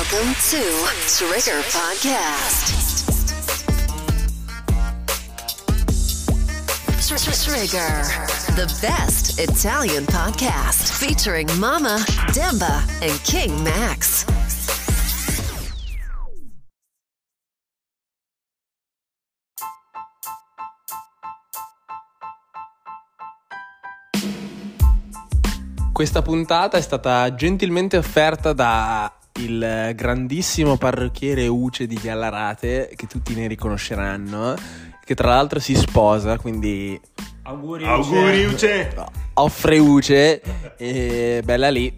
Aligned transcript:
Welcome 0.00 0.32
to 0.48 0.62
Trigger 1.08 1.60
Podcast. 1.68 3.04
Trigger, 7.44 8.02
the 8.56 8.66
best 8.80 9.38
Italian 9.38 10.06
podcast 10.06 10.90
featuring 10.98 11.46
Mama, 11.58 12.02
Demba, 12.32 12.82
and 13.02 13.12
King 13.24 13.52
Max. 13.62 14.24
Questa 25.92 26.22
puntata 26.22 26.78
è 26.78 26.80
stata 26.80 27.34
gentilmente 27.34 27.98
offerta 27.98 28.54
da 28.54 29.19
il 29.34 29.92
grandissimo 29.94 30.76
parrucchiere 30.76 31.46
Uce 31.46 31.86
di 31.86 31.94
Gallarate, 31.96 32.92
che 32.96 33.06
tutti 33.06 33.34
ne 33.34 33.46
riconosceranno, 33.46 34.54
che 35.04 35.14
tra 35.14 35.28
l'altro 35.28 35.58
si 35.60 35.74
sposa, 35.74 36.38
quindi 36.38 37.00
Auguri, 37.42 37.84
Auguri 37.84 38.44
Uce! 38.44 38.94
offre 39.34 39.78
Uce 39.78 40.42
e 40.76 41.42
bella 41.44 41.70
lì. 41.70 41.96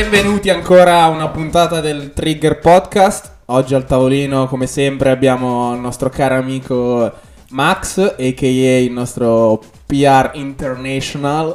Benvenuti 0.00 0.48
ancora 0.48 1.02
a 1.02 1.08
una 1.08 1.28
puntata 1.28 1.80
del 1.82 2.14
Trigger 2.14 2.58
Podcast. 2.58 3.32
Oggi 3.46 3.74
al 3.74 3.84
tavolino, 3.84 4.46
come 4.46 4.66
sempre, 4.66 5.10
abbiamo 5.10 5.74
il 5.74 5.80
nostro 5.80 6.08
caro 6.08 6.36
amico 6.36 7.12
Max, 7.50 7.98
a.k.a. 7.98 8.78
il 8.78 8.92
nostro 8.92 9.60
PR 9.84 10.30
International, 10.32 11.54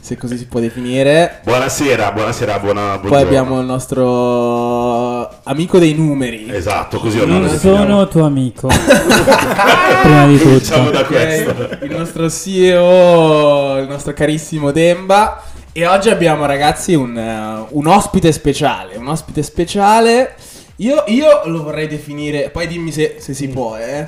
se 0.00 0.16
così 0.16 0.36
si 0.36 0.46
può 0.48 0.58
definire. 0.58 1.38
Buonasera, 1.44 2.10
buonasera, 2.10 2.58
buona, 2.58 2.80
buongiorno. 2.98 3.10
Poi 3.10 3.22
abbiamo 3.22 3.60
il 3.60 3.66
nostro 3.66 5.30
amico 5.44 5.78
dei 5.78 5.94
numeri. 5.94 6.52
Esatto, 6.52 6.98
così 6.98 7.20
o 7.20 7.26
Non 7.26 7.42
no? 7.42 7.48
sono 7.56 8.08
tuo 8.08 8.24
amico. 8.24 8.66
Prima 10.02 10.26
di 10.26 10.42
Iniziamo 10.42 10.86
tutto. 10.86 10.98
da 10.98 11.04
questo. 11.04 11.50
Ok, 11.50 11.78
il 11.82 11.96
nostro 11.96 12.28
CEO, 12.28 13.78
il 13.78 13.86
nostro 13.86 14.12
carissimo 14.12 14.72
Demba. 14.72 15.43
E 15.76 15.86
oggi 15.86 16.08
abbiamo, 16.08 16.46
ragazzi, 16.46 16.94
un, 16.94 17.18
eh, 17.18 17.66
un 17.70 17.86
ospite 17.88 18.30
speciale. 18.30 18.94
Un 18.94 19.08
ospite 19.08 19.42
speciale. 19.42 20.36
Io, 20.76 21.02
io 21.08 21.42
lo 21.46 21.64
vorrei 21.64 21.88
definire. 21.88 22.48
Poi 22.50 22.68
dimmi 22.68 22.92
se, 22.92 23.16
se 23.18 23.34
si 23.34 23.48
può, 23.48 23.76
eh. 23.76 24.06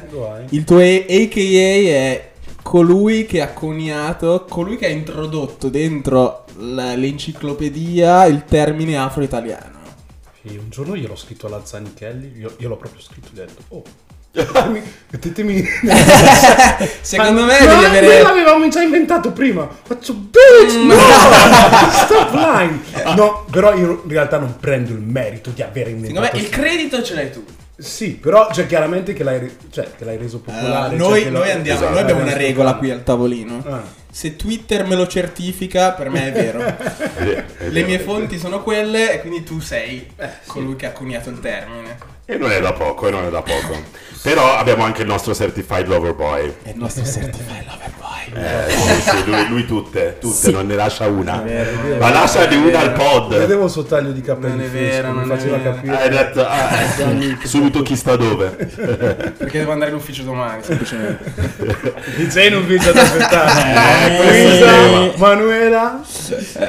Il 0.51 0.63
tuo 0.63 0.79
AKA 0.79 1.91
è 1.91 2.31
colui 2.63 3.27
che 3.27 3.43
ha 3.43 3.49
coniato, 3.49 4.47
colui 4.49 4.77
che 4.77 4.87
ha 4.87 4.91
introdotto 4.91 5.69
dentro 5.69 6.45
l'enciclopedia 6.57 8.27
il 8.27 8.45
termine 8.45 8.97
afro-italiano. 8.97 9.81
Sì, 10.43 10.57
un 10.57 10.71
giorno 10.71 10.97
gliel'ho 10.97 11.17
scritto 11.17 11.49
alla 11.49 11.63
Zanichelli, 11.65 12.39
io, 12.39 12.55
io 12.59 12.69
l'ho 12.69 12.77
proprio 12.77 13.01
scritto 13.01 13.31
e 13.35 13.43
ho 13.43 13.45
detto, 13.45 13.63
oh, 13.69 13.83
mettetemi... 15.11 15.65
Secondo 17.01 17.41
Ma- 17.43 17.47
me 17.47 17.61
no, 17.65 17.75
noi 17.75 17.85
avere. 17.85 18.23
l'avevamo 18.23 18.69
già 18.69 18.83
inventato 18.83 19.33
prima. 19.33 19.69
Faccio, 19.85 20.15
bitch, 20.15 20.75
no! 20.85 20.95
Stop 22.05 22.33
lying! 22.35 23.15
No, 23.15 23.45
però 23.51 23.75
io 23.75 24.03
in 24.05 24.11
realtà 24.11 24.39
non 24.39 24.57
prendo 24.59 24.93
il 24.93 25.01
merito 25.01 25.51
di 25.51 25.63
aver 25.63 25.87
Secondo 25.87 26.07
inventato... 26.07 26.37
me 26.37 26.43
il 26.43 26.49
credito 26.49 27.03
ce 27.03 27.15
l'hai 27.15 27.31
tu. 27.33 27.45
Sì, 27.79 28.13
però 28.13 28.49
c'è 28.51 28.67
chiaramente 28.67 29.13
che 29.13 29.23
l'hai, 29.23 29.39
re- 29.39 29.57
cioè, 29.71 29.91
che 29.99 30.05
l'hai 30.07 30.17
reso 30.17 30.39
popolare. 30.41 30.67
Allora, 30.67 30.89
cioè 30.89 30.97
noi, 30.97 31.23
che 31.25 31.31
noi 31.31 31.51
andiamo, 31.51 31.79
esatto, 31.79 31.93
noi 31.93 32.03
abbiamo 32.03 32.23
una 32.23 32.33
regola 32.33 32.71
popolare. 32.73 32.79
qui 32.79 32.91
al 32.91 33.03
tavolino. 33.05 33.65
Ah. 33.69 33.83
Se 34.11 34.35
Twitter 34.37 34.87
me 34.87 34.95
lo 34.95 35.07
certifica, 35.07 35.93
per 35.93 36.09
me 36.09 36.29
è 36.29 36.33
vero. 36.33 36.61
È 36.65 37.25
Le 37.25 37.69
vero. 37.69 37.87
mie 37.87 37.99
fonti 37.99 38.39
sono 38.39 38.63
quelle 38.63 39.13
e 39.13 39.21
quindi 39.21 39.43
tu 39.45 39.61
sei 39.61 40.07
colui 40.47 40.75
che 40.77 40.87
ha 40.87 40.93
coniato 40.93 41.29
il 41.29 41.39
termine. 41.41 42.15
E 42.29 42.37
non 42.37 42.51
è 42.51 42.61
da 42.61 42.73
poco, 42.73 43.07
e 43.07 43.11
non 43.13 43.25
è 43.25 43.31
da 43.31 43.41
poco. 43.43 43.81
Però 44.23 44.57
abbiamo 44.57 44.83
anche 44.83 45.03
il 45.03 45.07
nostro 45.09 45.33
Certified 45.33 45.87
Lover 45.87 46.15
Boy. 46.15 46.53
È 46.63 46.71
il 46.71 46.77
nostro 46.77 47.05
certified 47.05 47.65
lover 47.65 47.93
boy. 48.01 48.15
Eh, 48.35 48.71
sì, 48.73 49.01
sì, 49.03 49.25
lui, 49.25 49.49
lui 49.49 49.67
tutte, 49.67 50.17
tutte, 50.19 50.35
Sì. 50.35 50.51
non 50.51 50.67
ne 50.67 50.75
lascia 50.75 51.07
una. 51.07 51.41
vero. 51.45 51.97
Ma 52.01 52.11
lascia 52.11 52.45
di 52.47 52.57
una 52.57 52.81
al 52.81 52.93
pod. 52.93 53.37
Vedevo 53.39 53.67
il 53.67 53.71
suo 53.71 53.85
taglio 53.85 54.11
di 54.11 54.21
capelli 54.21 54.57
Non 54.57 54.65
è 54.65 54.69
vero, 54.69 55.13
non 55.13 55.27
faceva 55.27 55.61
capire. 55.61 55.97
Hai 56.03 56.09
detto, 56.09 56.45
ah, 56.45 56.69
subito 57.45 57.83
chi 57.83 57.95
sta 57.95 58.17
dove. 58.17 58.49
Perché 58.49 59.59
devo 59.61 59.71
andare 59.71 59.93
in 59.93 59.97
ufficio 59.97 60.25
domani, 60.25 60.61
semplicemente. 60.65 61.33
Sei 62.29 62.49
in 62.49 62.57
ufficio 62.57 62.89
ad 62.91 62.97
aspettare. 62.97 64.17
Eh, 64.19 64.43
Luisa. 64.43 65.13
Manuela, 65.19 66.03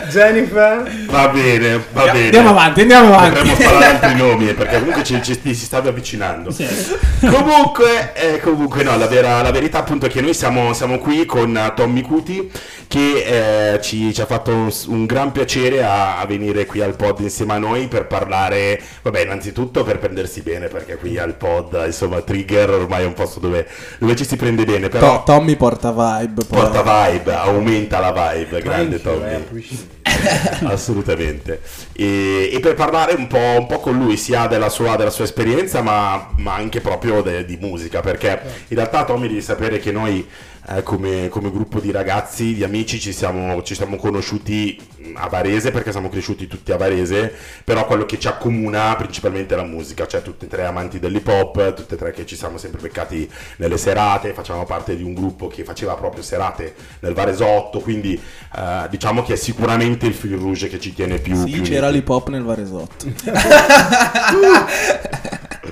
Jennifer. 0.10 0.92
Va 1.08 1.28
bene, 1.30 1.82
va 1.92 2.04
bene. 2.04 2.26
Andiamo 2.26 2.50
avanti, 2.50 2.82
andiamo 2.82 3.16
avanti. 3.16 3.40
Potremmo 3.40 3.56
sparare 3.56 3.86
altri 3.86 4.16
nomi 4.16 4.54
perché 4.54 4.78
comunque 4.78 5.04
ci, 5.04 5.24
ci- 5.24 5.47
si 5.54 5.66
stavano 5.66 5.90
avvicinando. 5.90 6.52
Comunque, 7.20 8.14
eh, 8.14 8.40
comunque 8.40 8.84
no, 8.84 8.96
la, 8.98 9.08
vera- 9.08 9.42
la 9.42 9.52
verità 9.52 9.80
appunto 9.80 10.06
è 10.06 10.10
che 10.10 10.22
noi 10.22 10.34
siamo, 10.34 10.74
siamo 10.74 11.00
qui 11.00 11.26
con 11.26 11.74
Tommy 11.76 12.02
Cuti 12.02 12.50
che 12.88 13.74
eh, 13.74 13.82
ci, 13.82 14.14
ci 14.14 14.22
ha 14.22 14.26
fatto 14.26 14.52
un, 14.52 14.72
un 14.88 15.06
gran 15.06 15.32
piacere 15.32 15.84
a, 15.84 16.20
a 16.20 16.26
venire 16.26 16.66
qui 16.66 16.82
al 16.82 16.96
pod 16.96 17.20
insieme 17.20 17.54
a 17.54 17.58
noi 17.58 17.88
per 17.88 18.08
parlare, 18.08 18.82
vabbè 19.02 19.22
innanzitutto 19.22 19.84
per 19.84 20.00
prendersi 20.00 20.42
bene 20.42 20.68
perché 20.68 20.96
qui 20.96 21.18
al 21.18 21.36
pod 21.36 21.82
insomma 21.86 22.22
Trigger 22.22 22.70
ormai 22.70 23.04
è 23.04 23.06
un 23.06 23.14
posto 23.14 23.40
dove, 23.40 23.68
dove 24.00 24.16
ci 24.16 24.26
si 24.26 24.36
prende 24.36 24.64
bene, 24.64 24.88
To- 24.88 24.98
però 24.98 25.24
Tommy 25.24 25.56
porta 25.56 25.92
vibe. 25.92 26.46
poi. 26.46 26.60
porta 26.60 27.10
vibe, 27.10 27.34
aumenta 27.34 28.00
la 28.00 28.12
vibe, 28.34 28.62
grande 28.62 29.02
Tommy. 29.02 29.34
It. 29.36 29.96
Assolutamente. 30.64 31.62
E, 31.94 32.50
e 32.52 32.60
per 32.60 32.74
parlare 32.74 33.14
un 33.14 33.28
po', 33.28 33.38
un 33.38 33.68
po' 33.68 33.80
con 33.80 33.98
lui 33.98 34.18
sia 34.18 34.48
della 34.48 34.70
sua, 34.70 34.96
della 34.96 35.10
sua 35.10 35.26
esperienza, 35.26 35.82
ma, 35.82 36.30
ma 36.38 36.56
anche 36.56 36.82
proprio 36.82 37.22
de- 37.22 37.46
di 37.46 37.58
musica, 37.60 38.00
perché 38.02 38.40
in 38.70 38.78
realtà 38.78 39.04
Tommy 39.04 39.28
devi 39.28 39.42
sapere 39.42 39.80
che 39.80 39.92
noi 39.92 40.26
eh, 40.70 40.84
come, 40.84 41.30
come 41.30 41.50
gruppo 41.50 41.80
di 41.80 41.92
ragazzi, 41.92 42.54
di 42.54 42.64
amici, 42.64 43.00
ci 43.00 43.14
siamo, 43.14 43.64
ci 43.64 43.74
siamo 43.74 43.96
conosciuti 43.96 44.78
a 45.14 45.28
Varese 45.30 45.72
perché 45.72 45.92
siamo 45.92 46.10
cresciuti 46.10 46.48
tutti 46.48 46.72
a 46.72 46.78
Varese, 46.78 47.34
però 47.64 47.86
quello 47.86 48.06
che 48.06 48.20
ci 48.20 48.28
accomuna 48.28 48.94
principalmente 48.96 49.54
è 49.54 49.58
la 49.58 49.64
musica, 49.64 50.06
cioè 50.06 50.22
tutti 50.22 50.46
e 50.46 50.48
tre 50.48 50.66
amanti 50.66 51.00
dell'hip 51.00 51.28
hop, 51.28 51.74
tutti 51.74 51.94
e 51.94 51.98
tre 51.98 52.12
che 52.12 52.26
ci 52.26 52.36
siamo 52.36 52.58
sempre 52.58 52.82
beccati 52.82 53.30
nelle 53.58 53.78
serate, 53.78 54.34
facevamo 54.34 54.66
parte 54.66 54.98
di 54.98 55.04
un 55.04 55.14
gruppo 55.14 55.48
che 55.48 55.64
faceva 55.64 55.96
proprio 55.96 56.22
serate 56.22 56.76
nel 57.00 57.14
Varesotto, 57.14 57.80
quindi 57.80 58.20
eh, 58.56 58.88
diciamo 58.90 59.24
che 59.24 59.34
è 59.34 59.38
sicuramente 59.38 60.06
il 60.06 60.14
fil 60.14 60.38
rouge 60.38 60.68
che 60.68 60.80
ci 60.80 60.94
tiene 60.94 61.20
più... 61.20 61.36
Sì, 61.36 61.52
più 61.52 61.62
c'era 61.62 61.90
l'hip 61.90 62.10
hop 62.10 62.28
nel 62.30 62.44
Varesotto. 62.44 63.06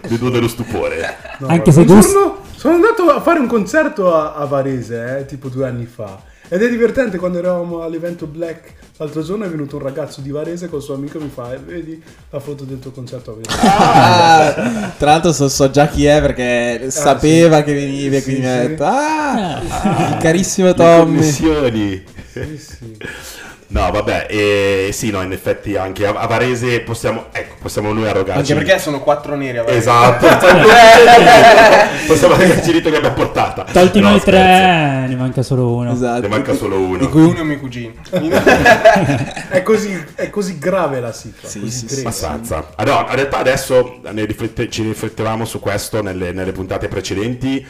Vedo 0.08 0.30
dello 0.32 0.48
stupore. 0.48 1.18
No, 1.40 1.48
Anche 1.48 1.72
se 1.72 1.86
giorno 1.86 2.44
sono 2.66 2.78
andato 2.78 3.04
a 3.12 3.22
fare 3.22 3.38
un 3.38 3.46
concerto 3.46 4.16
a, 4.16 4.34
a 4.34 4.46
Varese, 4.46 5.20
eh, 5.20 5.26
tipo 5.28 5.50
due 5.50 5.68
anni 5.68 5.86
fa. 5.86 6.20
Ed 6.48 6.64
è 6.64 6.70
divertente 6.70 7.18
quando 7.20 7.38
eravamo 7.38 7.84
all'evento 7.84 8.26
Black. 8.26 8.74
L'altro 8.98 9.22
giorno 9.24 9.46
è 9.46 9.50
venuto 9.50 9.76
un 9.76 9.84
ragazzo 9.84 10.22
di 10.22 10.32
Varese 10.32 10.68
col 10.68 10.82
suo 10.82 10.96
amico 10.96 11.20
e 11.20 11.22
mi 11.22 11.30
fa: 11.32 11.54
"Eh, 11.54 11.58
Vedi 11.60 12.02
la 12.32 12.40
foto 12.40 12.64
del 12.64 12.80
tuo 12.80 12.90
concerto 12.90 13.32
a 13.32 13.36
Varese. 13.36 13.68
Ah, 13.68 14.92
tra 14.98 15.12
l'altro 15.12 15.32
so, 15.32 15.48
so 15.48 15.70
già 15.70 15.88
chi 15.88 16.06
è 16.06 16.20
perché 16.22 16.90
sapeva 16.90 17.62
che 17.62 17.74
venivi 17.76 18.16
e 18.16 18.20
Sì, 18.20 18.24
quindi 18.26 18.42
mi 18.42 18.48
ha 18.48 18.62
sì. 18.62 18.68
detto 18.68 18.84
Ah, 18.84 19.56
Ah. 19.60 20.08
il 20.10 20.18
carissimo 20.20 20.74
Tommy. 20.74 21.22
Sì, 22.32 22.58
sì. 22.58 22.98
No, 23.68 23.90
vabbè, 23.90 24.28
e 24.30 24.90
sì, 24.94 25.10
no, 25.10 25.24
in 25.24 25.32
effetti 25.32 25.76
anche 25.76 26.06
a, 26.06 26.12
a 26.14 26.28
Varese 26.28 26.82
possiamo, 26.82 27.26
ecco, 27.32 27.56
possiamo 27.62 27.92
noi 27.94 28.08
arrogarci. 28.08 28.52
Anche 28.52 28.64
perché 28.64 28.80
sono 28.80 29.00
quattro 29.02 29.36
neri 29.36 29.58
a 29.58 29.64
Varese. 29.64 29.80
Esatto, 29.80 30.28
possiamo 32.08 32.36
arrogarci 32.36 32.70
il 32.70 32.76
rito 32.76 32.90
che 32.92 32.98
abbiamo 32.98 33.16
portata. 33.16 33.64
Tolti 33.72 34.00
No, 34.00 34.10
noi 34.10 34.20
scherzo. 34.20 34.40
tre, 34.40 35.08
ne 35.08 35.16
manca 35.16 35.42
solo 35.42 35.74
uno. 35.74 35.92
Esatto. 35.94 36.22
Ne 36.22 36.28
manca 36.28 36.54
solo 36.54 36.78
uno. 36.80 36.98
Di 36.98 37.08
cui 37.10 37.24
uno 37.24 37.40
è 37.40 37.44
mio 37.44 37.60
cugino. 37.60 37.94
È, 39.50 39.62
così, 39.64 40.04
è 40.16 40.30
così 40.30 40.60
grave 40.60 41.00
la 41.00 41.12
situazione. 41.12 41.70
Sì, 41.70 41.82
così 41.82 41.88
sì, 41.88 41.94
sì. 41.96 42.00
Abbastanza. 42.02 42.70
Allora, 42.76 43.08
in 43.10 43.16
realtà 43.16 43.38
adesso 43.40 44.00
ne 44.12 44.26
riflette- 44.26 44.70
ci 44.70 44.84
riflettevamo 44.84 45.44
su 45.46 45.60
questo 45.60 46.02
nelle, 46.04 46.32
nelle 46.32 46.52
puntate 46.52 46.88
precedenti. 46.88 47.66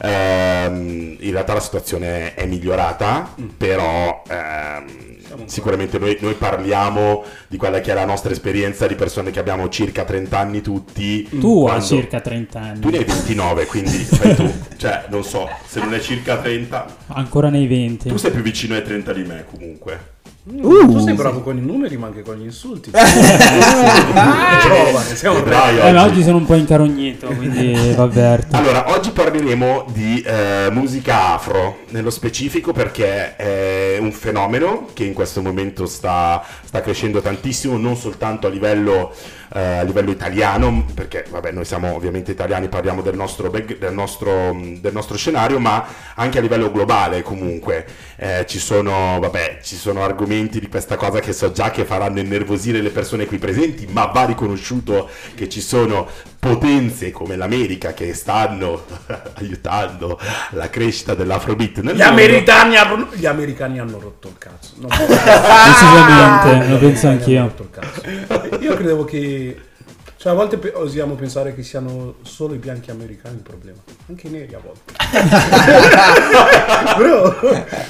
Ehm, 0.00 1.16
in 1.18 1.30
realtà 1.30 1.54
la 1.54 1.60
situazione 1.60 2.34
è 2.34 2.46
migliorata, 2.46 3.34
però 3.56 4.22
ehm, 4.28 5.46
sicuramente 5.46 5.98
noi, 5.98 6.16
noi 6.20 6.34
parliamo 6.34 7.24
di 7.48 7.56
quella 7.56 7.80
che 7.80 7.92
è 7.92 7.94
la 7.94 8.04
nostra 8.04 8.32
esperienza 8.32 8.86
di 8.86 8.94
persone 8.94 9.30
che 9.30 9.38
abbiamo 9.38 9.68
circa 9.68 10.04
30 10.04 10.38
anni 10.38 10.60
tutti. 10.60 11.22
Tu 11.28 11.60
hai 11.60 11.64
quando- 11.66 11.84
circa 11.84 12.20
30 12.20 12.60
anni. 12.60 12.80
Tu 12.80 12.90
ne 12.90 12.98
hai 12.98 13.04
29, 13.04 13.66
quindi 13.66 13.98
fai 13.98 14.34
tu. 14.34 14.52
Cioè, 14.76 15.06
non 15.08 15.24
so, 15.24 15.48
se 15.66 15.80
non 15.80 15.94
è 15.94 16.00
circa 16.00 16.36
30... 16.38 16.86
Ancora 17.08 17.48
nei 17.48 17.66
20. 17.66 18.08
Tu 18.08 18.16
sei 18.16 18.30
più 18.30 18.42
vicino 18.42 18.74
ai 18.74 18.82
30 18.82 19.12
di 19.12 19.22
me 19.22 19.44
comunque. 19.50 20.14
Uh, 20.48 20.86
tu 20.92 21.00
sei 21.00 21.14
bravo 21.14 21.40
con 21.40 21.56
i 21.58 21.60
numeri, 21.60 21.96
ma 21.96 22.06
anche 22.06 22.22
con 22.22 22.36
gli 22.36 22.44
insulti. 22.44 22.90
Prova, 22.90 23.02
ne 25.08 25.16
siamo 25.16 25.42
Vedrai 25.42 25.78
Eh, 25.80 25.90
ma 25.90 26.04
oggi. 26.04 26.22
sono 26.22 26.36
un 26.36 26.46
po' 26.46 26.54
incarognito, 26.54 27.26
quindi 27.26 27.92
va 27.96 28.04
avverto. 28.04 28.54
Allora, 28.56 28.92
oggi 28.94 29.10
parleremo 29.10 29.86
di 29.92 30.20
eh, 30.24 30.68
musica 30.70 31.32
afro, 31.34 31.78
nello 31.88 32.10
specifico 32.10 32.72
perché 32.72 33.34
è 33.34 33.96
un 33.98 34.12
fenomeno 34.12 34.86
che 34.92 35.02
in 35.02 35.14
questo 35.14 35.42
momento 35.42 35.84
sta, 35.86 36.40
sta 36.62 36.80
crescendo 36.80 37.20
tantissimo, 37.20 37.76
non 37.76 37.96
soltanto 37.96 38.46
a 38.46 38.50
livello, 38.50 39.12
eh, 39.54 39.78
a 39.78 39.82
livello 39.82 40.10
italiano, 40.10 40.84
perché 40.94 41.24
vabbè, 41.28 41.52
noi 41.52 41.64
siamo 41.64 41.94
ovviamente 41.94 42.30
italiani, 42.32 42.68
parliamo 42.68 43.02
del 43.02 43.14
nostro, 43.16 43.48
del 43.50 43.92
nostro, 43.92 44.56
del 44.80 44.92
nostro 44.92 45.16
scenario, 45.16 45.58
ma 45.58 45.84
anche 46.14 46.38
a 46.38 46.40
livello 46.40 46.70
globale 46.70 47.22
comunque. 47.22 47.86
Eh, 48.18 48.44
ci, 48.48 48.58
sono, 48.58 49.18
vabbè, 49.20 49.58
ci 49.62 49.76
sono 49.76 50.02
argomenti 50.02 50.58
di 50.58 50.68
questa 50.68 50.96
cosa 50.96 51.20
che 51.20 51.32
so 51.32 51.52
già 51.52 51.70
che 51.70 51.84
faranno 51.84 52.18
innervosire 52.18 52.80
le 52.80 52.90
persone 52.90 53.26
qui 53.26 53.38
presenti, 53.38 53.86
ma 53.90 54.06
va 54.06 54.24
riconosciuto 54.24 55.08
che 55.34 55.48
ci 55.48 55.60
sono 55.60 56.08
potenze 56.38 57.10
come 57.10 57.36
l'America 57.36 57.92
che 57.92 58.14
stanno 58.14 58.84
aiutando 59.34 60.18
la 60.50 60.70
crescita 60.70 61.14
dell'afrobeat 61.14 61.80
nel 61.80 61.94
Gli 61.94 61.98
mondo. 61.98 62.12
americani, 62.12 62.76
hanno- 62.76 63.08
gli 63.12 63.26
americani 63.26 63.80
hanno 63.80 63.98
rotto 63.98 64.28
il 64.28 64.38
cazzo. 64.38 64.74
No, 64.76 64.88
Decisamente, 64.96 66.68
lo 66.70 66.78
penso 66.78 67.06
hanno 67.08 67.18
anch'io. 67.18 67.52
Rotto 68.56 68.64
il 68.64 68.64
cazzo. 68.64 68.64
Io 68.64 68.74
credevo 68.74 69.04
che. 69.04 69.56
Cioè, 70.26 70.34
a 70.34 70.38
volte 70.38 70.56
pe- 70.56 70.72
osiamo 70.74 71.14
pensare 71.14 71.54
che 71.54 71.62
siano 71.62 72.16
solo 72.22 72.54
i 72.54 72.58
bianchi 72.58 72.90
americani 72.90 73.36
il 73.36 73.42
problema. 73.42 73.78
Anche 74.08 74.26
i 74.26 74.30
neri 74.30 74.52
a 74.54 74.58
volte. 74.58 74.94
Bro, 76.96 77.36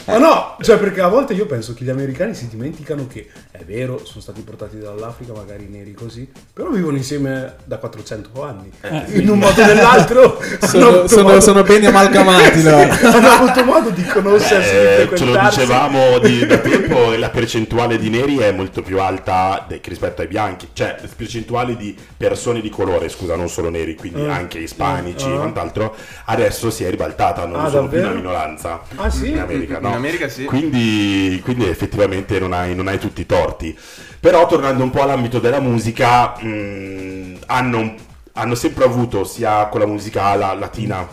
ma 0.05 0.19
no, 0.19 0.57
cioè 0.61 0.77
perché 0.77 1.01
a 1.01 1.09
volte 1.09 1.33
io 1.33 1.47
penso 1.47 1.73
che 1.73 1.85
gli 1.85 1.89
americani 1.89 2.35
si 2.35 2.49
dimenticano 2.49 3.07
che 3.07 3.29
è 3.51 3.65
vero, 3.65 4.05
sono 4.05 4.21
stati 4.21 4.43
portati 4.43 4.79
dall'Africa, 4.79 5.33
magari 5.33 5.67
neri 5.71 5.95
così, 5.95 6.29
però 6.53 6.69
vivono 6.71 6.97
insieme 6.97 7.55
da 7.65 7.79
400 7.79 8.43
anni. 8.43 8.71
In 9.19 9.31
un 9.31 9.39
modo 9.39 9.63
o 9.63 9.65
nell'altro 9.65 10.39
sono, 10.61 11.07
sono, 11.07 11.23
modo- 11.23 11.41
sono 11.41 11.63
ben 11.63 11.87
amalgamati 11.87 12.63
loro. 12.63 12.91
hanno 13.01 13.29
avuto 13.29 13.65
modo 13.65 13.91
di 13.91 14.05
conoscersi, 14.05 14.71
di 14.71 14.77
Eh, 14.77 15.09
ce 15.17 15.25
lo 15.25 15.39
dicevamo 15.39 16.19
di, 16.19 16.45
da 16.45 16.59
tempo, 16.59 17.15
la 17.17 17.31
percentuale 17.31 17.97
di 17.97 18.11
neri 18.11 18.37
è 18.39 18.53
molto 18.53 18.83
più 18.83 19.01
alta 19.01 19.65
de- 19.67 19.81
rispetto 19.85 20.21
ai 20.21 20.29
bianchi, 20.29 20.69
cioè 20.73 20.97
la 21.01 21.09
percentuale 21.17 21.77
di 21.77 21.97
persone 22.27 22.61
di 22.61 22.69
colore, 22.71 23.09
scusa, 23.09 23.37
non 23.37 23.49
solo 23.49 23.71
neri, 23.71 23.95
quindi 23.95 24.21
Mm. 24.23 24.31
anche 24.31 24.59
ispanici 24.59 25.27
e 25.29 25.35
Mm. 25.35 25.37
quant'altro, 25.37 25.95
adesso 26.25 26.71
si 26.71 26.83
è 26.83 26.91
ribaltata, 26.91 27.47
non 27.47 27.65
Ah, 27.65 27.69
sono 27.69 27.87
più 27.89 27.99
una 27.99 28.09
davvero? 28.09 28.27
minoranza. 28.29 28.83
Ah, 28.97 29.09
sì? 29.11 29.31
In 29.31 29.39
America, 29.39 29.79
no. 29.79 29.89
In 29.91 29.95
America 29.95 30.29
sì. 30.29 30.45
Quindi, 30.45 31.41
quindi 31.45 31.69
effettivamente 31.69 32.39
non 32.41 32.53
hai, 32.53 32.75
non 32.75 32.89
hai 32.89 32.99
tutti 32.99 33.21
i 33.21 33.27
torti. 33.27 33.77
Però 34.19 34.45
tornando 34.49 34.83
un 34.83 34.91
po' 34.91 35.03
all'ambito 35.03 35.39
della 35.39 35.61
musica, 35.61 36.35
mh, 36.41 37.39
hanno, 37.47 37.95
hanno 38.33 38.55
sempre 38.57 38.85
avuto 38.85 39.23
sia 39.25 39.67
con 39.67 39.81
la 39.81 39.87
musica 39.87 40.35
la- 40.35 40.55
latina 40.55 41.07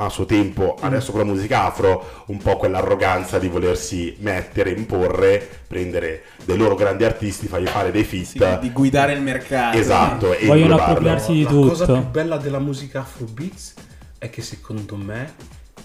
a 0.00 0.08
suo 0.10 0.24
tempo, 0.26 0.76
adesso 0.80 1.10
con 1.10 1.20
la 1.20 1.26
musica 1.26 1.64
afro, 1.64 2.24
un 2.26 2.38
po' 2.38 2.56
quell'arroganza 2.56 3.38
di 3.38 3.48
volersi 3.48 4.14
mettere, 4.20 4.70
imporre, 4.70 5.46
prendere 5.66 6.22
dei 6.44 6.56
loro 6.56 6.74
grandi 6.76 7.04
artisti, 7.04 7.46
fargli 7.48 7.66
fare 7.66 7.90
dei 7.90 8.04
feat. 8.04 8.24
Sì, 8.24 8.58
di 8.60 8.70
guidare 8.72 9.12
il 9.14 9.20
mercato. 9.20 9.76
Esatto, 9.76 10.32
e 10.34 10.46
Vogliono 10.46 10.56
inglobarlo. 10.60 10.84
appropriarsi 10.92 11.32
di 11.32 11.42
La 11.42 11.50
cosa 11.50 11.84
tutto. 11.86 12.00
più 12.00 12.10
bella 12.10 12.36
della 12.36 12.58
musica 12.60 13.00
Afrobeats 13.00 13.74
è 14.18 14.30
che 14.30 14.42
secondo 14.42 14.94
me 14.96 15.34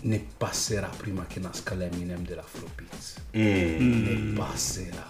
ne 0.01 0.23
passerà 0.37 0.89
prima 0.95 1.25
che 1.27 1.39
nasca 1.39 1.73
l'Eminem 1.75 2.23
dell'Afrobeats. 2.25 3.15
Mm, 3.35 4.03
Ne 4.03 4.33
passerà. 4.37 5.05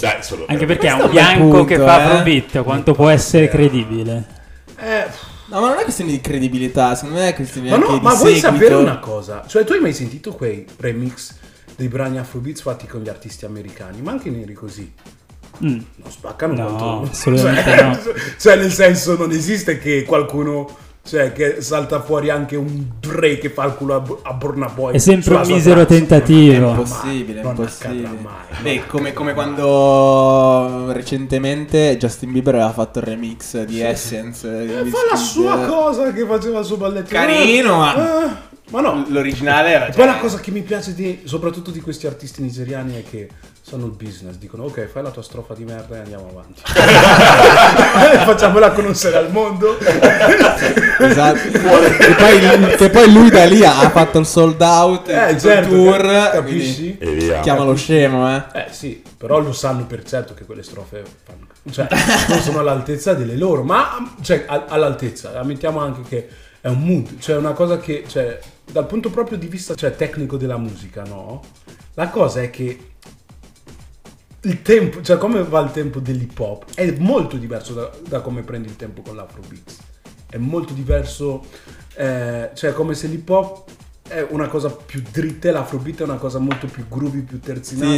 dai, 0.00 0.22
solo 0.22 0.46
Anche 0.48 0.66
per- 0.66 0.78
perché 0.78 0.88
è 0.88 0.92
un 0.92 0.98
è 1.00 1.02
un 1.04 1.10
bel 1.12 1.12
bianco 1.12 1.64
che 1.64 1.76
punto, 1.76 1.90
fa 1.92 1.98
eh. 2.00 2.02
afrobeat, 2.02 2.62
quanto 2.64 2.92
può 2.94 3.08
essere 3.08 3.48
credibile? 3.48 4.24
Eh, 4.78 5.06
No, 5.48 5.60
ma 5.60 5.68
non 5.68 5.78
è 5.78 5.82
questione 5.82 6.10
di 6.10 6.20
credibilità, 6.20 6.94
secondo 6.94 7.20
me 7.20 7.28
è 7.28 7.34
questione 7.34 7.68
ma 7.68 7.76
anche 7.76 7.86
no, 7.88 7.98
di 7.98 8.04
ma 8.04 8.14
vuoi 8.14 8.34
seguito. 8.36 8.52
sapere 8.52 8.74
una 8.74 8.98
cosa? 8.98 9.44
Cioè, 9.46 9.64
tu 9.64 9.72
hai 9.72 9.80
mai 9.80 9.92
sentito 9.92 10.32
quei 10.34 10.66
remix 10.78 11.34
dei 11.76 11.88
brani 11.88 12.18
Afrobeats 12.18 12.62
fatti 12.62 12.86
con 12.86 13.00
gli 13.02 13.08
artisti 13.08 13.44
americani? 13.44 14.02
Ma 14.02 14.10
anche 14.12 14.30
neri 14.30 14.54
così. 14.54 14.92
Mm. 15.64 15.78
Non 15.96 16.10
spaccano 16.10 16.52
No, 16.54 16.66
quanto... 16.66 17.10
assolutamente 17.10 17.62
cioè, 17.62 17.82
no. 17.84 17.98
cioè, 18.38 18.56
nel 18.56 18.72
senso, 18.72 19.16
non 19.16 19.30
esiste 19.30 19.78
che 19.78 20.04
qualcuno... 20.04 20.84
Cioè, 21.06 21.32
che 21.32 21.60
salta 21.62 22.02
fuori 22.02 22.30
anche 22.30 22.56
un 22.56 22.84
Dre 22.98 23.38
che 23.38 23.48
fa 23.50 23.64
il 23.66 23.74
culo 23.74 23.94
a, 23.94 24.28
a 24.28 24.32
Burna 24.32 24.66
Boy. 24.68 24.94
È 24.94 24.98
sempre 24.98 25.34
un 25.36 25.42
misero 25.46 25.84
traccia. 25.86 25.94
È 25.94 25.98
tentativo. 25.98 26.68
impossibile, 26.70 27.40
è 27.40 27.42
Non 27.42 27.50
impossibile. 27.52 28.04
accadrà 28.08 28.20
mai, 28.22 28.62
Beh, 28.62 28.86
come, 28.88 29.12
come 29.12 29.32
quando 29.34 30.90
recentemente 30.92 31.96
Justin 31.96 32.32
Bieber 32.32 32.54
aveva 32.56 32.72
fatto 32.72 32.98
il 32.98 33.04
remix 33.04 33.62
di 33.64 33.80
Essence. 33.80 34.66
di 34.66 34.72
Eh, 34.72 34.84
fa 34.86 34.98
la 35.10 35.16
sua 35.16 35.58
cosa 35.66 36.12
che 36.12 36.24
faceva 36.26 36.58
il 36.58 36.64
suo 36.64 36.76
balletto. 36.76 37.08
Carino, 37.10 37.76
ma- 37.76 37.94
Eh, 38.24 38.30
ma 38.70 38.80
no. 38.80 39.04
L'originale 39.08 39.68
era 39.70 39.88
Poi 39.94 40.06
la 40.06 40.16
cosa 40.18 40.38
che 40.38 40.50
mi 40.50 40.62
piace 40.62 40.92
di, 40.94 41.20
soprattutto 41.24 41.70
di 41.70 41.80
questi 41.80 42.06
artisti 42.06 42.42
nigeriani 42.42 42.96
è 42.96 43.04
che 43.08 43.28
sanno 43.66 43.86
il 43.86 43.92
business, 43.92 44.36
dicono 44.36 44.62
ok 44.66 44.86
fai 44.86 45.02
la 45.02 45.10
tua 45.10 45.22
strofa 45.22 45.52
di 45.52 45.64
merda 45.64 45.96
e 45.96 45.98
andiamo 45.98 46.28
avanti. 46.30 46.62
Facciamola 48.24 48.70
conoscere 48.70 49.16
al 49.16 49.32
mondo. 49.32 49.76
Esatto. 51.00 51.48
e 51.48 52.14
poi, 52.14 52.76
che 52.76 52.90
poi 52.90 53.12
lui 53.12 53.28
da 53.28 53.44
lì 53.44 53.64
ha 53.64 53.90
fatto 53.90 54.20
il 54.20 54.26
sold 54.26 54.60
out, 54.60 55.08
Eh, 55.08 55.26
tutto 55.30 55.40
certo, 55.40 55.74
il 55.74 55.82
tour. 55.82 56.30
capisci? 56.30 56.96
E 56.96 57.10
via. 57.10 57.40
Chiama 57.40 57.64
lo 57.64 57.74
scemo, 57.74 58.32
eh. 58.36 58.44
Eh 58.52 58.66
sì, 58.70 59.02
però 59.18 59.40
lo 59.40 59.52
sanno 59.52 59.84
per 59.84 60.04
certo 60.04 60.32
che 60.32 60.44
quelle 60.44 60.62
strofe 60.62 61.02
fanno. 61.24 61.46
Cioè, 61.68 61.88
non 62.28 62.38
sono 62.38 62.60
all'altezza 62.60 63.14
delle 63.14 63.36
loro, 63.36 63.64
ma 63.64 64.14
cioè, 64.22 64.44
all'altezza. 64.46 65.36
Ammettiamo 65.40 65.80
anche 65.80 66.02
che 66.08 66.28
è 66.60 66.68
un 66.68 66.82
mood, 66.84 67.18
cioè 67.18 67.34
una 67.34 67.52
cosa 67.52 67.78
che, 67.78 68.04
cioè, 68.06 68.38
dal 68.70 68.86
punto 68.86 69.10
proprio 69.10 69.36
di 69.36 69.48
vista 69.48 69.74
cioè, 69.74 69.96
tecnico 69.96 70.36
della 70.36 70.56
musica, 70.56 71.02
no? 71.02 71.42
La 71.94 72.10
cosa 72.10 72.42
è 72.42 72.50
che 72.50 72.94
il 74.46 74.62
tempo, 74.62 75.02
cioè 75.02 75.18
come 75.18 75.42
va 75.42 75.60
il 75.60 75.72
tempo 75.72 75.98
dell'hip 75.98 76.38
hop, 76.38 76.74
è 76.74 76.88
molto 76.98 77.36
diverso 77.36 77.74
da, 77.74 77.90
da 78.06 78.20
come 78.20 78.42
prendi 78.42 78.68
il 78.68 78.76
tempo 78.76 79.02
con 79.02 79.16
l'afrobeats. 79.16 79.78
È 80.28 80.36
molto 80.38 80.72
diverso, 80.72 81.44
eh, 81.94 82.50
cioè 82.54 82.72
come 82.72 82.94
se 82.94 83.08
l'hip 83.08 83.28
hop 83.28 83.70
è 84.08 84.24
una 84.30 84.46
cosa 84.46 84.70
più 84.70 85.02
dritta 85.10 85.48
e 85.48 85.52
l'afrobeat 85.52 86.00
è 86.00 86.04
una 86.04 86.16
cosa 86.16 86.38
molto 86.38 86.68
più 86.68 86.86
groovy, 86.88 87.22
più 87.22 87.40
terzinata. 87.40 87.94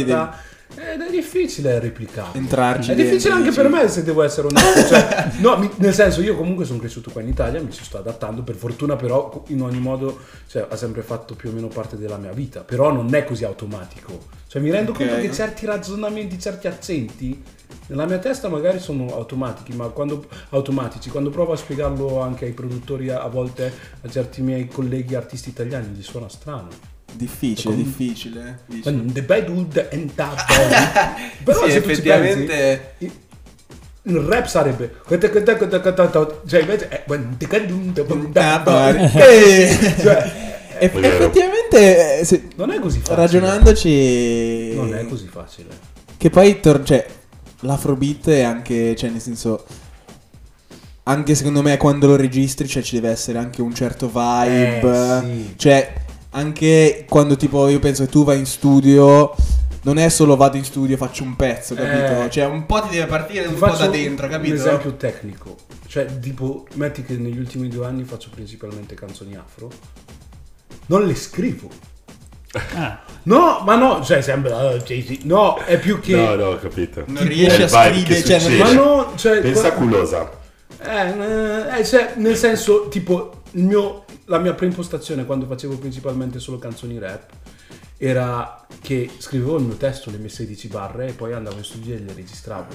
Ed 0.75 1.01
è 1.01 1.09
difficile 1.09 1.79
replicare. 1.79 2.37
Entrarci 2.37 2.91
È 2.91 2.95
difficile 2.95 3.33
anche 3.33 3.51
per 3.51 3.67
me, 3.69 3.87
se 3.87 4.03
devo 4.03 4.21
essere 4.23 4.47
onesto. 4.47 4.87
Cioè, 4.87 5.31
no, 5.41 5.57
mi- 5.57 5.69
nel 5.77 5.93
senso, 5.93 6.21
io 6.21 6.35
comunque 6.35 6.63
sono 6.65 6.79
cresciuto 6.79 7.09
qua 7.11 7.21
in 7.21 7.27
Italia, 7.27 7.61
mi 7.61 7.71
ci 7.71 7.83
sto 7.83 7.97
adattando. 7.97 8.43
Per 8.43 8.55
fortuna, 8.55 8.95
però, 8.95 9.43
in 9.47 9.61
ogni 9.61 9.79
modo, 9.79 10.19
cioè, 10.47 10.67
ha 10.69 10.75
sempre 10.75 11.01
fatto 11.01 11.35
più 11.35 11.49
o 11.49 11.51
meno 11.51 11.67
parte 11.67 11.97
della 11.97 12.17
mia 12.17 12.31
vita. 12.31 12.61
Però 12.61 12.91
non 12.93 13.13
è 13.13 13.23
così 13.25 13.43
automatico. 13.43 14.37
Cioè, 14.47 14.61
mi 14.61 14.69
rendo 14.71 14.91
Ok. 14.91 14.97
conto 14.97 15.15
che 15.15 15.31
certi 15.33 15.65
ragionamenti, 15.65 16.39
certi 16.39 16.67
accenti, 16.67 17.43
nella 17.87 18.05
mia 18.05 18.19
testa 18.19 18.47
magari 18.47 18.79
sono 18.79 19.13
automatici, 19.15 19.75
ma 19.75 19.87
quando, 19.87 20.27
automatici, 20.49 21.09
quando 21.09 21.29
provo 21.31 21.53
a 21.53 21.55
spiegarlo 21.57 22.21
anche 22.21 22.45
ai 22.45 22.51
produttori, 22.53 23.09
a 23.09 23.27
volte 23.27 23.73
a 24.01 24.07
certi 24.09 24.41
miei 24.41 24.67
colleghi 24.67 25.15
artisti 25.15 25.49
italiani, 25.49 25.87
gli 25.87 26.03
suona 26.03 26.29
strano. 26.29 26.97
Difficile, 27.13 27.75
difficile. 27.75 28.59
dici. 28.67 29.11
The 29.13 29.21
bad 29.23 29.49
wood 29.49 29.87
and 29.91 30.11
that. 30.15 30.45
Però 31.43 31.65
Sì, 31.65 31.71
se 31.71 31.81
tu 31.81 31.85
ci 31.87 31.91
effettivamente- 31.91 32.93
pensi, 32.97 33.17
il 34.03 34.15
rap 34.17 34.47
sarebbe 34.47 34.95
cioè 36.47 36.61
invece 36.61 36.87
è 36.89 37.03
pare. 38.63 39.11
Eh, 39.13 39.77
cioè, 39.99 40.31
eff- 40.79 40.95
effettivamente, 41.03 42.19
eh, 42.19 42.25
se- 42.25 42.47
non 42.55 42.71
è 42.71 42.79
così 42.79 42.99
facile 42.99 43.15
ragionandoci, 43.17 44.73
non 44.75 44.95
è 44.95 45.05
così 45.05 45.27
facile 45.27 45.67
Che 46.17 46.29
poi, 46.29 46.59
tor- 46.59 46.83
cioè, 46.83 47.05
l'afrobeat 47.61 48.29
è 48.29 48.41
anche, 48.41 48.95
cioè, 48.95 49.09
nel 49.09 49.21
senso, 49.21 49.65
anche 51.03 51.35
secondo 51.35 51.61
me 51.61 51.75
quando 51.77 52.07
lo 52.07 52.15
registri, 52.15 52.67
cioè, 52.67 52.81
ci 52.83 52.95
deve 52.95 53.09
essere 53.09 53.37
anche 53.37 53.61
un 53.61 53.73
certo 53.73 54.07
vibe. 54.07 54.79
Eh, 54.81 55.19
sì. 55.21 55.53
Cioè, 55.57 55.93
anche 56.31 57.05
quando, 57.07 57.35
tipo, 57.35 57.67
io 57.67 57.79
penso 57.79 58.05
che 58.05 58.11
tu 58.11 58.23
vai 58.23 58.37
in 58.39 58.45
studio, 58.45 59.33
non 59.83 59.97
è 59.97 60.09
solo 60.09 60.35
vado 60.35 60.57
in 60.57 60.63
studio 60.65 60.95
e 60.95 60.97
faccio 60.97 61.23
un 61.23 61.35
pezzo, 61.35 61.75
capito? 61.75 62.23
Eh. 62.23 62.29
Cioè, 62.29 62.45
un 62.45 62.65
po' 62.65 62.81
ti 62.81 62.89
deve 62.89 63.05
partire 63.07 63.47
un 63.47 63.55
po' 63.55 63.67
da 63.75 63.87
dentro, 63.87 64.27
capito? 64.27 64.53
un 64.55 64.59
esempio 64.59 64.95
tecnico 64.95 65.55
cioè 65.89 66.05
tipo 66.19 66.67
metti 66.75 67.03
che 67.03 67.17
negli 67.17 67.39
ultimi 67.39 67.67
due 67.67 67.87
anni 67.87 68.03
faccio 68.03 68.29
principalmente 68.29 68.93
canzoni 68.93 69.35
afro 69.35 69.71
non 70.85 71.03
le 71.07 71.15
scrivo 71.15 71.67
Ah, 72.75 73.01
no 73.23 73.61
ma 73.65 73.75
no 73.75 74.03
cioè 74.03 74.21
sembra 74.21 74.71
eh, 74.73 75.19
no 75.23 75.57
è 75.57 75.79
più 75.79 75.99
che 75.99 76.15
No, 76.15 76.35
no, 76.35 76.45
ho 76.45 76.57
capito. 76.57 77.03
Non 77.07 77.27
riesci 77.27 77.61
a 77.63 77.67
scrivere, 77.67 78.23
cioè, 78.23 78.39
succede. 78.39 78.63
ma 78.63 78.71
no 78.71 79.13
cioè 79.15 79.39
Pensa 79.41 79.67
a 79.67 79.71
qua- 79.71 79.79
culosa. 79.83 80.31
Eh, 80.81 81.77
eh, 81.79 81.85
cioè, 81.85 82.13
nel 82.15 82.35
senso, 82.35 82.87
tipo, 82.87 83.41
il 83.51 83.63
mio- 83.65 84.05
la 84.29 84.37
mia 84.37 84.53
preimpostazione 84.53 85.25
quando 85.25 85.47
facevo 85.47 85.77
principalmente 85.77 86.39
solo 86.39 86.59
canzoni 86.59 86.99
rap 86.99 87.31
era 87.97 88.65
che 88.79 89.09
scrivevo 89.17 89.57
il 89.57 89.65
mio 89.65 89.75
testo, 89.75 90.11
le 90.11 90.17
mie 90.17 90.29
16 90.29 90.67
barre 90.67 91.07
e 91.07 91.13
poi 91.13 91.33
andavo 91.33 91.57
in 91.57 91.63
studio 91.63 91.95
e 91.95 91.99
le 91.99 92.13
registravo. 92.13 92.67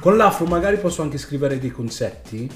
Con 0.00 0.16
l'afro 0.16 0.44
magari 0.44 0.78
posso 0.78 1.02
anche 1.02 1.18
scrivere 1.18 1.58
dei 1.58 1.70
concetti, 1.70 2.48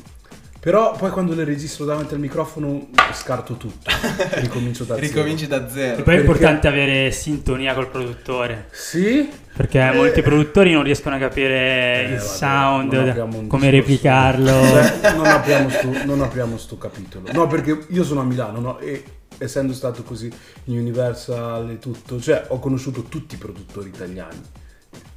però 0.62 0.94
poi 0.94 1.10
quando 1.10 1.34
le 1.34 1.42
registro 1.42 1.84
davanti 1.84 2.14
al 2.14 2.20
microfono 2.20 2.86
scarto 3.12 3.54
tutto, 3.56 3.90
ricomincio 4.38 4.84
da 4.84 4.94
zero. 4.94 5.06
Ricominci 5.08 5.48
da 5.48 5.66
E 5.66 5.70
zero. 5.70 6.02
poi 6.04 6.14
è 6.14 6.20
importante 6.20 6.68
avere 6.68 7.10
sintonia 7.10 7.74
col 7.74 7.88
produttore. 7.90 8.68
Sì? 8.70 9.28
Perché 9.56 9.90
molti 9.92 10.22
produttori 10.22 10.72
non 10.72 10.84
riescono 10.84 11.16
a 11.16 11.18
capire 11.18 11.56
Eh, 11.56 12.02
il 12.12 12.16
vabbè, 12.18 12.20
sound, 12.20 12.92
non 12.92 13.46
come 13.48 13.70
replicarlo. 13.70 14.50
Cioè, 14.52 15.14
non, 15.16 15.26
apriamo 15.26 15.68
sto, 15.68 15.90
non 16.04 16.20
apriamo 16.22 16.56
sto 16.56 16.78
capitolo. 16.78 17.26
No, 17.32 17.48
perché 17.48 17.86
io 17.88 18.04
sono 18.04 18.20
a 18.20 18.24
Milano, 18.24 18.60
no? 18.60 18.78
E 18.78 19.02
essendo 19.38 19.72
stato 19.72 20.04
così 20.04 20.30
in 20.66 20.78
Universal 20.78 21.70
e 21.70 21.78
tutto, 21.80 22.20
cioè 22.20 22.44
ho 22.48 22.60
conosciuto 22.60 23.02
tutti 23.02 23.34
i 23.34 23.38
produttori 23.38 23.88
italiani. 23.88 24.40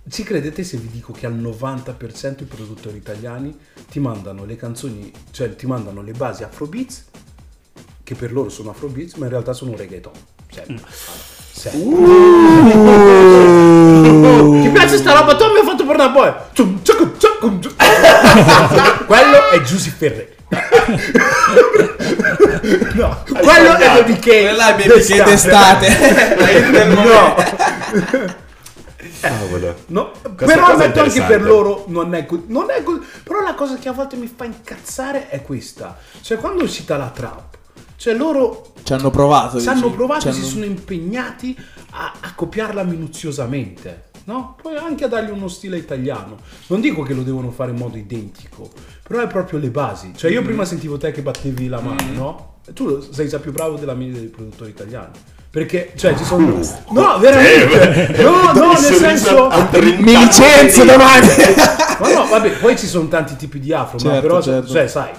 Ci 0.07 0.24
credete 0.24 0.63
se 0.63 0.77
vi 0.77 0.88
dico 0.91 1.13
che 1.13 1.25
al 1.25 1.35
90% 1.35 2.41
i 2.41 2.43
produttori 2.43 2.97
italiani 2.97 3.57
ti 3.89 4.00
mandano 4.00 4.45
le 4.45 4.55
canzoni, 4.55 5.12
cioè 5.31 5.55
ti 5.55 5.65
mandano 5.65 6.03
le 6.03 6.12
basi 6.12 6.43
afrobeats, 6.43 7.05
che 8.03 8.13
per 8.13 8.31
loro 8.31 8.50
sono 8.50 8.69
afrobeats, 8.69 9.15
ma 9.15 9.25
in 9.25 9.31
realtà 9.31 9.53
sono 9.53 9.75
reggaeton. 9.75 10.12
Sempre. 10.51 10.85
Sempre. 11.51 11.81
Ti 14.62 14.69
piace 14.69 14.97
sta 14.97 15.13
roba? 15.13 15.35
Tu 15.35 15.43
mi 15.45 15.57
hai 15.57 15.65
fatto 15.65 15.83
Boy. 16.12 16.33
Ciucum, 16.53 16.83
ciucum, 16.83 17.17
ciucum. 17.17 17.59
Quello 19.07 19.50
è 19.50 19.59
Giusy 19.62 19.89
Ferreri. 19.89 20.33
no, 22.93 23.24
quello 23.25 23.75
è. 23.75 24.01
Baby 24.01 24.19
K. 24.19 24.24
Quella 24.24 24.75
è 24.75 24.77
Baby 24.88 25.01
K 25.01 25.24
d'estate. 25.24 26.74
No, 26.85 27.35
Cavolo. 29.29 29.75
no. 29.88 30.12
Questa 30.22 30.46
però 30.46 30.65
cosa 30.67 30.72
è 30.72 30.86
ammetto 30.86 31.00
anche 31.01 31.22
per 31.22 31.41
loro 31.41 31.86
non 31.88 32.13
è. 32.13 32.27
Non 32.48 32.70
è 32.70 32.84
così. 32.84 33.01
Però 33.24 33.41
la 33.41 33.53
cosa 33.55 33.75
che 33.77 33.89
a 33.89 33.94
volte 33.94 34.15
mi 34.15 34.32
fa 34.34 34.46
incazzare 34.46 35.29
è 35.29 35.41
questa. 35.41 35.98
Cioè, 36.22 36.38
quando 36.38 36.62
è 36.62 36.63
uscita 36.63 36.98
la 36.98 37.10
trap, 37.10 37.58
cioè 37.98 38.13
loro 38.13 38.74
Ci 38.84 38.94
hanno 38.94 39.10
provato. 39.10 39.60
ci 39.60 39.67
hanno 39.67 39.91
provato 39.91 40.29
e 40.29 40.34
si 40.34 40.44
sono 40.44 40.65
impegnati 40.65 41.55
a, 41.91 42.13
a 42.20 42.34
copiarla 42.36 42.84
minuziosamente. 42.84 44.10
No? 44.25 44.55
Poi 44.60 44.75
anche 44.75 45.03
a 45.03 45.08
dargli 45.08 45.29
uno 45.29 45.48
stile 45.48 45.77
italiano. 45.77 46.38
Non 46.67 46.82
dico 46.82 47.03
che 47.03 47.13
lo 47.13 47.22
devono 47.22 47.51
fare 47.51 47.72
in 47.72 47.77
modo 47.77 47.96
identico, 47.98 48.70
però 49.07 49.21
è 49.21 49.27
proprio 49.27 49.59
le 49.59 49.69
basi. 49.69 50.13
Cioè, 50.15 50.31
io 50.31 50.41
prima 50.41 50.65
sentivo 50.65 50.97
te 50.97 51.12
che 51.12 51.21
battevi 51.21 51.67
la 51.67 51.79
mano, 51.79 52.12
no? 52.13 52.53
E 52.65 52.74
Tu 52.74 53.00
sei 53.12 53.27
già 53.27 53.38
più 53.38 53.51
bravo 53.51 53.75
della 53.77 53.93
media 53.93 54.17
dei 54.19 54.29
produttori 54.29 54.71
italiani. 54.71 55.12
Perché, 55.51 55.91
cioè, 55.95 56.17
ci 56.17 56.24
sono. 56.24 56.59
No, 56.89 57.19
veramente! 57.19 58.24
No, 58.24 58.51
no, 58.51 58.71
nel 58.71 58.77
senso. 58.77 59.47
Mi 60.00 60.17
licenzio 60.17 60.85
domani. 60.85 61.27
Ma 62.01 62.13
no, 62.13 62.25
vabbè, 62.25 62.50
poi 62.57 62.75
ci 62.77 62.88
sono 62.88 63.07
tanti 63.07 63.35
tipi 63.35 63.59
di 63.59 63.71
afro, 63.71 63.97
ma 64.03 64.13
Certo, 64.13 64.21
però, 64.27 64.41
certo. 64.41 64.71
cioè, 64.71 64.88
sai, 64.88 65.12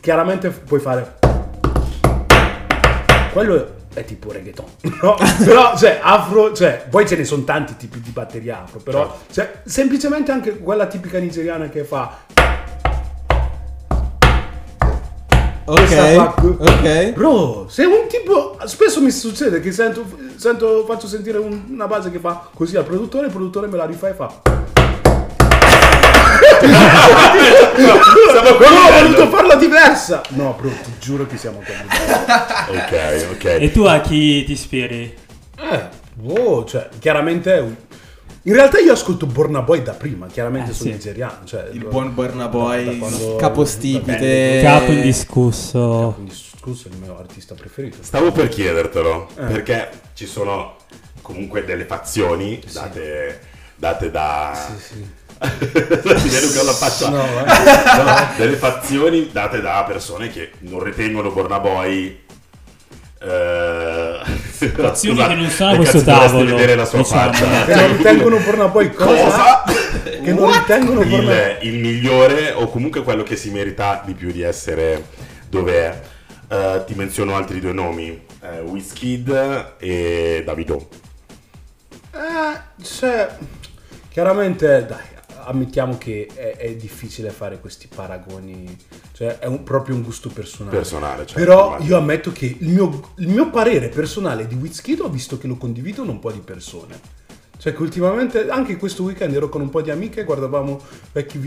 chiaramente 0.00 0.48
puoi 0.48 0.80
fare. 0.80 1.18
Quello 3.32 3.78
è 3.92 4.04
tipo 4.04 4.32
reggaeton, 4.32 4.64
no? 5.02 5.16
però, 5.44 5.76
cioè, 5.76 5.98
afro, 6.02 6.52
cioè, 6.54 6.86
poi 6.88 7.06
ce 7.06 7.16
ne 7.16 7.24
sono 7.24 7.44
tanti 7.44 7.76
tipi 7.76 8.00
di 8.00 8.10
batteria 8.10 8.62
afro, 8.62 8.78
però, 8.80 9.18
cioè, 9.30 9.60
semplicemente 9.64 10.30
anche 10.32 10.58
quella 10.58 10.86
tipica 10.86 11.18
nigeriana 11.18 11.68
che 11.68 11.84
fa. 11.84 12.22
Ok. 15.64 16.32
Ok. 16.58 17.12
Bro, 17.12 17.66
sei 17.68 17.86
un 17.86 18.06
tipo. 18.08 18.56
Spesso 18.64 19.00
mi 19.00 19.10
succede 19.10 19.60
che 19.60 19.70
sento, 19.72 20.04
sento 20.36 20.84
faccio 20.86 21.06
sentire 21.06 21.38
un- 21.38 21.64
una 21.70 21.86
base 21.86 22.10
che 22.10 22.18
fa 22.18 22.48
così 22.54 22.76
al 22.76 22.84
produttore, 22.84 23.26
il 23.26 23.32
produttore 23.32 23.66
me 23.68 23.76
la 23.76 23.86
rifà 23.86 24.08
e 24.08 24.14
fa. 24.14 24.30
Siamo 28.30 28.58
No, 28.58 28.66
ho 28.66 29.00
voluto 29.02 29.28
farla 29.28 29.54
diversa! 29.56 30.22
No, 30.30 30.54
bro, 30.58 30.68
ti 30.68 30.92
giuro 30.98 31.26
che 31.26 31.36
siamo 31.36 31.62
qua. 31.64 31.74
Ok, 32.70 33.26
ok. 33.32 33.44
E 33.44 33.70
tu 33.72 33.82
a 33.84 34.00
chi 34.00 34.44
ti 34.44 34.52
ispiri? 34.52 35.14
Eh, 35.58 35.82
oh, 36.26 36.64
cioè, 36.64 36.88
chiaramente. 36.98 37.88
In 38.44 38.54
realtà 38.54 38.78
io 38.78 38.92
ascolto 38.92 39.26
Borna 39.26 39.60
Boy 39.60 39.82
da 39.82 39.92
prima, 39.92 40.26
chiaramente 40.26 40.70
Eh, 40.70 40.74
sono 40.74 40.88
sì. 40.90 40.94
nigeriano. 40.96 41.44
Cioè, 41.44 41.68
Il 41.72 41.82
lo- 41.82 41.88
buon 41.90 42.14
Burna 42.14 42.44
da 42.44 42.48
Boy, 42.48 42.98
quando- 42.98 43.36
capostipite. 43.36 44.60
Capo 44.62 44.92
indiscusso. 44.92 46.12
Quindi 46.14 46.34
scusa, 46.34 46.88
è 46.88 46.92
il 46.92 46.98
mio 46.98 47.18
artista 47.18 47.54
preferito. 47.54 47.98
Stavo 48.00 48.32
per 48.32 48.48
chiedertelo, 48.48 49.28
Eh. 49.36 49.44
perché 49.44 49.90
ci 50.14 50.24
sono 50.26 50.76
comunque 51.20 51.64
delle 51.66 51.84
fazioni 51.84 52.60
date, 52.72 53.40
date 53.76 54.10
da... 54.10 54.52
Sì, 54.78 54.94
sì. 54.94 55.18
No, 57.10 57.22
eh. 57.24 58.02
No, 58.02 58.28
delle 58.36 58.56
fazioni 58.56 59.30
date 59.32 59.60
da 59.60 59.84
persone 59.86 60.28
che 60.30 60.52
non 60.60 60.82
ritengono 60.82 61.30
Borna 61.30 61.60
Boy. 61.60 62.20
Eh... 63.22 64.38
Fazioni 64.68 65.16
Scusate, 65.16 65.34
che 65.34 65.40
non 65.40 65.50
sono 65.50 65.70
a 65.70 65.76
questo 65.76 66.02
tavolo, 66.02 66.44
vedere 66.44 66.74
la 66.74 66.84
sua 66.84 66.98
diciamo. 66.98 67.32
faccia. 67.32 67.64
Che 67.64 67.74
non 67.74 67.96
ritengono 67.96 68.38
Borna 68.38 68.68
Boy 68.68 68.92
cosa? 68.92 69.22
Cosa? 69.22 69.62
Che 70.02 70.32
non 70.32 70.52
ritengono 70.52 71.04
Borna 71.04 71.58
il, 71.60 71.68
il 71.68 71.78
migliore 71.78 72.52
o 72.52 72.68
comunque 72.68 73.02
quello 73.02 73.22
che 73.22 73.36
si 73.36 73.50
merita 73.50 74.02
di 74.04 74.12
più 74.12 74.30
di 74.30 74.42
essere 74.42 75.06
dove 75.48 75.72
è. 75.72 76.00
Eh, 76.52 76.84
ti 76.84 76.94
menziono 76.94 77.36
altri 77.36 77.60
due 77.60 77.72
nomi, 77.72 78.26
eh, 78.42 78.60
Wizkid 78.60 79.74
e 79.78 80.42
Davido. 80.44 80.88
Eh, 82.12 82.82
cioè, 82.82 83.28
chiaramente, 84.10 84.84
dai, 84.86 84.98
ammettiamo 85.44 85.96
che 85.98 86.26
è, 86.34 86.56
è 86.56 86.74
difficile 86.76 87.30
fare 87.30 87.60
questi 87.60 87.88
paragoni, 87.92 88.76
cioè 89.12 89.38
è 89.38 89.46
un- 89.46 89.62
proprio 89.62 89.94
un 89.94 90.02
gusto 90.02 90.28
personale. 90.28 90.76
Personale, 90.76 91.26
certo, 91.26 91.34
Però 91.34 91.78
io 91.80 91.96
ammetto 91.96 92.32
che 92.32 92.56
il 92.58 92.68
mio, 92.68 93.12
il 93.18 93.28
mio 93.28 93.50
parere 93.50 93.88
personale 93.88 94.46
di 94.46 94.54
Wizkid 94.54 95.00
ho 95.00 95.08
visto 95.08 95.38
che 95.38 95.46
lo 95.46 95.56
condividono 95.56 96.10
un 96.12 96.18
po' 96.18 96.32
di 96.32 96.40
persone. 96.40 97.18
Cioè 97.60 97.74
che 97.74 97.82
ultimamente, 97.82 98.48
anche 98.48 98.78
questo 98.78 99.02
weekend 99.02 99.34
ero 99.34 99.50
con 99.50 99.60
un 99.60 99.68
po' 99.68 99.82
di 99.82 99.90
amiche, 99.90 100.24
guardavamo 100.24 100.80
vecchi, 101.12 101.38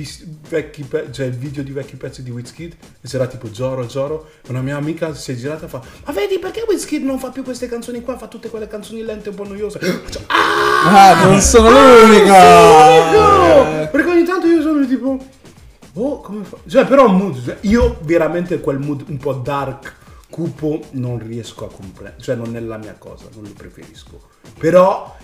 vecchi 0.48 0.84
pe- 0.84 1.08
cioè 1.12 1.32
video 1.32 1.64
di 1.64 1.72
vecchi 1.72 1.96
pezzi 1.96 2.22
di 2.22 2.30
Wizkid 2.30 2.76
e 3.02 3.08
c'era 3.08 3.26
tipo 3.26 3.50
Gioro 3.50 3.84
Gioro 3.88 4.30
e 4.46 4.50
una 4.52 4.62
mia 4.62 4.76
amica 4.78 5.16
si 5.16 5.32
è 5.32 5.36
girata 5.36 5.66
e 5.66 5.70
fa 5.70 5.82
ma 6.06 6.12
vedi 6.12 6.38
perché 6.38 6.64
Wizkid 6.68 7.02
non 7.04 7.18
fa 7.18 7.32
più 7.32 7.42
queste 7.42 7.68
canzoni 7.68 8.04
qua, 8.04 8.16
fa 8.16 8.28
tutte 8.28 8.50
quelle 8.52 8.68
canzoni 8.68 9.02
lente 9.02 9.30
un 9.30 9.36
po' 9.36 9.44
noiose. 9.48 9.80
Faccio, 9.80 10.22
Ah, 10.30 10.43
non 11.26 11.40
sono 11.42 11.70
l'unico. 11.70 12.34
No! 12.34 13.88
Perché 13.92 14.10
ogni 14.10 14.24
tanto 14.24 14.48
io 14.48 14.62
sono 14.62 14.86
tipo. 14.86 15.18
Oh, 15.96 16.22
come 16.22 16.44
fa? 16.44 16.58
Cioè, 16.68 16.86
però 16.86 17.08
un 17.08 17.18
mood. 17.18 17.44
cioè, 17.44 17.58
io 17.62 17.98
veramente 18.02 18.60
quel 18.60 18.80
mood 18.80 19.04
un 19.08 19.18
po' 19.18 19.34
dark, 19.34 19.96
cupo, 20.30 20.80
non 20.92 21.20
riesco 21.20 21.66
a 21.66 21.70
comprendere. 21.72 22.22
Cioè, 22.22 22.36
non 22.36 22.56
è 22.56 22.60
la 22.60 22.78
mia 22.78 22.96
cosa, 22.98 23.26
non 23.36 23.44
lo 23.44 23.52
preferisco. 23.56 24.20
Però. 24.58 25.16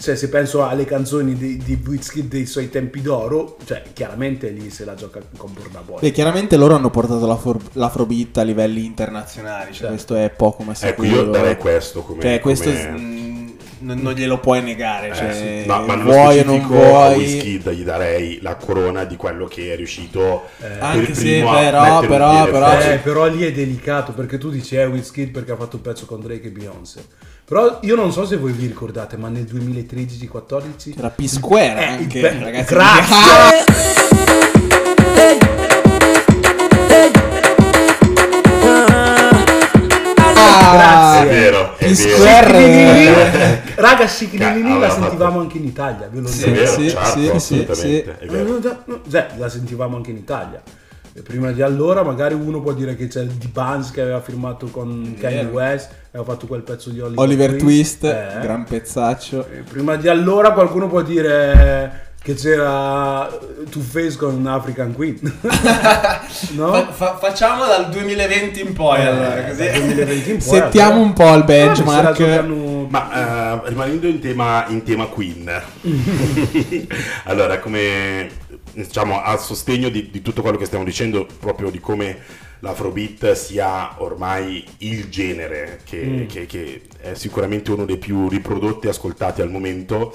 Cioè, 0.00 0.14
se 0.14 0.28
penso 0.28 0.64
alle 0.64 0.84
canzoni 0.84 1.34
di, 1.34 1.56
di 1.56 1.76
Wizkid 1.84 2.28
dei 2.28 2.46
suoi 2.46 2.70
tempi 2.70 3.02
d'oro, 3.02 3.56
cioè, 3.64 3.82
chiaramente 3.92 4.48
lì 4.50 4.70
se 4.70 4.84
la 4.84 4.94
gioca 4.94 5.20
con 5.36 5.52
Burna 5.52 5.80
Boy. 5.80 5.98
Beh, 5.98 6.12
chiaramente 6.12 6.56
loro 6.56 6.76
hanno 6.76 6.88
portato 6.88 7.26
l'afro- 7.26 7.60
l'afrobeat 7.72 8.36
a 8.38 8.42
livelli 8.42 8.84
internazionali, 8.84 9.72
cioè 9.72 9.72
Certo. 9.72 9.88
questo 9.88 10.14
è 10.14 10.30
poco 10.30 10.62
ma 10.62 10.70
Ecco, 10.80 11.02
sicuro. 11.02 11.22
io 11.24 11.30
darei 11.32 11.56
questo 11.56 12.02
come... 12.02 12.22
Cioè, 12.22 12.38
questo 12.38 12.70
come- 12.70 12.90
mm, 12.96 13.27
non, 13.80 13.98
non 13.98 14.12
glielo 14.12 14.38
puoi 14.38 14.62
negare, 14.62 15.10
Eh, 15.10 15.14
cioè, 15.14 15.32
sì. 15.34 15.66
No, 15.66 15.82
ma 15.84 15.94
nello 15.94 16.10
vuoi 16.12 16.38
o 16.40 16.44
non 16.44 16.54
specifico 16.56 16.74
a 16.74 17.08
vuoi. 17.08 17.16
Wizkid 17.16 17.70
gli 17.70 17.82
darei 17.84 18.38
la 18.42 18.54
corona 18.56 19.04
di 19.04 19.16
quello 19.16 19.46
che 19.46 19.72
è 19.72 19.76
riuscito 19.76 20.48
per 20.58 20.78
Anche 20.80 21.14
se, 21.14 21.40
però, 21.40 22.00
però, 22.00 22.44
però. 22.50 22.80
Eh, 22.80 22.98
però 23.02 23.26
lì 23.26 23.44
è 23.44 23.52
delicato 23.52 24.12
perché 24.12 24.38
tu 24.38 24.50
dici 24.50 24.76
eh 24.76 24.84
Wizkid 24.86 25.30
perché 25.30 25.52
ha 25.52 25.56
fatto 25.56 25.76
un 25.76 25.82
pezzo 25.82 26.06
con 26.06 26.20
Drake 26.20 26.46
e 26.48 26.50
Beyoncé. 26.50 27.04
Però 27.44 27.78
io 27.82 27.94
non 27.96 28.12
so 28.12 28.26
se 28.26 28.36
voi 28.36 28.52
vi 28.52 28.66
ricordate, 28.66 29.16
ma 29.16 29.28
nel 29.28 29.44
2013-14 29.44 30.94
C'era 30.94 31.08
P-Square 31.08 31.80
Eh, 31.80 31.84
anche, 31.84 32.20
beh, 32.20 32.38
ragazzi. 32.42 32.74
grazie. 32.74 33.16
Grazie. 40.70 41.22
È 41.22 41.26
vero, 41.32 41.74
è 41.78 41.86
P-Square. 41.86 42.52
vero. 42.52 43.56
Raga, 43.90 44.06
Shikilini 44.06 44.44
Aveva 44.70 44.78
la 44.78 44.88
fatto- 44.88 45.02
sentivamo 45.02 45.40
anche 45.40 45.56
in 45.58 45.64
Italia, 45.64 46.08
ve 46.10 46.20
lo 46.20 46.26
Sì, 46.28 46.50
dico. 46.52 46.66
sì, 46.66 46.88
certo, 46.90 47.38
sì, 47.38 47.64
sì, 47.74 48.04
cioè, 49.10 49.26
la 49.36 49.48
sentivamo 49.48 49.96
anche 49.96 50.10
in 50.10 50.16
Italia. 50.16 50.60
E 51.14 51.20
prima 51.22 51.50
di 51.50 51.62
allora 51.62 52.02
magari 52.04 52.34
uno 52.34 52.60
può 52.60 52.72
dire 52.72 52.94
che 52.94 53.08
c'è 53.08 53.22
il 53.22 53.30
D-Buns 53.30 53.90
che 53.90 54.02
aveva 54.02 54.20
firmato 54.20 54.66
con 54.66 55.16
Kanye. 55.18 55.44
West 55.50 55.90
e 55.90 56.18
aveva 56.18 56.32
fatto 56.32 56.46
quel 56.46 56.62
pezzo 56.62 56.90
di 56.90 57.00
Oliver, 57.00 57.18
Oliver 57.24 57.54
Twist, 57.56 58.04
Eh. 58.04 58.38
gran 58.40 58.64
pezzaccio. 58.64 59.46
E 59.48 59.62
prima 59.68 59.96
di 59.96 60.06
allora 60.08 60.52
qualcuno 60.52 60.86
può 60.86 61.02
dire 61.02 62.06
che 62.22 62.34
c'era 62.34 63.28
Two 63.70 63.80
Face 63.82 64.16
con 64.16 64.46
African 64.46 64.92
Queen. 64.92 65.18
no? 66.54 66.72
Fa- 66.72 66.86
fa- 66.92 67.16
facciamo 67.16 67.64
dal 67.66 67.88
2020 67.88 68.60
in 68.60 68.72
poi, 68.74 69.00
Eh, 69.00 69.06
allora, 69.06 69.42
così. 69.44 69.70
2020 69.72 70.30
in 70.30 70.36
poi, 70.36 70.40
Settiamo 70.46 70.90
allora. 70.92 71.04
un 71.06 71.12
po' 71.14 71.34
il 71.34 71.40
Ah, 71.40 71.44
benchmark. 71.44 72.16
Ma 72.88 73.62
eh, 73.64 73.68
rimanendo 73.68 74.06
in 74.06 74.20
tema, 74.20 74.66
in 74.68 74.82
tema 74.82 75.06
Queen, 75.06 75.50
allora 77.24 77.58
come 77.58 78.28
diciamo 78.72 79.20
a 79.20 79.36
sostegno 79.36 79.88
di, 79.88 80.10
di 80.10 80.22
tutto 80.22 80.42
quello 80.42 80.56
che 80.56 80.64
stiamo 80.64 80.84
dicendo, 80.84 81.26
proprio 81.38 81.70
di 81.70 81.80
come 81.80 82.18
l'afrobeat 82.60 83.32
sia 83.32 83.94
ormai 84.02 84.64
il 84.78 85.08
genere 85.08 85.80
che, 85.84 86.26
che- 86.28 86.46
che 86.46 86.82
è 87.00 87.14
sicuramente 87.14 87.70
uno 87.70 87.84
dei 87.84 87.98
più 87.98 88.28
riprodotti 88.28 88.86
e 88.86 88.90
ascoltati 88.90 89.42
al 89.42 89.50
momento. 89.50 90.14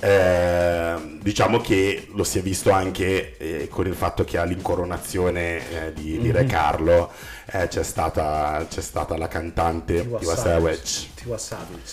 Eh, 0.00 1.18
diciamo 1.20 1.60
che 1.60 2.08
lo 2.12 2.24
si 2.24 2.38
è 2.38 2.42
visto 2.42 2.70
anche 2.70 3.36
eh, 3.36 3.68
con 3.68 3.86
il 3.86 3.94
fatto 3.94 4.24
che 4.24 4.38
all'incoronazione 4.38 5.86
eh, 5.86 5.92
di, 5.92 6.18
di 6.18 6.30
Re 6.30 6.44
Carlo 6.44 7.10
eh, 7.46 7.68
c'è, 7.68 7.82
stata, 7.82 8.64
c'è 8.68 8.80
stata 8.80 9.16
la 9.16 9.28
cantante 9.28 10.02
Tiwa 10.18 10.36
Savage. 10.36 11.08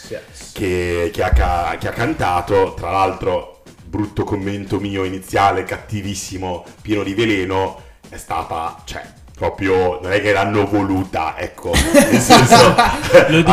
Yes. 0.09 0.51
che, 0.53 1.09
che 1.13 1.23
ha, 1.23 1.77
che 1.77 1.87
ha 1.87 1.91
cantato, 1.91 2.73
tra 2.75 2.91
l'altro, 2.91 3.63
brutto 3.83 4.23
commento 4.23 4.79
mio 4.79 5.03
iniziale, 5.03 5.63
cattivissimo, 5.63 6.65
pieno 6.81 7.03
di 7.03 7.13
veleno, 7.13 7.81
è 8.09 8.17
stata, 8.17 8.81
cioè, 8.85 9.03
proprio, 9.35 9.99
non 10.01 10.11
è 10.13 10.21
che 10.21 10.31
l'hanno 10.31 10.65
voluta, 10.65 11.35
ecco, 11.37 11.73
nel 11.93 12.21
senso, 12.21 12.73
ha 12.75 12.95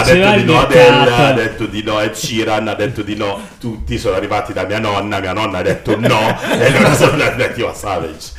detto 0.05 0.37
di 0.37 0.45
no. 0.45 0.61
Adele, 0.61 1.11
ha 1.15 1.33
detto 1.33 1.67
di 1.67 1.83
no 1.83 2.01
Ed 2.01 2.13
Sheeran, 2.13 2.69
ha 2.69 2.75
detto 2.75 3.03
di 3.03 3.17
no, 3.17 3.41
tutti 3.59 3.99
sono 3.99 4.15
arrivati 4.17 4.53
da 4.53 4.65
mia 4.65 4.79
nonna, 4.79 5.19
mia 5.21 5.33
nonna 5.33 5.59
ha 5.59 5.63
detto 5.63 5.99
no, 5.99 6.39
e 6.41 6.67
allora 6.67 6.95
sono 6.95 7.23
andati 7.23 7.63
a 7.63 7.75
Savage. 7.75 8.31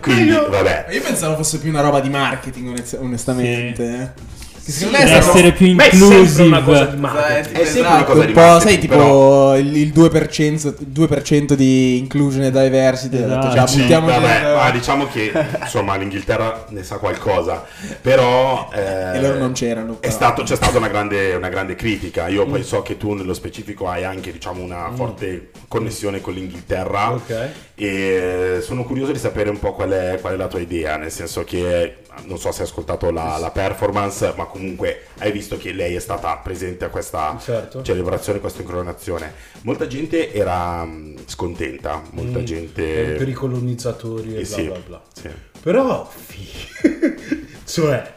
Quindi, 0.00 0.30
Io- 0.30 0.48
vabbè. 0.48 0.86
Io 0.90 1.00
pensavo 1.02 1.34
fosse 1.36 1.58
più 1.58 1.70
una 1.70 1.80
roba 1.80 2.00
di 2.00 2.08
marketing, 2.08 2.68
onest- 2.68 2.98
onestamente. 3.00 3.84
eh. 3.84 4.34
Che 4.66 4.72
secondo 4.72 4.98
Deve 4.98 5.10
me 5.10 5.16
è 5.16 5.20
stato- 5.22 5.36
essere 5.38 5.52
più 5.52 5.74
Ma 5.74 5.84
è 5.84 5.90
sempre 5.90 6.06
inclusive. 6.16 6.42
una 6.48 6.62
cosa 6.62 6.84
di 6.86 6.96
marketing. 6.96 7.56
È 7.56 7.64
sempre 7.64 7.92
una 7.92 8.04
cosa 8.04 8.20
un 8.20 8.26
di 8.26 8.32
po', 8.32 8.58
sai, 8.60 8.78
tipo 8.80 8.94
però- 8.96 9.56
il, 9.58 9.76
il 9.76 9.92
2%, 9.92 10.74
2% 10.92 11.54
di 11.54 11.98
inclusion 11.98 12.42
e 12.42 12.50
diversity. 12.50 13.16
detto, 13.16 13.28
Esatto. 13.48 13.56
cioè, 13.56 13.66
Sì, 13.68 13.86
vabbè, 13.86 14.20
dentro- 14.20 14.54
ma 14.56 14.70
diciamo 14.72 15.06
che 15.06 15.32
insomma 15.60 15.94
l'Inghilterra 15.96 16.64
ne 16.70 16.82
sa 16.82 16.96
qualcosa, 16.96 17.64
però 18.00 18.68
eh, 18.74 19.16
E 19.16 19.20
loro 19.20 19.38
non 19.38 19.52
c'erano, 19.52 19.98
stato, 20.02 20.42
c'è 20.42 20.56
stata 20.56 20.76
una 20.78 20.88
grande, 20.88 21.34
una 21.34 21.48
grande 21.48 21.76
critica. 21.76 22.26
Io 22.26 22.44
poi 22.46 22.64
so 22.64 22.82
che 22.82 22.96
tu 22.96 23.12
nello 23.14 23.34
specifico 23.34 23.88
hai 23.88 24.02
anche 24.04 24.32
diciamo, 24.32 24.62
una 24.62 24.90
forte 24.94 25.50
connessione 25.68 26.20
con 26.20 26.34
l'Inghilterra 26.34 27.12
Ok. 27.12 27.48
e 27.76 28.58
sono 28.62 28.82
curioso 28.84 29.12
di 29.12 29.18
sapere 29.18 29.48
un 29.50 29.58
po' 29.60 29.74
qual 29.74 29.90
è, 29.90 30.18
qual 30.20 30.32
è 30.34 30.36
la 30.36 30.48
tua 30.48 30.58
idea, 30.60 30.96
nel 30.96 31.12
senso 31.12 31.44
che 31.44 31.98
non 32.24 32.38
so 32.38 32.50
se 32.52 32.62
hai 32.62 32.68
ascoltato 32.68 33.10
la, 33.10 33.36
la 33.38 33.50
performance, 33.50 34.32
ma 34.36 34.44
comunque 34.46 35.06
hai 35.18 35.30
visto 35.32 35.56
che 35.56 35.72
lei 35.72 35.94
è 35.94 36.00
stata 36.00 36.34
presente 36.36 36.84
a 36.84 36.88
questa 36.88 37.36
Certo. 37.40 37.82
celebrazione, 37.82 38.38
a 38.38 38.40
questa 38.40 38.62
incoronazione. 38.62 39.32
Molta 39.62 39.86
gente 39.86 40.32
era 40.32 40.84
mh, 40.84 41.16
scontenta, 41.26 42.02
molta 42.12 42.38
Mm. 42.40 42.44
gente... 42.44 43.14
Eh, 43.14 43.16
per 43.16 43.28
i 43.28 43.32
colonizzatori 43.32 44.36
e 44.36 44.40
Eh 44.40 44.44
bla 44.44 44.56
sì, 44.56 44.64
bla 44.66 44.78
bla. 44.86 45.02
sì. 45.12 45.28
Però, 45.62 46.10
cioè, 47.64 48.12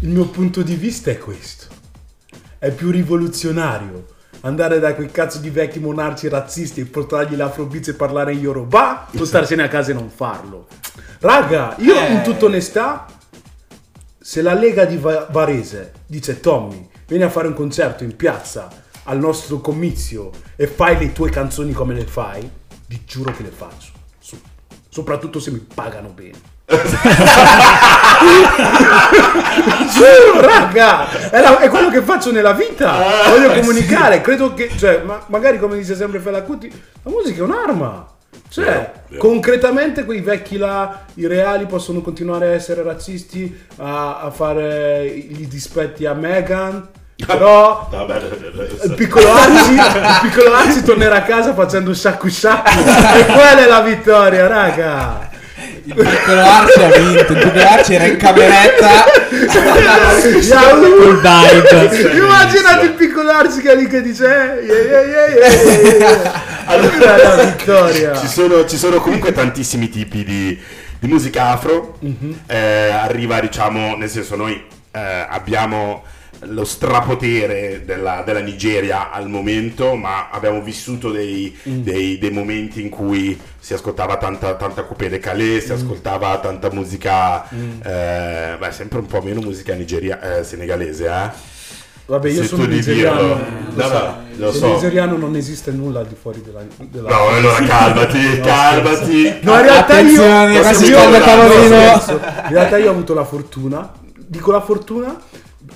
il 0.00 0.08
mio 0.08 0.26
punto 0.26 0.62
di 0.62 0.74
vista 0.74 1.10
è 1.10 1.18
questo. 1.18 1.66
È 2.58 2.70
più 2.70 2.90
rivoluzionario 2.90 4.06
andare 4.44 4.80
da 4.80 4.94
quei 4.94 5.10
cazzo 5.10 5.38
di 5.38 5.50
vecchi 5.50 5.78
monarchi 5.78 6.28
razzisti 6.28 6.80
e 6.80 6.84
portargli 6.86 7.36
l'afrobeats 7.36 7.88
e 7.88 7.94
parlare 7.94 8.32
in 8.32 8.40
Yoruba 8.40 9.06
o 9.16 9.24
starsene 9.24 9.62
a 9.62 9.68
casa 9.68 9.92
e 9.92 9.94
non 9.94 10.10
farlo. 10.10 10.66
Raga, 11.20 11.76
io 11.78 11.94
Eh. 11.94 12.12
in 12.12 12.22
tutta 12.22 12.46
onestà, 12.46 13.06
se 14.22 14.40
la 14.42 14.54
Lega 14.54 14.84
di 14.84 14.96
Va- 14.96 15.26
Varese 15.30 15.92
dice 16.06 16.40
Tommy, 16.40 16.88
vieni 17.06 17.24
a 17.24 17.28
fare 17.30 17.48
un 17.48 17.54
concerto 17.54 18.04
in 18.04 18.14
piazza 18.16 18.68
al 19.04 19.18
nostro 19.18 19.58
comizio 19.60 20.30
e 20.56 20.66
fai 20.66 20.96
le 20.98 21.12
tue 21.12 21.28
canzoni 21.30 21.72
come 21.72 21.94
le 21.94 22.04
fai, 22.06 22.48
vi 22.86 23.02
giuro 23.04 23.32
che 23.32 23.42
le 23.42 23.50
faccio. 23.50 23.90
Su- 24.20 24.40
soprattutto 24.88 25.40
se 25.40 25.50
mi 25.50 25.58
pagano 25.74 26.08
bene. 26.10 26.50
Giuro, 29.92 30.40
raga! 30.40 31.10
È, 31.30 31.40
la- 31.40 31.58
è 31.58 31.68
quello 31.68 31.90
che 31.90 32.00
faccio 32.02 32.30
nella 32.32 32.52
vita. 32.52 32.98
Voglio 33.28 33.52
comunicare. 33.60 34.20
Credo 34.20 34.54
che, 34.54 34.70
cioè, 34.76 35.02
ma- 35.04 35.22
magari 35.26 35.58
come 35.58 35.76
dice 35.76 35.94
sempre 35.96 36.20
Fela 36.20 36.42
Kuti, 36.42 36.68
la 37.02 37.10
musica 37.10 37.40
è 37.40 37.42
un'arma. 37.42 38.06
Cioè, 38.48 38.64
Vero, 38.64 38.92
vero. 39.08 39.20
concretamente 39.20 40.04
quei 40.04 40.20
vecchi 40.20 40.56
là, 40.58 41.04
i 41.14 41.26
reali, 41.26 41.66
possono 41.66 42.00
continuare 42.02 42.46
a 42.48 42.50
essere 42.52 42.82
razzisti, 42.82 43.64
a, 43.78 44.20
a 44.20 44.30
fare 44.30 45.06
i 45.06 45.46
dispetti 45.48 46.04
a 46.06 46.12
Meghan. 46.12 46.88
Però 47.26 47.88
Vabbè, 47.90 48.20
il 48.84 48.94
piccolo 48.94 49.32
Arci, 49.32 49.72
il 49.74 50.18
piccolo 50.22 50.54
Arci 50.54 50.82
tornerà 50.82 51.16
a 51.16 51.22
casa 51.22 51.54
facendo 51.54 51.94
sciacqui 51.94 52.30
sciacqui. 52.30 52.78
e 52.80 53.24
quella 53.26 53.64
è 53.64 53.66
la 53.68 53.80
vittoria, 53.80 54.46
raga. 54.48 55.30
Il 55.84 55.94
piccolo 55.94 56.40
Arci 56.40 56.82
ha 56.82 56.88
vinto. 56.90 57.32
Il 57.32 57.38
piccolo 57.38 57.64
Arci 57.64 57.94
era 57.94 58.04
in 58.04 58.16
cameretta. 58.16 59.04
Col 60.98 61.20
vibe. 61.20 62.10
Immaginate 62.16 62.84
il 62.86 62.92
piccolo 62.92 63.30
Arci 63.30 63.60
che 63.60 63.72
è 63.72 63.76
lì 63.76 63.86
che 63.86 64.02
dice 64.02 64.60
eh, 64.60 64.64
yeah, 64.64 64.82
yeah, 64.82 65.02
yeah, 65.02 65.26
yeah, 65.26 65.52
yeah, 65.52 66.08
yeah. 66.08 66.32
Allora 66.66 67.16
la 67.36 67.44
vittoria. 67.44 68.14
ci, 68.16 68.26
sono, 68.26 68.66
ci 68.66 68.76
sono 68.76 68.98
comunque 69.00 69.32
tantissimi 69.32 69.88
tipi 69.88 70.24
di, 70.24 70.58
di 70.98 71.08
musica 71.08 71.48
afro. 71.50 71.98
Eh, 72.46 72.56
arriva, 72.56 73.40
diciamo, 73.40 73.96
nel 73.96 74.08
senso, 74.10 74.36
noi 74.36 74.62
eh, 74.92 75.26
abbiamo 75.28 76.04
lo 76.46 76.64
strapotere 76.64 77.82
della, 77.84 78.22
della 78.26 78.40
Nigeria 78.40 79.12
al 79.12 79.28
momento, 79.28 79.94
ma 79.94 80.28
abbiamo 80.30 80.60
vissuto 80.60 81.10
dei, 81.12 81.56
dei- 81.62 82.18
dei 82.18 82.30
momenti 82.30 82.80
in 82.80 82.88
cui 82.88 83.38
si 83.60 83.74
ascoltava 83.74 84.16
tanta, 84.16 84.54
tanta 84.56 84.82
coupé 84.82 85.08
de 85.08 85.20
Calais, 85.20 85.64
si 85.66 85.72
ascoltava 85.72 86.38
tanta 86.38 86.68
musica, 86.72 87.48
eh, 87.48 88.56
beh, 88.58 88.72
sempre 88.72 88.98
un 88.98 89.06
po' 89.06 89.22
meno 89.22 89.40
musica 89.40 89.72
nigeria, 89.74 90.38
eh, 90.38 90.42
senegalese, 90.44 91.06
eh. 91.06 91.30
Vabbè, 92.06 92.28
io 92.28 92.42
Se 92.42 92.48
sono 92.48 92.64
nigeriano. 92.66 93.38
Vabbè, 93.74 93.94
so. 93.96 94.16
lo 94.36 94.52
so. 94.52 94.72
nigeriano 94.74 95.16
non 95.16 95.36
esiste 95.36 95.70
nulla 95.70 96.00
al 96.00 96.06
di 96.08 96.14
fuori 96.20 96.42
della, 96.42 96.62
della... 96.78 97.08
No, 97.08 97.28
allora 97.28 97.62
calmati, 97.64 98.40
calmati. 98.40 99.38
No, 99.42 99.54
in 99.54 99.62
realtà 99.62 99.98
io, 100.00 100.10
io- 100.10 100.18
no, 100.18 101.48
no. 101.68 102.20
In 102.44 102.48
realtà 102.48 102.76
io 102.76 102.88
ho 102.88 102.92
avuto 102.92 103.14
la 103.14 103.24
fortuna, 103.24 103.92
dico 104.26 104.50
la 104.50 104.60
fortuna, 104.60 105.16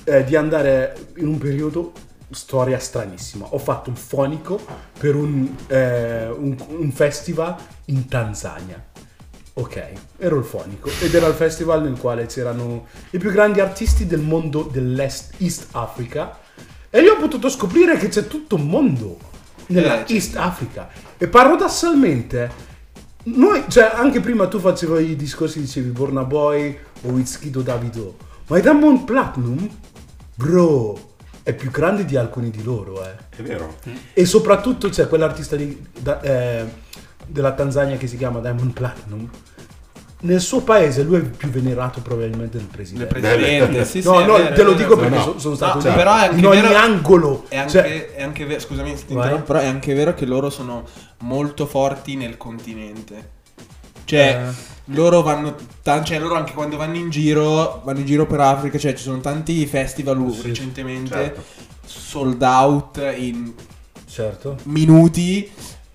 eh, 0.03 0.23
di 0.25 0.35
andare 0.35 0.95
in 1.17 1.27
un 1.27 1.37
periodo 1.37 1.91
storia 2.29 2.77
stranissima. 2.77 3.45
Ho 3.49 3.57
fatto 3.57 3.89
un 3.89 3.95
fonico 3.95 4.59
per 4.99 5.15
un, 5.15 5.47
eh, 5.67 6.27
un- 6.27 6.57
un 6.67 6.91
festival 6.91 7.55
in 7.85 8.07
Tanzania. 8.07 8.83
Ok, 9.59 9.83
ero 10.19 10.37
il 10.37 10.43
fonico 10.43 10.87
ed 11.01 11.15
era 11.15 11.25
il 11.25 11.33
festival 11.33 11.81
nel 11.81 11.97
quale 11.97 12.27
c'erano 12.27 12.85
i 13.09 13.17
più 13.17 13.31
grandi 13.31 13.59
artisti 13.59 14.05
del 14.05 14.19
mondo 14.19 14.61
dell'Est 14.71 15.33
East 15.39 15.69
Africa 15.71 16.37
e 16.91 17.01
lì 17.01 17.07
ho 17.07 17.17
potuto 17.17 17.49
scoprire 17.49 17.97
che 17.97 18.07
c'è 18.07 18.27
tutto 18.27 18.53
un 18.55 18.67
mondo 18.67 19.17
nella 19.67 20.05
Eh, 20.05 20.13
East 20.13 20.35
Africa. 20.35 20.87
E 21.17 21.27
paradossalmente 21.27 22.51
noi, 23.23 23.63
cioè 23.67 23.91
anche 23.95 24.19
prima 24.19 24.47
tu 24.47 24.59
facevi 24.59 25.09
i 25.11 25.15
discorsi 25.15 25.59
dicevi 25.59 25.89
Borna 25.89 26.23
Boy 26.23 26.77
o 27.01 27.07
Wizkid 27.09 27.55
o 27.55 27.61
Davido 27.61 28.15
ma 28.47 28.59
i 28.59 28.61
Diamond 28.61 29.05
Platinum 29.05 29.67
bro 30.35 31.15
è 31.41 31.53
più 31.53 31.71
grande 31.71 32.05
di 32.05 32.15
alcuni 32.15 32.51
di 32.51 32.61
loro 32.63 33.03
eh. 33.03 33.15
È 33.35 33.41
vero. 33.41 33.75
e 34.13 34.25
soprattutto 34.25 34.87
c'è 34.89 35.07
quell'artista 35.07 35.55
di- 35.55 35.83
da- 35.99 36.21
eh, 36.21 36.65
della 37.27 37.51
Tanzania 37.53 37.97
che 37.97 38.07
si 38.07 38.17
chiama 38.17 38.39
Diamond 38.39 38.71
Platinum. 38.73 39.29
Nel 40.19 40.41
suo 40.41 40.61
paese 40.61 41.03
lui 41.03 41.17
è 41.17 41.21
più 41.21 41.49
venerato 41.49 42.01
probabilmente 42.01 42.57
del 42.57 42.65
Il 42.65 42.71
presidente. 42.71 43.05
presidente, 43.19 43.85
sì, 43.85 44.01
sì, 44.01 44.07
no, 44.07 44.19
no, 44.25 44.33
vero, 44.37 44.55
te 44.55 44.63
lo 44.63 44.73
dico 44.73 44.97
perché 44.97 45.15
no. 45.15 45.21
so- 45.21 45.37
sono 45.39 45.55
stato 45.55 45.77
No, 45.77 45.89
lì. 45.89 45.95
però 45.95 46.15
è 46.17 46.23
anche 46.23 46.39
in 46.39 46.45
ogni 46.47 46.61
vero- 46.61 46.75
angolo. 46.75 47.45
È 47.47 47.57
anche, 47.57 47.71
Cioè, 47.71 48.13
è 48.15 48.23
anche 48.23 48.45
vero, 48.45 48.59
scusami 48.59 48.97
se 48.97 49.05
ti 49.05 49.13
Vai. 49.13 49.23
interrompo, 49.25 49.45
però 49.45 49.59
è 49.59 49.67
anche 49.67 49.93
vero 49.93 50.15
che 50.15 50.25
loro 50.25 50.49
sono 50.49 50.85
molto 51.19 51.67
forti 51.67 52.15
nel 52.15 52.35
continente. 52.35 53.29
Cioè, 54.05 54.41
Eh. 54.49 54.53
loro 54.95 55.21
vanno, 55.21 55.53
ta- 55.83 56.03
cioè 56.03 56.17
loro 56.17 56.33
anche 56.33 56.53
quando 56.53 56.77
vanno 56.77 56.95
in 56.95 57.11
giro, 57.11 57.81
vanno 57.85 57.99
in 57.99 58.05
giro 58.05 58.25
per 58.25 58.39
Africa, 58.39 58.79
cioè 58.79 58.93
ci 58.95 59.03
sono 59.03 59.19
tanti 59.19 59.67
festival 59.67 60.17
uh, 60.19 60.35
recentemente 60.41 61.13
certo. 61.13 61.43
sold 61.85 62.41
out 62.41 62.99
in 63.17 63.53
certo. 64.09 64.55
minuti, 64.63 65.47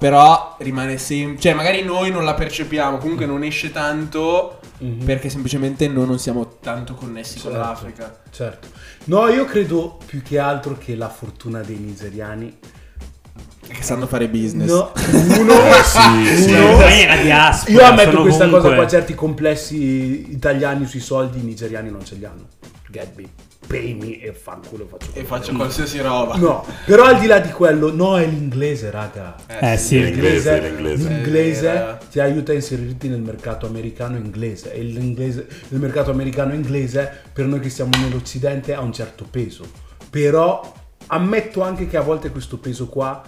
però 0.08 0.56
rimane 0.58 0.98
sempre, 0.98 1.40
cioè 1.40 1.54
magari 1.54 1.82
noi 1.84 2.10
non 2.10 2.24
la 2.24 2.34
percepiamo, 2.34 2.98
comunque 2.98 3.24
non 3.24 3.44
esce 3.44 3.70
tanto 3.70 4.58
Mhm. 4.78 5.04
perché 5.04 5.28
semplicemente 5.28 5.86
noi 5.86 6.06
non 6.06 6.18
siamo 6.18 6.58
tanto 6.60 6.94
connessi 6.94 7.38
con 7.40 7.52
Certo. 7.52 7.66
l'Africa. 7.66 8.20
Certo. 8.30 8.68
No, 9.04 9.28
io 9.28 9.44
credo 9.44 9.98
più 10.04 10.22
che 10.22 10.40
altro 10.40 10.76
che 10.76 10.96
la 10.96 11.08
fortuna 11.08 11.60
dei 11.60 11.76
nigeriani. 11.76 12.58
Che 13.68 13.82
sanno 13.82 14.06
fare 14.08 14.28
business. 14.28 14.68
No, 14.68 14.90
uno, 15.38 15.54
sì, 15.84 16.42
sì. 16.42 16.52
uno- 16.52 16.72
Poi 16.78 17.00
è 17.00 17.04
una 17.04 17.22
diaspora, 17.22 17.72
io 17.72 17.84
ammetto 17.84 18.20
questa 18.22 18.44
cosa 18.46 18.56
ovunque. 18.56 18.74
qua, 18.74 18.86
certi 18.88 19.14
complessi 19.14 20.32
italiani 20.32 20.84
sui 20.86 21.00
soldi, 21.00 21.38
i 21.38 21.42
nigeriani 21.42 21.90
non 21.90 22.04
ce 22.04 22.16
li 22.16 22.24
hanno. 22.24 22.48
Get 22.90 23.14
me. 23.16 23.24
Pay 23.66 24.20
e 24.22 24.32
fanculo 24.32 24.86
faccio 24.86 25.10
E 25.14 25.24
faccio 25.24 25.54
qualsiasi 25.54 26.00
roba. 26.00 26.36
No, 26.36 26.64
però 26.84 27.04
al 27.04 27.18
di 27.18 27.26
là 27.26 27.38
di 27.38 27.50
quello, 27.50 27.92
no, 27.92 28.18
è 28.18 28.26
l'inglese, 28.26 28.90
raga. 28.90 29.36
Eh 29.46 29.76
sì, 29.76 30.02
L'inglese, 30.02 30.60
l'inglese. 30.60 31.08
l'inglese 31.08 31.72
Eh, 31.72 32.08
ti 32.10 32.20
aiuta 32.20 32.52
a 32.52 32.54
inserirti 32.54 33.08
nel 33.08 33.20
mercato 33.20 33.66
americano 33.66 34.16
inglese 34.16 34.72
e 34.72 34.82
l'inglese, 34.82 35.46
il 35.68 35.78
mercato 35.78 36.10
americano 36.10 36.52
inglese 36.54 37.10
per 37.32 37.46
noi 37.46 37.60
che 37.60 37.70
siamo 37.70 37.90
nell'occidente 37.98 38.74
ha 38.74 38.80
un 38.80 38.92
certo 38.92 39.26
peso. 39.30 39.64
Però 40.10 40.72
ammetto 41.06 41.62
anche 41.62 41.86
che 41.86 41.96
a 41.96 42.02
volte 42.02 42.30
questo 42.30 42.58
peso 42.58 42.88
qua 42.88 43.22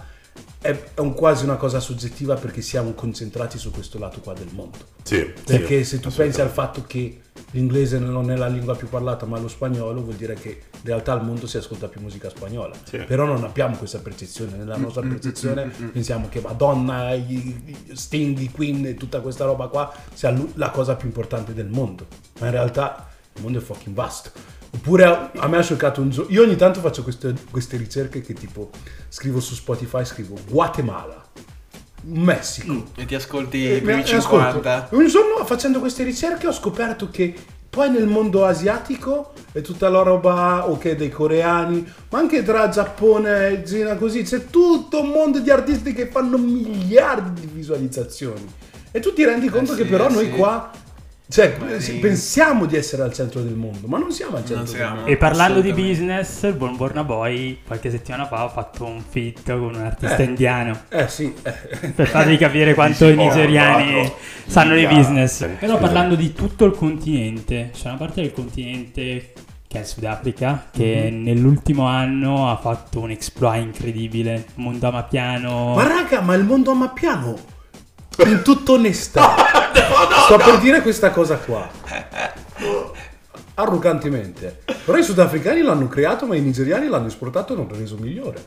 è, 0.65 1.01
un 1.01 1.13
quasi 1.13 1.43
una 1.43 1.57
cosa 1.57 1.79
soggettiva 1.79 2.35
perché 2.35 2.61
siamo 2.61 2.93
concentrati 2.93 3.57
su 3.59 3.69
questo 3.69 3.99
lato 3.99 4.19
qua 4.19 4.33
del 4.33 4.49
mondo. 4.51 4.77
Sì, 5.03 5.31
Perché 5.45 5.83
sì, 5.83 5.95
se 5.97 5.99
tu 5.99 6.09
pensi 6.09 6.41
al 6.41 6.49
fatto 6.49 6.83
che 6.87 7.21
l'inglese 7.51 7.99
non 7.99 8.31
è 8.31 8.35
la 8.35 8.47
lingua 8.47 8.75
più 8.75 8.89
parlata 8.89 9.27
ma 9.27 9.37
lo 9.37 9.47
spagnolo, 9.47 10.01
vuol 10.01 10.15
dire 10.15 10.33
che 10.33 10.49
in 10.71 10.81
realtà 10.83 11.13
al 11.13 11.23
mondo 11.23 11.45
si 11.45 11.57
ascolta 11.57 11.87
più 11.87 12.01
musica 12.01 12.29
spagnola. 12.29 12.73
Sì. 12.83 12.97
Però 12.97 13.25
non 13.25 13.43
abbiamo 13.43 13.75
questa 13.77 13.99
percezione. 13.99 14.57
Nella 14.57 14.77
nostra 14.77 15.01
percezione 15.03 15.71
pensiamo 15.91 16.27
che 16.29 16.41
Madonna, 16.41 17.13
i- 17.13 17.75
i 17.87 17.95
Sting, 17.95 18.37
i 18.39 18.49
Queen 18.49 18.85
e 18.87 18.95
tutta 18.95 19.19
questa 19.21 19.45
roba 19.45 19.67
qua 19.67 19.93
sia 20.13 20.35
la 20.55 20.71
cosa 20.71 20.95
più 20.95 21.07
importante 21.07 21.53
del 21.53 21.67
mondo. 21.67 22.07
Ma 22.39 22.47
in 22.47 22.51
realtà 22.51 23.07
il 23.35 23.41
mondo 23.43 23.59
è 23.59 23.61
fucking 23.61 23.95
vasto. 23.95 24.31
Oppure 24.75 25.29
a 25.35 25.47
me 25.47 25.57
ha 25.57 25.61
scioccato 25.61 26.01
un 26.01 26.09
giorno. 26.09 26.31
Io 26.31 26.41
ogni 26.43 26.55
tanto 26.55 26.79
faccio 26.81 27.01
queste, 27.03 27.33
queste 27.49 27.77
ricerche 27.77 28.21
che 28.21 28.33
tipo 28.33 28.69
scrivo 29.09 29.39
su 29.39 29.53
Spotify, 29.55 30.03
scrivo 30.05 30.35
Guatemala, 30.47 31.23
Messico. 32.03 32.85
E 32.95 33.05
ti 33.05 33.15
ascolti 33.15 33.65
Eh, 33.67 33.75
i 33.77 33.81
primi 33.81 34.03
mi- 34.03 34.09
ascolto. 34.11 34.61
50. 34.61 34.87
Un 34.91 35.07
giorno 35.07 35.45
facendo 35.45 35.79
queste 35.79 36.03
ricerche 36.03 36.47
ho 36.47 36.51
scoperto 36.51 37.09
che 37.09 37.33
poi 37.69 37.89
nel 37.89 38.05
mondo 38.07 38.45
asiatico 38.45 39.33
e 39.51 39.61
tutta 39.61 39.89
la 39.89 40.01
roba 40.01 40.69
ok 40.69 40.91
dei 40.91 41.09
coreani, 41.09 41.85
ma 42.09 42.19
anche 42.19 42.43
tra 42.43 42.69
Giappone 42.69 43.47
e 43.49 43.65
Cina 43.67 43.95
così, 43.95 44.23
c'è 44.23 44.45
tutto 44.49 45.01
un 45.01 45.09
mondo 45.09 45.39
di 45.39 45.49
artisti 45.49 45.93
che 45.93 46.07
fanno 46.07 46.37
miliardi 46.37 47.41
di 47.41 47.49
visualizzazioni. 47.51 48.45
E 48.91 48.99
tu 49.01 49.13
ti 49.13 49.25
rendi 49.25 49.49
conto 49.49 49.73
sì, 49.73 49.81
che 49.81 49.85
però 49.89 50.07
eh 50.07 50.13
noi 50.13 50.25
sì. 50.25 50.31
qua 50.31 50.71
cioè, 51.27 51.55
Magari- 51.59 51.93
pensiamo 51.99 52.65
di 52.65 52.75
essere 52.75 53.01
al 53.01 53.11
centro 53.13 53.41
del 53.41 53.55
mondo, 53.55 53.87
ma 53.87 53.97
non 53.97 54.11
siamo 54.11 54.33
al 54.37 54.41
centro 54.45 54.57
Non 54.57 54.65
del 54.65 54.75
siamo. 54.75 54.95
mondo. 54.95 55.09
E 55.09 55.17
parlando 55.17 55.61
di 55.61 55.73
business, 55.73 56.43
il 56.43 56.53
buon 56.53 56.75
Borna 56.77 57.03
Boy 57.03 57.59
qualche 57.65 57.89
settimana 57.89 58.25
fa 58.27 58.43
ha 58.43 58.49
fatto 58.49 58.85
un 58.85 59.01
feat 59.01 59.43
con 59.45 59.75
un 59.75 59.81
artista 59.83 60.21
indiano 60.21 60.81
Eh 60.89 61.07
sì, 61.07 61.33
eh. 61.41 61.87
per 61.89 62.07
farvi 62.07 62.37
capire 62.37 62.73
quanto 62.73 63.07
i 63.07 63.15
nigeriani 63.15 64.11
sanno 64.45 64.75
di 64.75 64.85
business. 64.85 65.47
Però 65.59 65.77
parlando 65.77 66.15
di 66.15 66.31
tutto 66.33 66.65
il 66.65 66.73
continente, 66.73 67.71
c'è 67.73 67.87
una 67.87 67.97
parte 67.97 68.21
del 68.21 68.31
continente 68.31 69.33
che 69.67 69.77
è 69.77 69.81
il 69.81 69.87
Sudafrica 69.87 70.67
che 70.71 71.09
Mhm. 71.11 71.23
nell'ultimo 71.23 71.85
anno 71.87 72.49
ha 72.49 72.55
fatto 72.57 72.99
un 73.01 73.09
exploit 73.09 73.63
incredibile, 73.63 74.45
mondo 74.55 74.87
amapiano. 74.87 75.73
Ma 75.75 75.87
raga, 75.87 76.21
ma 76.21 76.35
il 76.35 76.43
mondo 76.43 76.71
a 76.71 76.75
mappiano, 76.75 77.35
in 78.23 78.41
tutta 78.43 78.73
onestà, 78.73 79.35
sto 80.25 80.37
per 80.37 80.59
dire 80.59 80.81
questa 80.81 81.11
cosa 81.11 81.37
qua. 81.37 81.69
Arrogantemente. 83.55 84.63
Però 84.83 84.97
i 84.97 85.03
sudafricani 85.03 85.61
l'hanno 85.61 85.87
creato, 85.87 86.25
ma 86.25 86.35
i 86.35 86.41
nigeriani 86.41 86.87
l'hanno 86.87 87.07
esportato 87.07 87.53
e 87.53 87.55
l'hanno 87.57 87.75
reso 87.75 87.97
migliore. 87.97 88.43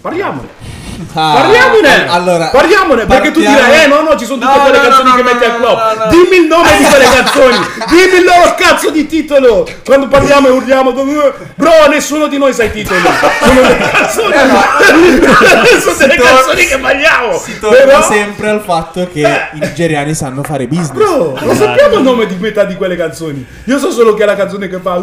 Parliamone. 0.00 0.85
Ah, 1.12 1.32
Parliamone! 1.40 2.08
Allora, 2.08 2.46
Parliamone, 2.46 3.04
perché 3.06 3.30
tu 3.30 3.42
partiamo- 3.42 3.66
dirai, 3.68 3.84
eh 3.84 3.86
no, 3.86 4.00
no, 4.02 4.16
ci 4.16 4.24
sono 4.24 4.40
tutte 4.40 4.56
No, 4.56 4.62
quelle 4.62 4.76
no, 4.78 4.82
canzoni 4.84 5.08
no, 5.10 5.14
che 5.16 5.22
no, 5.22 5.28
metti 5.32 5.44
al 5.44 5.56
club. 5.56 5.78
no, 5.78 6.04
no. 6.04 6.10
Dimmi 6.10 6.36
il 6.36 6.46
nome 6.46 6.76
di 6.78 6.84
quelle 6.84 7.04
canzoni. 7.04 7.56
Dimmi 7.88 8.18
il 8.18 8.24
loro 8.24 8.54
cazzo 8.56 8.90
di 8.90 9.06
titolo. 9.06 9.66
Quando 9.84 10.08
parliamo 10.08 10.48
e 10.48 10.50
urliamo, 10.50 10.92
bro, 10.92 11.70
nessuno 11.88 12.26
di 12.28 12.38
noi 12.38 12.52
sa 12.52 12.64
i 12.64 12.72
titoli. 12.72 13.00
Sono 13.00 13.60
delle 13.60 13.76
canzoni, 13.90 14.32
sono 15.80 15.96
delle 15.96 16.16
tor- 16.16 16.26
canzoni 16.34 16.66
che 16.66 16.78
balliamo. 16.78 17.38
Si 17.38 17.58
torna 17.58 17.76
Però, 17.76 18.02
sempre 18.02 18.48
al 18.50 18.60
fatto 18.62 19.08
che 19.12 19.20
i 19.52 19.58
nigeriani 19.58 20.14
sanno 20.14 20.42
fare 20.42 20.66
business. 20.66 20.90
bro, 20.92 21.36
lo 21.40 21.54
sappiamo 21.54 21.96
il 21.96 22.02
nome 22.02 22.26
di 22.26 22.36
metà 22.38 22.64
di 22.64 22.74
quelle 22.74 22.96
canzoni. 22.96 23.44
Io 23.64 23.78
so 23.78 23.90
solo 23.90 24.14
che 24.14 24.22
è 24.22 24.26
la 24.26 24.36
canzone 24.36 24.68
che 24.68 24.78
fa, 24.80 25.00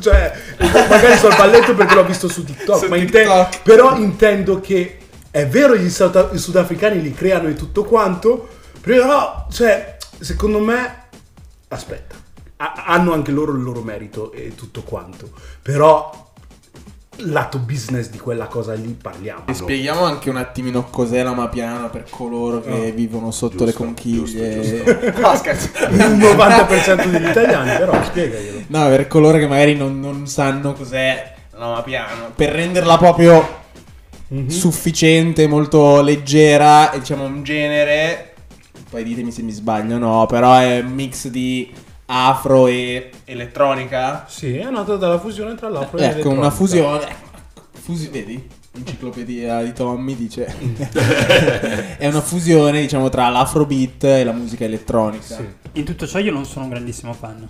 cioè, 0.00 0.32
magari 0.88 1.16
so 1.18 1.28
il 1.28 1.34
balletto 1.36 1.74
perché 1.74 1.94
l'ho 1.94 2.04
visto 2.04 2.28
su 2.28 2.44
TikTok. 2.44 2.78
Su 2.78 2.86
ma 2.88 2.96
TikTok. 2.96 3.20
inte- 3.22 3.48
però 3.62 3.94
intendo 3.96 4.60
che 4.64 4.98
è 5.30 5.46
vero 5.46 5.76
gli 5.76 5.90
south- 5.90 6.30
i 6.32 6.38
sudafricani 6.38 7.00
li 7.02 7.12
creano 7.12 7.48
e 7.48 7.54
tutto 7.54 7.84
quanto, 7.84 8.48
però, 8.80 9.46
cioè, 9.50 9.96
secondo 10.20 10.58
me, 10.60 11.02
aspetta, 11.68 12.14
ha- 12.56 12.84
hanno 12.86 13.12
anche 13.12 13.30
loro 13.32 13.52
il 13.52 13.62
loro 13.62 13.80
merito 13.82 14.32
e 14.32 14.54
tutto 14.54 14.82
quanto, 14.82 15.30
però 15.60 16.22
lato 17.18 17.58
business 17.58 18.10
di 18.10 18.18
quella 18.18 18.46
cosa 18.46 18.74
lì 18.74 18.96
parliamo. 19.00 19.44
Spieghiamo 19.52 20.02
anche 20.04 20.30
un 20.30 20.36
attimino 20.36 20.84
cos'è 20.90 21.22
la 21.22 21.32
Mapiano 21.32 21.88
per 21.88 22.04
coloro 22.10 22.60
che 22.60 22.90
vivono 22.92 23.30
sotto 23.30 23.64
le 23.64 23.70
Giusto, 23.70 23.84
conchiglie. 23.84 24.82
giusto, 24.82 25.10
No, 25.20 25.36
scherzo. 25.36 25.68
Il 25.90 25.96
90% 25.96 27.08
degli 27.10 27.28
italiani, 27.28 27.76
però 27.76 28.02
spiegaglielo. 28.02 28.62
No, 28.66 28.88
per 28.88 29.06
coloro 29.06 29.38
che 29.38 29.46
magari 29.46 29.76
non, 29.76 30.00
non 30.00 30.26
sanno 30.26 30.72
cos'è 30.72 31.34
la 31.56 31.68
Mapiano. 31.68 32.30
Per 32.34 32.50
renderla 32.52 32.96
proprio 32.98 33.62
sufficiente, 34.46 35.46
molto 35.46 36.00
leggera, 36.00 36.90
e 36.92 36.98
diciamo 36.98 37.24
un 37.24 37.42
genere. 37.42 38.34
Poi 38.90 39.02
ditemi 39.04 39.30
se 39.32 39.42
mi 39.42 39.52
sbaglio, 39.52 39.98
no, 39.98 40.26
però 40.26 40.54
è 40.56 40.80
un 40.80 40.92
mix 40.92 41.28
di 41.28 41.72
afro 42.06 42.66
e 42.66 43.10
elettronica. 43.24 44.24
Sì, 44.28 44.56
è 44.56 44.70
nata 44.70 44.96
dalla 44.96 45.18
fusione 45.18 45.54
tra 45.54 45.68
l'afro 45.68 45.98
e 45.98 46.02
Ecco, 46.02 46.08
l'elettronica. 46.10 46.40
una 46.40 46.50
fusione. 46.50 47.06
Fusi- 47.72 48.08
vedi? 48.08 48.48
Enciclopedia 48.76 49.62
di 49.62 49.72
Tommy 49.72 50.16
dice. 50.16 50.46
è 51.98 52.06
una 52.06 52.20
fusione, 52.20 52.80
diciamo, 52.80 53.08
tra 53.08 53.28
l'afrobeat 53.28 54.04
e 54.04 54.24
la 54.24 54.32
musica 54.32 54.64
elettronica. 54.64 55.36
Sì. 55.36 55.46
In 55.72 55.84
tutto 55.84 56.06
ciò 56.06 56.18
io 56.18 56.32
non 56.32 56.44
sono 56.44 56.64
un 56.64 56.70
grandissimo 56.70 57.12
fan. 57.12 57.48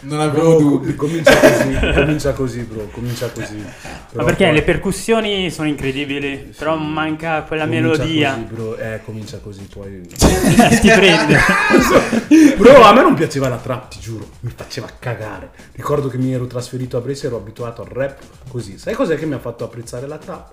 Non 0.00 0.20
avevo 0.20 0.56
Bro, 0.56 0.58
dubbi. 0.58 0.94
comincia 0.96 1.34
così, 1.38 1.78
comincia 1.94 2.32
così, 2.32 2.60
bro, 2.62 2.88
comincia 2.90 3.30
così. 3.30 3.56
Ma 3.56 3.70
Però 4.12 4.24
perché 4.24 4.44
poi- 4.44 4.54
le 4.54 4.62
percussioni 4.62 5.50
sono 5.50 5.68
incredibili, 5.68 6.52
però 6.56 6.76
manca 6.76 7.42
quella 7.42 7.64
comincia 7.64 7.88
melodia. 7.88 8.32
Così, 8.34 8.44
bro, 8.54 8.76
eh, 8.76 9.00
comincia 9.04 9.38
così, 9.38 9.68
poi... 9.72 10.02
Ti 10.08 10.88
prende. 10.90 11.38
Bro, 12.56 12.82
a 12.82 12.92
me 12.92 13.00
non 13.02 13.14
piaceva 13.14 13.48
la 13.48 13.56
trap, 13.56 13.88
ti 13.88 13.98
giuro, 14.00 14.28
mi 14.40 14.52
faceva 14.54 14.88
cagare. 14.98 15.50
Ricordo 15.72 16.08
che 16.08 16.18
mi 16.18 16.32
ero 16.32 16.46
trasferito 16.46 16.96
a 16.96 17.00
Brescia 17.00 17.24
e 17.24 17.26
ero 17.28 17.36
abituato 17.38 17.80
al 17.82 17.88
rap 17.88 18.18
così. 18.48 18.76
Sai 18.78 18.94
cos'è 18.94 19.16
che 19.16 19.24
mi 19.26 19.34
ha 19.34 19.38
fatto 19.38 19.64
apprezzare 19.64 20.06
la 20.06 20.18
trap? 20.18 20.52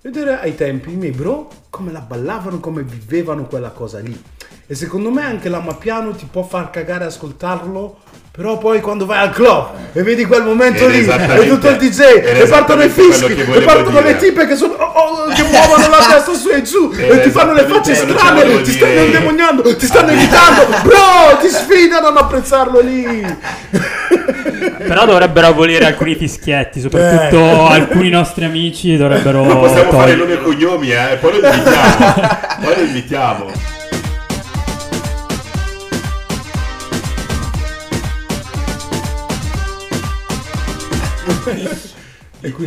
Vedere 0.00 0.40
ai 0.40 0.54
tempi 0.54 0.92
i 0.92 0.96
miei 0.96 1.12
bro 1.12 1.48
come 1.70 1.92
la 1.92 2.00
ballavano, 2.00 2.58
come 2.58 2.82
vivevano 2.82 3.44
quella 3.46 3.70
cosa 3.70 3.98
lì. 4.00 4.20
E 4.66 4.74
secondo 4.74 5.10
me 5.10 5.22
anche 5.22 5.48
la 5.48 5.60
Mapiano 5.60 6.12
ti 6.12 6.26
può 6.30 6.42
far 6.42 6.70
cagare 6.70 7.04
ascoltarlo. 7.04 7.98
Però 8.34 8.56
poi 8.56 8.80
quando 8.80 9.04
vai 9.04 9.18
al 9.18 9.30
club 9.30 9.72
e 9.92 10.02
vedi 10.02 10.24
quel 10.24 10.42
momento 10.42 10.86
lì, 10.86 11.04
e 11.04 11.48
tutto 11.48 11.68
il 11.68 11.76
DJ, 11.76 12.00
e 12.00 12.46
partono 12.48 12.82
i 12.82 12.88
fischi, 12.88 13.34
e 13.34 13.60
partono 13.60 14.00
le 14.00 14.14
dire. 14.14 14.18
tipe 14.18 14.46
che 14.46 14.56
sono 14.56 14.72
oh, 14.72 14.84
oh, 14.84 15.26
che 15.34 15.42
muovono 15.42 15.86
la 15.90 15.98
testa 15.98 16.32
su 16.32 16.48
e 16.48 16.62
giù, 16.62 16.90
e 16.96 17.20
ti 17.20 17.28
fanno 17.28 17.52
le 17.52 17.64
facce 17.66 17.94
strane, 17.94 18.62
ti 18.62 18.72
stanno 18.72 19.00
indemoniando, 19.00 19.76
ti 19.76 19.84
stanno 19.84 20.12
evitando, 20.12 20.62
bro, 20.82 21.36
ti 21.42 21.48
sfidano 21.48 22.06
ad 22.06 22.16
apprezzarlo 22.16 22.80
lì. 22.80 23.36
Però 24.78 25.04
dovrebbero 25.04 25.48
abolire 25.48 25.84
alcuni 25.86 26.14
fischietti, 26.14 26.80
soprattutto 26.80 27.36
Eh. 27.36 27.72
alcuni 27.74 28.08
nostri 28.08 28.44
amici 28.44 28.96
dovrebbero 28.96 29.42
Possiamo 29.42 29.90
fare 29.90 30.14
togliere. 30.14 30.16
nomi 30.16 30.32
e 30.32 30.42
cognomi, 30.42 30.90
eh? 30.90 31.18
Poi 31.20 31.40
lo 31.40 31.46
invitiamo. 31.46 32.14
Poi 32.62 32.74
lo 32.76 32.82
invitiamo. 32.82 33.71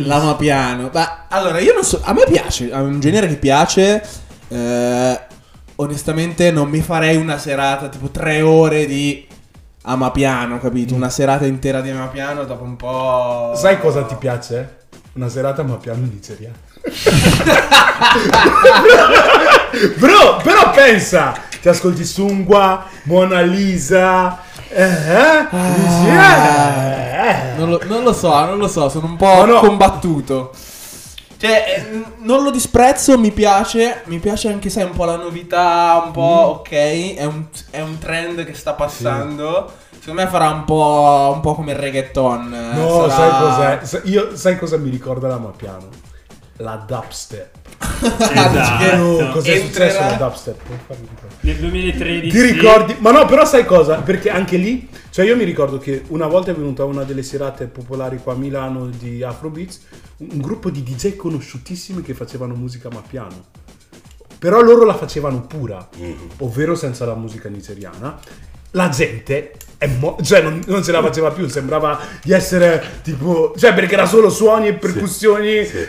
La 0.04 0.18
Mapiano. 0.22 0.90
Ma 0.92 1.26
allora, 1.28 1.58
io 1.60 1.74
non 1.74 1.84
so. 1.84 2.00
A 2.02 2.12
me 2.12 2.24
piace. 2.28 2.70
È 2.70 2.76
un 2.78 3.00
genere 3.00 3.28
che 3.28 3.36
piace. 3.36 4.02
eh, 4.48 5.20
onestamente, 5.76 6.50
non 6.50 6.68
mi 6.68 6.80
farei 6.80 7.16
una 7.16 7.38
serata 7.38 7.88
tipo 7.88 8.10
tre 8.10 8.40
ore 8.40 8.86
di 8.86 9.26
Amapiano, 9.82 10.58
capito? 10.60 10.94
Una 10.94 11.10
serata 11.10 11.46
intera 11.46 11.80
di 11.80 11.90
Amapiano. 11.90 12.44
Dopo 12.44 12.64
un 12.64 12.76
po'. 12.76 13.52
Sai 13.56 13.78
cosa 13.78 14.02
ti 14.04 14.14
piace? 14.16 14.76
Una 15.14 15.28
serata 15.28 15.62
ma 15.62 15.76
piano 15.76 16.04
nigeriano. 16.04 16.64
Bro, 19.98 20.40
però 20.42 20.70
pensa, 20.70 21.34
ti 21.60 21.68
ascolti 21.68 22.04
Sungwa, 22.04 22.86
Mona 23.04 23.40
Lisa, 23.42 24.38
eh, 24.70 24.82
eh, 24.84 25.46
dici, 25.74 26.08
eh, 26.08 27.28
eh. 27.28 27.58
Non 27.58 27.70
lo, 27.70 27.80
non 27.84 28.02
lo 28.02 28.12
so, 28.12 28.28
non 28.44 28.58
lo 28.58 28.68
so. 28.68 28.88
Sono 28.88 29.06
un 29.06 29.16
po' 29.16 29.44
no. 29.44 29.60
combattuto. 29.60 30.52
Cioè, 31.38 31.64
eh, 31.90 32.02
non 32.18 32.42
lo 32.42 32.50
disprezzo, 32.50 33.18
mi 33.18 33.30
piace. 33.30 34.02
Mi 34.06 34.18
piace 34.18 34.48
anche, 34.48 34.68
sai, 34.70 34.84
un 34.84 34.92
po' 34.92 35.04
la 35.04 35.16
novità. 35.16 36.02
Un 36.04 36.12
po' 36.12 36.60
ok. 36.60 36.70
È 36.70 37.24
un, 37.24 37.44
è 37.70 37.80
un 37.80 37.98
trend 37.98 38.44
che 38.44 38.54
sta 38.54 38.72
passando. 38.74 39.70
Secondo 39.98 40.22
me 40.22 40.28
farà 40.28 40.50
un 40.50 40.64
po', 40.64 41.32
un 41.34 41.40
po' 41.40 41.54
come 41.54 41.72
il 41.72 41.78
reggaeton. 41.78 42.54
eh, 42.54 42.76
No, 42.76 43.08
sarà- 43.08 43.10
sai 43.10 43.40
cos'è? 43.40 43.78
Sa- 43.84 44.00
Io, 44.08 44.36
sai 44.36 44.56
cosa 44.56 44.76
mi 44.76 44.88
ricorda 44.88 45.26
la 45.28 45.38
Mapiano? 45.38 45.88
La 46.56 46.84
dubstep. 46.86 47.54
Esatto. 48.00 49.30
Cos'è 49.32 49.56
Entrerà- 49.56 49.90
successo 49.90 49.98
alla 49.98 50.16
dubstep? 50.16 50.60
Nel 51.40 51.56
2013 51.56 52.30
Ti 52.30 52.42
ricordi? 52.52 52.96
Ma 52.98 53.10
no, 53.10 53.26
però 53.26 53.44
sai 53.44 53.64
cosa? 53.64 53.96
Perché 53.96 54.30
anche 54.30 54.56
lì, 54.56 54.88
cioè 55.10 55.26
io 55.26 55.36
mi 55.36 55.44
ricordo 55.44 55.78
che 55.78 56.04
una 56.08 56.26
volta 56.26 56.50
è 56.50 56.54
venuta 56.54 56.84
una 56.84 57.04
delle 57.04 57.22
serate 57.22 57.66
popolari 57.66 58.18
qua 58.22 58.32
a 58.32 58.36
Milano 58.36 58.86
di 58.86 59.22
Afrobeats, 59.22 59.80
un 60.18 60.38
gruppo 60.38 60.70
di 60.70 60.82
DJ 60.82 61.16
conosciutissimi 61.16 62.02
che 62.02 62.14
facevano 62.14 62.54
musica 62.54 62.88
mapiano. 62.90 63.44
Però 64.38 64.60
loro 64.60 64.84
la 64.84 64.94
facevano 64.94 65.42
pura, 65.42 65.86
ovvero 66.38 66.74
senza 66.74 67.04
la 67.06 67.14
musica 67.14 67.48
nigeriana. 67.48 68.18
La 68.72 68.88
gente 68.90 69.52
è 69.78 69.86
mo- 69.86 70.16
cioè 70.22 70.40
non, 70.42 70.62
non 70.66 70.82
se 70.82 70.92
la 70.92 71.02
faceva 71.02 71.30
più, 71.30 71.48
sembrava 71.48 71.98
di 72.22 72.32
essere 72.32 73.00
tipo, 73.02 73.52
cioè 73.58 73.74
perché 73.74 73.94
era 73.94 74.06
solo 74.06 74.30
suoni 74.30 74.68
e 74.68 74.74
percussioni, 74.74 75.64
sì. 75.66 75.88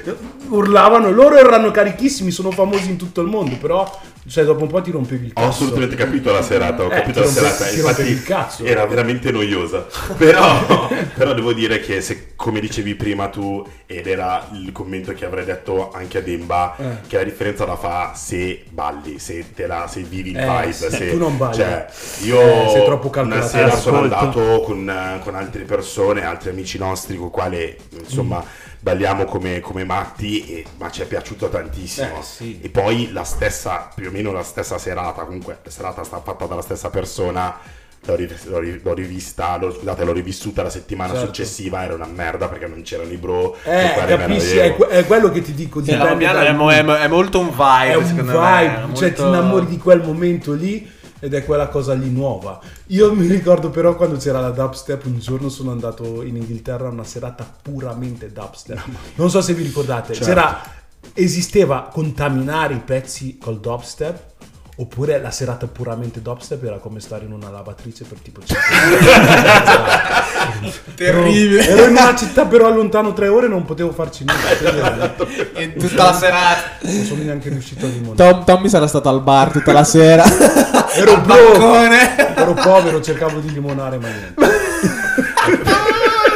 urlavano, 0.49 1.09
loro 1.11 1.37
erano 1.37 1.71
carichissimi, 1.71 2.31
sono 2.31 2.51
famosi 2.51 2.89
in 2.89 2.97
tutto 2.97 3.21
il 3.21 3.27
mondo, 3.27 3.55
però 3.55 3.89
cioè 4.27 4.43
dopo 4.43 4.63
un 4.63 4.67
po' 4.67 4.81
ti 4.81 4.91
rompevi 4.91 5.27
il 5.27 5.31
Ho 5.35 5.39
cazzo. 5.39 5.47
assolutamente 5.63 5.95
capito 5.95 6.33
la 6.33 6.41
serata, 6.41 6.83
ho 6.83 6.87
Eh, 6.91 6.95
capito 6.95 7.21
la 7.21 7.27
serata, 7.27 7.65
ti 7.65 7.75
infatti 7.75 8.01
il 8.01 8.23
cazzo. 8.23 8.65
era 8.65 8.85
veramente 8.85 9.31
noiosa. 9.31 9.85
Però, 10.17 10.89
però 11.15 11.33
devo 11.33 11.53
dire 11.53 11.79
che 11.79 12.01
se, 12.01 12.33
come 12.35 12.59
dicevi 12.59 12.95
prima 12.95 13.29
tu, 13.29 13.65
ed 13.85 14.05
era 14.05 14.49
il 14.51 14.73
commento 14.73 15.13
che 15.13 15.23
avrei 15.23 15.45
detto 15.45 15.91
anche 15.93 16.17
a 16.17 16.21
Demba, 16.21 16.75
Eh. 16.77 17.07
che 17.07 17.15
la 17.15 17.23
differenza 17.23 17.65
la 17.65 17.77
fa 17.77 18.11
se 18.15 18.65
balli, 18.69 19.17
se, 19.17 19.45
te 19.55 19.65
la, 19.65 19.87
se 19.87 20.01
vivi 20.01 20.31
il 20.31 20.37
Eh, 20.39 20.45
vibe. 20.65 20.73
se 20.73 21.09
tu 21.09 21.17
non 21.17 21.37
balli. 21.37 21.55
Cioè, 21.55 21.85
io 22.23 22.41
Eh, 22.41 22.69
sei 22.73 22.83
troppo 22.83 23.07
una 23.07 23.15
calcolato. 23.15 23.47
sera 23.47 23.73
Eh, 23.73 23.76
sono 23.77 23.99
andato 24.01 24.61
con, 24.61 24.89
eh, 24.89 25.19
con 25.23 25.35
altre 25.35 25.63
persone, 25.63 26.23
altri 26.25 26.49
amici 26.49 26.77
nostri 26.77 27.17
con 27.17 27.27
i 27.27 27.31
quali 27.31 27.77
insomma 27.99 28.43
balliamo 28.79 29.25
come, 29.25 29.59
come 29.59 29.83
matti, 29.83 30.45
e- 30.47 30.65
ma 30.77 30.89
ci 30.89 31.01
è 31.01 31.05
piaciuto 31.05 31.49
tantissimo. 31.49 32.19
Eh, 32.19 32.23
sì. 32.23 32.59
E 32.61 32.69
poi 32.69 33.11
la 33.11 33.23
stessa, 33.23 33.89
più 33.93 34.07
o 34.07 34.11
meno 34.11 34.31
la 34.31 34.43
stessa 34.43 34.77
serata, 34.77 35.23
comunque 35.23 35.59
la 35.63 35.69
serata 35.71 36.03
sta 36.03 36.21
fatta 36.21 36.45
dalla 36.45 36.61
stessa 36.61 36.89
persona. 36.89 37.55
L'ho, 38.05 38.15
riv- 38.15 38.45
l'ho 38.45 38.59
ri- 38.59 38.79
l'ho 38.81 38.93
rivista, 38.93 39.57
l'ho, 39.57 39.73
scusate, 39.73 40.05
l'ho 40.05 40.13
rivissuta 40.13 40.63
la 40.63 40.69
settimana 40.69 41.11
Certo. 41.13 41.25
successiva, 41.25 41.83
era 41.83 41.93
una 41.95 42.05
merda 42.05 42.47
perché 42.47 42.65
non 42.67 42.81
c'erano 42.83 43.11
i 43.11 43.17
bro. 43.17 43.57
Eh, 43.63 43.93
capisci? 44.07 44.55
È, 44.57 44.75
que- 44.75 44.87
è 44.87 45.05
quello 45.05 45.29
che 45.31 45.41
ti 45.41 45.53
dico. 45.53 45.83
Sì, 45.83 45.97
la 45.97 46.11
è, 46.17 46.51
mo- 46.53 46.71
è 46.71 46.83
mo- 46.83 46.95
è 46.95 47.07
molto 47.09 47.39
un 47.39 47.49
vibe, 47.49 47.87
È 47.91 47.95
un 47.95 48.05
secondo 48.05 48.31
vibe, 48.39 48.67
me. 48.85 48.91
è 48.91 48.95
cioè 48.95 49.11
ti 49.13 49.21
molto- 49.21 49.37
innamori 49.37 49.65
di 49.65 49.77
quel 49.77 50.01
momento 50.03 50.53
lì 50.53 50.89
ed 51.19 51.33
è 51.33 51.45
quella 51.45 51.67
cosa 51.67 51.93
lì 51.93 52.09
nuova. 52.09 52.59
Io 52.87 53.13
mi 53.13 53.27
ricordo 53.27 53.69
però 53.69 53.95
quando 53.95 54.17
c'era 54.17 54.39
la 54.39 54.51
dubstep, 54.51 55.05
un 55.05 55.19
giorno 55.19 55.49
sono 55.49 55.71
andato 55.71 56.21
in 56.23 56.35
Inghilterra 56.35 56.87
a 56.87 56.91
una 56.91 57.03
serata 57.03 57.51
puramente 57.61 58.31
dubstep. 58.31 58.83
Non 59.15 59.29
so 59.29 59.41
se 59.41 59.53
vi 59.53 59.63
ricordate, 59.63 60.13
Certo. 60.13 60.25
c'era 60.27 60.61
esisteva 61.13 61.89
contaminare 61.91 62.73
i 62.75 62.79
pezzi 62.79 63.37
col 63.37 63.59
dubstep 63.59 64.35
oppure 64.79 65.19
la 65.19 65.31
serata 65.31 65.65
puramente 65.65 66.21
dubstep 66.21 66.63
era 66.63 66.77
come 66.77 66.99
stare 66.99 67.25
in 67.25 67.31
una 67.31 67.49
lavatrice 67.49 68.03
per 68.03 68.19
tipo 68.19 68.41
5 68.43 68.61
Terribile. 70.95 71.67
Ero 71.67 71.83
in 71.85 71.89
una 71.89 72.15
città 72.15 72.45
però 72.45 72.71
lontano 72.71 73.13
tre 73.13 73.27
ore 73.27 73.47
e 73.47 73.49
non 73.49 73.65
potevo 73.65 73.91
farci 73.91 74.23
nulla. 74.23 75.13
quindi 75.53 75.55
E 75.75 75.75
tutta 75.75 76.05
la 76.05 76.13
serata. 76.13 76.61
Non 76.81 77.03
sono 77.05 77.23
neanche 77.23 77.49
riuscito 77.49 77.85
a 77.85 77.89
limonare. 77.89 78.15
Tom, 78.15 78.45
Tommy 78.45 78.69
sarà 78.69 78.87
stato 78.87 79.09
al 79.09 79.21
bar 79.21 79.51
tutta 79.51 79.71
la 79.71 79.83
sera. 79.83 80.23
Ero 80.93 81.21
povero, 81.21 81.75
ero 82.35 82.53
povero, 82.53 83.01
cercavo 83.01 83.39
di 83.39 83.51
limonare 83.51 83.97
ma 83.99 84.07
niente. 84.07 84.33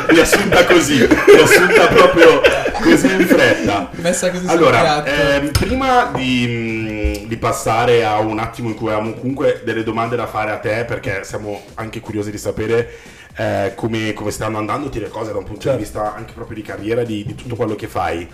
riassunta 0.08 0.66
così, 0.66 1.08
riassunta 1.08 1.88
proprio 1.88 2.42
così 2.82 3.12
in 3.12 3.26
fretta. 3.28 3.90
Messa 3.94 4.32
così 4.32 4.48
Allora, 4.48 5.04
ehm, 5.06 5.52
prima 5.52 6.12
di, 6.16 7.22
mm, 7.24 7.28
di 7.28 7.38
passare 7.38 8.04
a 8.06 8.20
un 8.20 8.40
attimo 8.40 8.70
in 8.70 8.76
cui 8.76 8.90
abbiamo 8.92 9.14
comunque 9.14 9.62
delle 9.64 9.84
domande 9.84 10.16
da 10.16 10.28
fare 10.28 10.52
a 10.52 10.58
te, 10.58 10.86
perché 10.86 11.24
siamo 11.24 11.62
anche 11.76 12.00
curiosi 12.00 12.32
di 12.32 12.38
sapere 12.38 12.90
eh, 13.38 13.72
come, 13.76 14.14
come 14.14 14.30
stanno 14.32 14.58
andando 14.58 14.90
le 14.92 15.08
cose 15.08 15.32
da 15.32 15.38
un 15.38 15.46
punto 15.46 15.62
Certo. 15.62 15.78
di 15.78 15.84
vista 15.84 16.14
anche 16.16 16.34
proprio 16.34 16.56
di 16.56 16.62
carriera, 16.64 17.04
di, 17.04 17.24
di 17.26 17.36
tutto 17.36 17.56
quello 17.56 17.76
che 17.76 17.88
fai. 17.88 18.28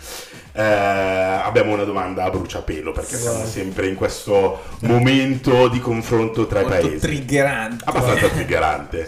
Eh, 0.54 0.62
abbiamo 0.64 1.74
una 1.74 1.84
domanda 1.84 2.24
a 2.24 2.30
bruciapelo, 2.32 2.92
perché 2.92 3.16
siamo 3.16 3.46
sempre 3.46 3.88
in 3.88 3.96
questo 3.96 4.64
momento 4.82 5.68
di 5.68 5.80
confronto 5.80 6.48
tra 6.48 6.62
i 6.62 6.64
Molto 6.64 6.80
paesi. 6.88 7.00
triggerante. 7.00 7.84
Abbastanza 7.86 8.28
triggerante. 8.30 9.08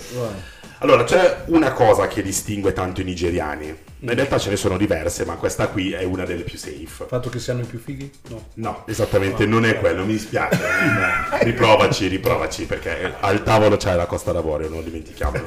Allora, 0.81 1.03
c'è 1.03 1.43
una 1.47 1.73
cosa 1.73 2.07
che 2.07 2.21
distingue 2.21 2.71
tanto 2.71 3.01
i 3.01 3.03
nigeriani. 3.03 3.67
In 4.01 4.13
realtà 4.15 4.37
ce 4.37 4.49
ne 4.49 4.55
sono 4.55 4.77
diverse, 4.77 5.25
ma 5.25 5.35
questa 5.35 5.67
qui 5.67 5.91
è 5.91 6.03
una 6.03 6.23
delle 6.23 6.43
più 6.43 6.57
safe. 6.57 6.75
Il 6.79 6.87
fatto 6.87 7.29
che 7.29 7.37
siano 7.39 7.59
i 7.61 7.65
più 7.65 7.79
fighi? 7.79 8.09
No. 8.29 8.47
No, 8.55 8.83
esattamente, 8.87 9.45
non 9.45 9.65
è 9.65 9.77
quello, 9.77 10.05
mi 10.05 10.13
dispiace. 10.13 10.57
riprovaci, 11.43 12.07
riprovaci, 12.07 12.65
perché 12.65 13.13
al 13.19 13.43
tavolo 13.43 13.75
c'è 13.75 13.93
la 13.95 14.05
Costa 14.05 14.31
d'Avorio, 14.31 14.69
non 14.69 14.83
dimentichiamolo. 14.85 15.45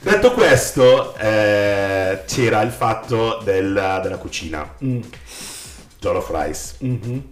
Detto 0.00 0.32
questo, 0.32 1.14
eh, 1.16 2.22
c'era 2.26 2.62
il 2.62 2.70
fatto 2.70 3.40
del- 3.44 4.00
della 4.02 4.16
cucina. 4.16 4.74
Mm. 4.82 5.00
Jollof 6.00 6.30
rice. 6.32 6.74
Mhm. 6.78 7.22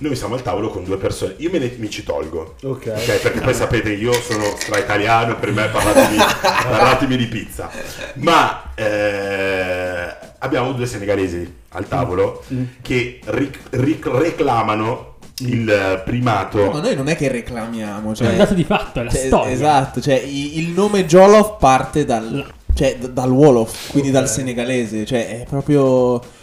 Noi 0.00 0.14
siamo 0.14 0.34
al 0.36 0.42
tavolo 0.42 0.68
con 0.68 0.84
due 0.84 0.96
persone. 0.96 1.34
Io 1.38 1.50
me 1.50 1.58
ne, 1.58 1.74
mi 1.76 1.90
ci 1.90 2.04
tolgo. 2.04 2.54
Ok. 2.62 2.92
Ok, 2.96 3.18
perché 3.20 3.40
poi 3.40 3.54
sapete, 3.54 3.90
io 3.90 4.12
sono 4.12 4.44
stra 4.56 4.78
italiano, 4.78 5.36
per 5.36 5.50
me 5.50 5.66
parlatemi, 5.68 6.16
parlatemi 6.40 7.16
di 7.16 7.26
pizza. 7.26 7.68
Ma 8.14 8.72
eh, 8.76 10.14
abbiamo 10.38 10.72
due 10.72 10.86
senegalesi 10.86 11.52
al 11.70 11.88
tavolo 11.88 12.44
Mm. 12.52 12.62
che 12.80 13.18
ric- 13.24 13.58
ric- 13.70 14.06
reclamano 14.06 15.16
il 15.40 16.02
primato. 16.04 16.70
Ma 16.70 16.80
noi 16.80 16.94
non 16.94 17.08
è 17.08 17.16
che 17.16 17.28
reclamiamo, 17.28 18.12
È 18.12 18.14
cioè, 18.14 18.28
un 18.30 18.36
dato 18.36 18.54
di 18.54 18.64
fatto, 18.64 19.00
è 19.00 19.04
la 19.04 19.10
cioè, 19.10 19.26
storia. 19.26 19.52
Esatto, 19.52 20.00
cioè 20.00 20.14
il 20.14 20.68
nome 20.68 21.06
Jolof 21.06 21.58
parte 21.58 22.04
dal, 22.04 22.44
cioè, 22.74 22.96
dal 22.98 23.30
Wolof, 23.30 23.90
quindi 23.90 24.10
dal 24.10 24.28
senegalese, 24.28 25.04
cioè 25.04 25.40
è 25.40 25.46
proprio... 25.48 26.36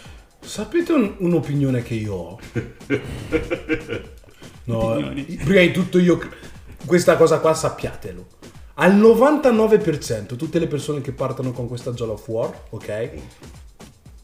Sapete 0.46 0.92
un- 0.92 1.14
un'opinione 1.18 1.82
che 1.82 1.94
io 1.94 2.12
ho? 2.14 2.38
No, 4.68 4.78
Opinioni. 4.78 5.22
prima 5.44 5.60
di 5.60 5.70
tutto 5.70 5.98
io... 6.00 6.18
Questa 6.84 7.16
cosa 7.16 7.38
qua 7.38 7.54
sappiatelo. 7.54 8.26
Al 8.74 8.96
99% 8.96 10.34
tutte 10.36 10.58
le 10.58 10.66
persone 10.66 11.00
che 11.00 11.12
partono 11.12 11.52
con 11.52 11.68
questa 11.68 11.92
Jollof 11.92 12.26
War, 12.28 12.52
ok? 12.70 13.10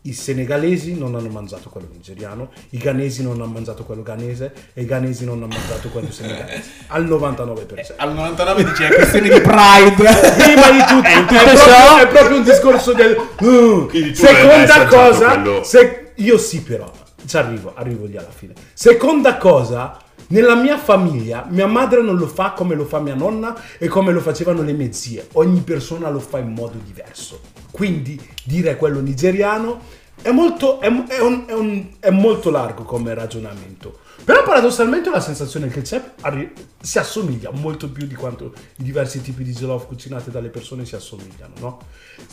I 0.05 0.13
senegalesi 0.13 0.99
non 0.99 1.15
hanno 1.15 1.29
mangiato 1.29 1.69
quello 1.69 1.87
nigeriano, 1.93 2.51
i 2.71 2.79
ghanesi 2.79 3.23
non 3.23 3.35
hanno 3.41 3.47
mangiato 3.53 3.85
quello 3.85 4.03
ghanese 4.03 4.53
e 4.75 4.83
i 4.83 4.85
ghanesi 4.85 5.25
non 5.25 5.37
hanno 5.39 5.47
mangiato 5.47 5.89
quello 5.91 6.11
senegalese. 6.13 6.63
Al 6.89 7.07
99%. 7.07 7.93
Al 7.99 8.13
99 8.15 8.65
dice 8.65 8.89
è 8.89 8.95
questione 8.95 9.29
di 9.29 9.41
pride. 9.41 10.11
prima 10.39 10.71
di 10.73 10.85
tutto 10.89 11.07
è, 11.09 11.25
proprio, 11.25 11.99
è 11.99 12.09
proprio 12.09 12.37
un 12.37 12.43
discorso 12.43 12.93
del 12.95 13.17
uh, 13.17 13.87
Quindi 13.89 14.13
tu 14.13 14.23
non 14.25 14.35
hai 14.35 14.45
mai 14.47 14.67
seconda 14.67 14.75
assaggiato 14.75 14.97
cosa 14.97 15.41
quello- 15.41 15.63
se- 15.63 16.12
io 16.23 16.39
sì 16.39 16.63
però. 16.63 16.91
Ci 17.25 17.37
arrivo 17.37 17.73
arrivo 17.77 18.05
lì 18.07 18.17
alla 18.17 18.31
fine. 18.31 18.53
Seconda 18.73 19.37
cosa 19.37 19.97
nella 20.29 20.55
mia 20.57 20.79
famiglia 20.79 21.47
mia 21.49 21.67
madre 21.67 22.03
non 22.03 22.17
lo 22.17 22.27
fa 22.27 22.53
come 22.53 22.75
lo 22.75 22.85
fa 22.85 22.99
mia 23.01 23.15
nonna 23.15 23.55
e 23.79 23.87
come 23.89 24.13
lo 24.13 24.21
facevano 24.21 24.63
le 24.63 24.73
mie 24.73 24.93
zie. 24.93 25.29
Ogni 25.35 25.61
persona 25.61 26.09
lo 26.11 26.19
fa 26.21 26.39
in 26.39 26.53
modo 26.53 26.79
diverso. 26.85 27.41
Quindi 27.71 28.21
dire 28.45 28.77
quello 28.77 29.01
nigeriano 29.01 29.81
è 30.21 30.31
molto, 30.31 30.81
è, 30.81 30.87
è 31.07 31.21
un- 31.21 31.45
è 31.47 31.53
un- 31.53 31.87
molto 32.11 32.51
largo 32.51 32.83
come 32.85 33.15
ragionamento. 33.15 33.99
Però 34.25 34.43
paradossalmente 34.45 35.09
ho 35.09 35.13
la 35.13 35.21
sensazione 35.21 35.67
che 35.69 35.83
arri- 36.21 36.53
si 36.81 36.99
assomiglia 36.99 37.51
molto 37.53 37.89
più 37.91 38.07
di 38.07 38.15
quanto 38.15 38.53
i 38.77 38.83
diversi 38.85 39.21
tipi 39.21 39.43
di 39.43 39.53
jollof 39.53 39.87
cucinate 39.87 40.31
dalle 40.31 40.49
persone 40.49 40.85
si 40.85 40.95
assomigliano, 40.95 41.55
no? 41.59 41.79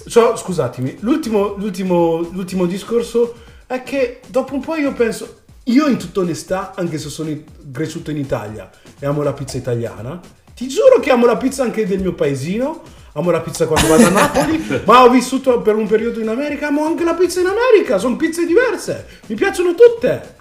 So, 0.06 0.36
scusatemi, 0.36 0.97
l'ultimo, 0.99 1.56
l'ultimo, 1.58 2.19
l'ultimo 2.32 2.65
discorso 2.65 3.34
è 3.69 3.84
che 3.84 4.21
dopo 4.25 4.55
un 4.55 4.62
po' 4.62 4.73
io 4.77 4.93
penso, 4.93 5.41
io 5.65 5.86
in 5.86 5.97
tutta 5.97 6.21
onestà, 6.21 6.73
anche 6.75 6.97
se 6.97 7.08
sono 7.10 7.29
cresciuto 7.71 8.10
in 8.10 8.17
Italia 8.17 8.67
e 8.97 9.05
amo 9.05 9.21
la 9.21 9.34
pizza 9.34 9.58
italiana, 9.58 10.19
ti 10.55 10.67
giuro 10.67 10.99
che 10.99 11.12
amo 11.12 11.27
la 11.27 11.38
pizza 11.38 11.62
anche 11.62 11.86
del 11.86 11.99
mio 11.99 12.13
paesino, 12.13 12.82
amo 13.13 13.29
la 13.29 13.41
pizza 13.41 13.67
quando 13.67 13.88
vado 13.88 14.08
a 14.08 14.10
Napoli, 14.10 14.60
ma 14.86 15.03
ho 15.03 15.10
vissuto 15.12 15.62
per 15.62 15.75
un 15.75 15.86
periodo 15.86 16.19
in 16.19 16.29
America, 16.29 16.69
amo 16.69 16.84
anche 16.84 17.03
la 17.03 17.13
pizza 17.13 17.41
in 17.41 17.45
America, 17.45 17.99
sono 17.99 18.15
pizze 18.15 18.43
diverse, 18.47 19.05
mi 19.27 19.36
piacciono 19.36 19.75
tutte. 19.75 20.38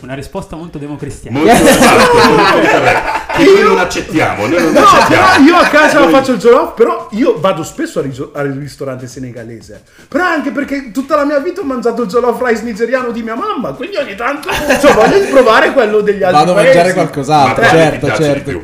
Una 0.00 0.14
risposta 0.14 0.56
molto 0.56 0.78
democristiana. 0.78 1.38
Molto 1.38 1.52
noi 3.44 3.62
non 3.62 3.78
accettiamo, 3.80 4.46
noi 4.46 4.62
non 4.62 4.72
No, 4.72 4.80
però 4.80 4.86
accettiamo. 4.86 5.46
io 5.46 5.56
a 5.56 5.66
casa 5.68 6.08
faccio 6.08 6.32
il 6.32 6.38
jollof, 6.38 6.74
però 6.74 7.08
io 7.12 7.38
vado 7.40 7.62
spesso 7.62 7.98
al, 8.00 8.04
riso- 8.06 8.30
al 8.34 8.48
ristorante 8.52 9.06
senegalese. 9.06 9.82
Però 10.08 10.24
anche 10.24 10.50
perché 10.50 10.90
tutta 10.92 11.16
la 11.16 11.24
mia 11.24 11.38
vita 11.38 11.60
ho 11.60 11.64
mangiato 11.64 12.02
il 12.02 12.08
jollof 12.08 12.40
rice 12.44 12.62
nigeriano 12.62 13.10
di 13.10 13.22
mia 13.22 13.34
mamma, 13.34 13.72
quindi 13.72 13.96
ogni 13.96 14.14
tanto 14.14 14.48
cioè, 14.80 14.92
voglio 14.92 15.28
provare 15.30 15.72
quello 15.72 16.00
degli 16.00 16.22
altri 16.22 16.38
Vado 16.38 16.52
a 16.52 16.62
mangiare 16.62 16.88
Ma 16.88 16.94
qualcos'altro, 16.94 17.62
ti 17.62 17.68
certo, 17.68 18.06
certo. 18.14 18.50
più? 18.50 18.62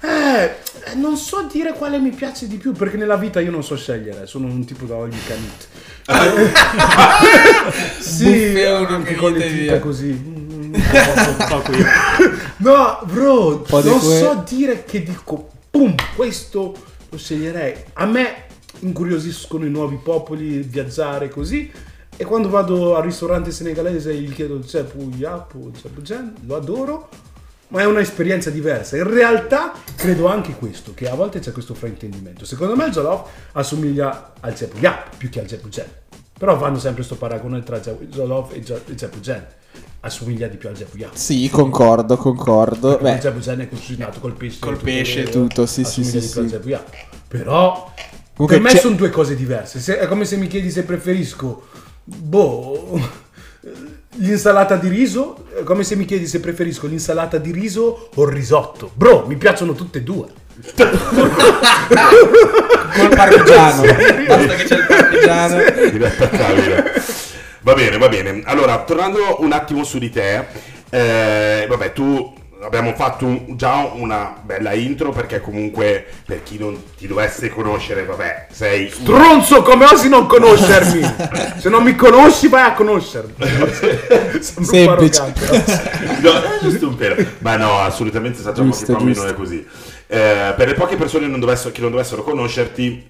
Eh, 0.00 0.56
non 0.94 1.16
so 1.16 1.46
dire 1.50 1.72
quale 1.72 1.98
mi 1.98 2.10
piace 2.10 2.46
di 2.46 2.56
più, 2.56 2.72
perché 2.72 2.96
nella 2.96 3.16
vita 3.16 3.40
io 3.40 3.50
non 3.50 3.62
so 3.64 3.76
scegliere, 3.76 4.26
sono 4.26 4.46
un 4.46 4.64
tipo 4.64 4.84
da 4.86 4.94
all 4.94 5.10
you 5.10 5.18
can 5.26 5.36
eat. 5.36 5.66
sì, 8.00 8.60
anche 8.62 9.14
con 9.16 9.32
le 9.32 9.78
così. 9.80 10.57
Mm. 10.78 12.36
No, 12.58 13.00
bro, 13.04 13.64
non 13.90 13.98
que- 14.00 14.18
so 14.18 14.42
dire 14.46 14.84
che 14.84 15.02
dico, 15.02 15.48
pum, 15.70 15.94
questo 16.16 16.74
lo 17.08 17.16
sceglierei. 17.18 17.74
A 17.94 18.06
me 18.06 18.44
incuriosiscono 18.80 19.64
i 19.64 19.70
nuovi 19.70 19.98
popoli, 20.02 20.58
viaggiare 20.62 21.28
così. 21.28 21.70
E 22.20 22.24
quando 22.24 22.48
vado 22.48 22.96
al 22.96 23.04
ristorante 23.04 23.52
senegalese 23.52 24.12
gli 24.14 24.32
chiedo 24.32 24.64
Cepu 24.64 25.10
Yapu, 25.14 25.70
Cepu 25.80 26.02
Gen, 26.02 26.34
lo 26.46 26.56
adoro, 26.56 27.08
ma 27.68 27.82
è 27.82 27.84
un'esperienza 27.86 28.50
diversa. 28.50 28.96
In 28.96 29.08
realtà 29.08 29.72
credo 29.94 30.26
anche 30.26 30.54
questo, 30.56 30.94
che 30.94 31.08
a 31.08 31.14
volte 31.14 31.38
c'è 31.38 31.52
questo 31.52 31.74
fraintendimento. 31.74 32.44
Secondo 32.44 32.74
me 32.74 32.86
il 32.86 32.92
Jollof 32.92 33.28
assomiglia 33.52 34.32
al 34.40 34.56
Cepu 34.56 34.78
Yap 34.78 35.16
più 35.16 35.28
che 35.28 35.40
al 35.40 35.46
Cepu 35.46 35.68
Gen. 35.68 35.86
Però 36.36 36.58
fanno 36.58 36.78
sempre 36.78 37.04
questo 37.04 37.14
paragone 37.16 37.62
tra 37.62 37.78
Jollof 37.80 38.52
e 38.52 38.64
e 38.84 39.20
Gen. 39.20 39.46
Assomiglia 40.00 40.46
di 40.46 40.56
più 40.56 40.68
al 40.68 40.76
Yap. 40.76 41.10
Sì, 41.14 41.48
concordo, 41.50 42.16
concordo. 42.16 42.98
Beh, 43.00 43.08
il 43.10 43.14
Beh, 43.16 43.20
Cepu 43.20 43.40
Gen 43.40 43.60
è 43.60 43.68
cucinato 43.68 44.20
col 44.20 44.34
pesce. 44.34 44.58
Col 44.60 44.74
tutto 44.74 44.84
pesce 44.84 45.20
e 45.22 45.28
tutto, 45.28 45.66
sì, 45.66 45.82
sì, 45.84 46.00
assomiglia 46.00 46.20
sì, 46.20 46.26
di 46.40 46.58
più 46.64 46.74
al 46.76 46.84
sì. 46.88 47.06
Però 47.26 47.92
Comunque 48.34 48.46
per 48.46 48.60
me 48.60 48.70
c'è- 48.70 48.78
sono 48.78 48.94
due 48.94 49.10
cose 49.10 49.34
diverse. 49.34 49.80
Se- 49.80 49.98
è 49.98 50.06
come 50.06 50.24
se 50.24 50.36
mi 50.36 50.46
chiedi 50.46 50.70
se 50.70 50.84
preferisco, 50.84 51.66
boh, 52.04 53.00
l'insalata 54.18 54.76
di 54.76 54.88
riso. 54.88 55.46
È 55.58 55.64
come 55.64 55.82
se 55.82 55.96
mi 55.96 56.04
chiedi 56.04 56.26
se 56.28 56.38
preferisco 56.38 56.86
l'insalata 56.86 57.38
di 57.38 57.50
riso 57.50 58.10
o 58.14 58.22
il 58.24 58.32
risotto. 58.32 58.90
Bro, 58.94 59.24
mi 59.26 59.36
piacciono 59.36 59.72
tutte 59.74 59.98
e 59.98 60.02
due. 60.02 60.28
col 62.96 63.08
parmigiano. 63.14 63.82
Basta 64.26 64.54
che 64.54 64.64
c'è 64.64 64.76
il 64.76 64.86
parmigiano. 64.86 65.62
Inattaccabile. 65.96 66.92
Va 67.68 67.74
bene, 67.74 67.98
va 67.98 68.08
bene. 68.08 68.40
Allora, 68.46 68.78
tornando 68.78 69.42
un 69.42 69.52
attimo 69.52 69.84
su 69.84 69.98
di 69.98 70.08
te, 70.08 70.42
eh, 70.88 71.66
vabbè, 71.68 71.92
tu 71.92 72.32
abbiamo 72.62 72.94
fatto 72.94 73.26
un- 73.26 73.44
già 73.58 73.90
una 73.92 74.34
bella 74.42 74.72
intro 74.72 75.10
perché 75.10 75.42
comunque 75.42 76.02
per 76.24 76.42
chi 76.42 76.56
non 76.56 76.82
ti 76.96 77.06
dovesse 77.06 77.50
conoscere, 77.50 78.06
vabbè, 78.06 78.46
sei 78.50 78.88
Stronzo, 78.88 79.60
come 79.60 79.84
osi 79.84 80.08
non 80.08 80.24
conoscermi? 80.26 81.02
se 81.60 81.68
non 81.68 81.82
mi 81.82 81.94
conosci, 81.94 82.48
vai 82.48 82.62
a 82.62 82.72
conoscermi. 82.72 83.34
Semplice. 84.40 85.32
No, 86.22 86.32
è 86.32 86.58
giusto 86.62 86.88
un 86.88 86.96
pelo. 86.96 87.16
Ma 87.40 87.56
no, 87.56 87.80
assolutamente 87.80 88.40
sappiamo 88.40 88.70
Giusto, 88.70 88.96
che 88.96 89.04
non 89.04 89.28
è 89.28 89.34
così. 89.34 89.64
Eh, 90.06 90.54
per 90.56 90.68
le 90.68 90.72
poche 90.74 90.96
persone 90.96 91.26
non 91.26 91.38
dovessero- 91.38 91.70
che 91.70 91.82
non 91.82 91.90
dovessero 91.90 92.22
conoscerti, 92.22 93.06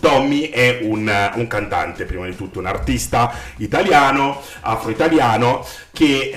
Tommy 0.00 0.50
è 0.50 0.80
un, 0.82 1.10
un 1.34 1.46
cantante, 1.46 2.04
prima 2.04 2.26
di 2.26 2.36
tutto 2.36 2.58
un 2.58 2.66
artista 2.66 3.32
italiano, 3.56 4.40
afro-italiano, 4.60 5.64
che, 5.92 6.30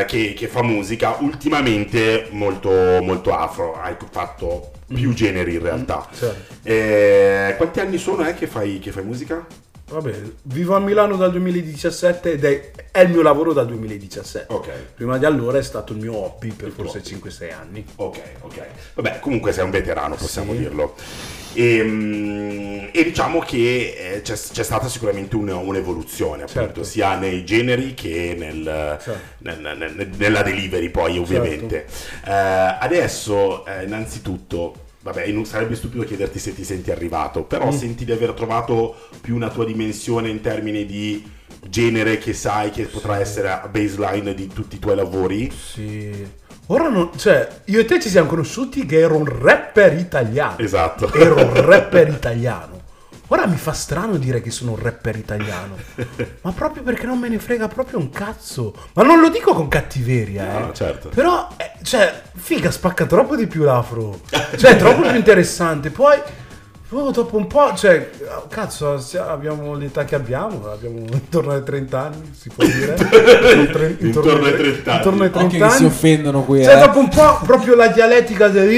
eh, 0.00 0.04
che- 0.06 0.34
che 0.36 0.48
fa 0.48 0.62
musica 0.62 1.16
ultimamente 1.20 2.26
molto, 2.30 2.70
molto 3.02 3.34
afro. 3.36 3.80
Hai 3.80 3.94
fatto 4.10 4.72
più 4.86 5.12
generi 5.14 5.54
in 5.54 5.62
realtà. 5.62 6.06
certo. 6.16 6.54
Eh, 6.62 7.54
quanti 7.56 7.80
anni 7.80 7.98
sono 7.98 8.26
eh, 8.26 8.34
che, 8.34 8.46
fai, 8.46 8.78
che 8.78 8.90
fai 8.92 9.04
musica? 9.04 9.44
Vabbè, 9.88 10.12
vivo 10.42 10.74
a 10.74 10.80
Milano 10.80 11.14
dal 11.16 11.30
2017 11.30 12.32
ed 12.32 12.44
è, 12.44 12.70
è 12.90 13.00
il 13.02 13.10
mio 13.10 13.22
lavoro 13.22 13.52
dal 13.52 13.66
2017. 13.68 14.52
Ok. 14.52 14.68
Prima 14.96 15.16
di 15.16 15.24
allora 15.24 15.58
è 15.58 15.62
stato 15.62 15.92
il 15.92 16.00
mio 16.00 16.16
hobby 16.16 16.50
per 16.50 16.72
tuo 16.72 16.84
forse 16.88 17.02
5-6 17.04 17.52
anni. 17.52 17.84
Ok, 17.94 18.20
ok. 18.40 18.66
Vabbè, 18.94 19.20
comunque 19.20 19.52
sei 19.52 19.62
un 19.62 19.70
veterano, 19.70 20.16
possiamo 20.16 20.52
Sì. 20.52 20.58
dirlo. 20.58 20.94
E, 21.54 21.82
mm, 21.84 22.86
e 22.92 23.04
diciamo 23.04 23.38
che 23.38 24.14
eh, 24.16 24.22
c'è, 24.22 24.34
c'è 24.34 24.62
stata 24.64 24.88
sicuramente 24.88 25.36
un- 25.36 25.48
un'evoluzione, 25.50 26.42
appunto, 26.42 26.60
Certo. 26.60 26.82
sia 26.82 27.16
nei 27.16 27.44
generi 27.44 27.94
che 27.94 28.34
nel- 28.36 28.98
Certo. 29.00 29.20
nel- 29.38 29.60
nel- 29.78 30.08
nella 30.16 30.42
delivery, 30.42 30.90
poi, 30.90 31.16
ovviamente. 31.16 31.86
Eh, 32.26 32.30
adesso, 32.32 33.64
eh, 33.64 33.84
innanzitutto. 33.84 34.80
Vabbè, 35.06 35.28
non 35.28 35.44
sarebbe 35.44 35.76
stupido 35.76 36.02
chiederti 36.02 36.40
se 36.40 36.52
ti 36.52 36.64
senti 36.64 36.90
arrivato, 36.90 37.44
però 37.44 37.68
Mm. 37.68 37.76
senti 37.76 38.04
di 38.04 38.10
aver 38.10 38.32
trovato 38.32 38.96
più 39.20 39.36
una 39.36 39.48
tua 39.50 39.64
dimensione 39.64 40.28
in 40.28 40.40
termini 40.40 40.84
di 40.84 41.24
genere 41.68 42.18
che 42.18 42.32
sai 42.32 42.70
che 42.70 42.84
potrà 42.86 43.20
essere 43.20 43.48
a 43.50 43.68
baseline 43.70 44.34
di 44.34 44.48
tutti 44.48 44.74
i 44.76 44.78
tuoi 44.80 44.96
lavori. 44.96 45.50
Sì. 45.52 46.26
Ora 46.66 46.88
non... 46.88 47.10
Cioè, 47.16 47.46
io 47.66 47.78
e 47.78 47.84
te 47.84 48.00
ci 48.00 48.08
siamo 48.08 48.28
conosciuti 48.28 48.84
che 48.84 48.98
ero 48.98 49.16
un 49.16 49.24
rapper 49.26 49.96
italiano. 49.96 50.58
Esatto. 50.58 51.12
Ero 51.12 51.36
un 51.36 51.54
rapper 51.64 52.08
italiano. 52.10 52.75
Ora 53.28 53.46
mi 53.46 53.56
fa 53.56 53.72
strano 53.72 54.18
dire 54.18 54.40
che 54.40 54.50
sono 54.52 54.72
un 54.72 54.78
rapper 54.80 55.16
italiano. 55.16 55.74
Ma 56.42 56.52
proprio 56.52 56.82
perché 56.84 57.06
non 57.06 57.18
me 57.18 57.28
ne 57.28 57.38
frega 57.38 57.66
proprio 57.66 57.98
un 57.98 58.10
cazzo. 58.10 58.72
Ma 58.92 59.02
non 59.02 59.20
lo 59.20 59.28
dico 59.30 59.52
con 59.52 59.66
cattiveria, 59.68 60.56
eh. 60.56 60.60
No, 60.60 60.72
certo. 60.72 61.08
Però, 61.08 61.48
eh, 61.56 61.72
cioè, 61.82 62.22
figa, 62.36 62.70
spacca 62.70 63.04
troppo 63.06 63.34
di 63.34 63.46
più 63.48 63.64
l'afro. 63.64 64.20
Cioè, 64.56 64.72
è 64.72 64.76
troppo 64.76 65.02
più 65.02 65.16
interessante. 65.16 65.90
Poi, 65.90 66.16
oh, 66.90 67.10
dopo 67.10 67.36
un 67.36 67.48
po', 67.48 67.74
cioè, 67.74 68.10
oh, 68.32 68.46
cazzo, 68.48 69.02
abbiamo 69.26 69.74
l'età 69.74 70.04
che 70.04 70.14
abbiamo, 70.14 70.70
abbiamo 70.70 70.98
intorno 70.98 71.50
ai 71.50 71.64
30 71.64 72.00
anni, 72.00 72.30
si 72.32 72.48
può 72.54 72.64
dire. 72.64 72.94
Intorno, 73.56 73.96
Intorno 74.06 74.44
ai 74.46 74.54
30 74.54 74.90
anni. 74.90 74.96
Intorno 74.98 75.22
ai 75.24 75.30
30 75.30 75.38
Occhio 75.40 75.66
che 75.66 75.70
si 75.72 75.76
anni. 75.78 75.86
offendono 75.86 76.42
qui, 76.44 76.62
Cioè, 76.62 76.76
eh. 76.76 76.78
dopo 76.78 76.98
un 77.00 77.08
po' 77.08 77.40
proprio 77.44 77.74
la 77.74 77.88
dialettica 77.88 78.46
del 78.46 78.68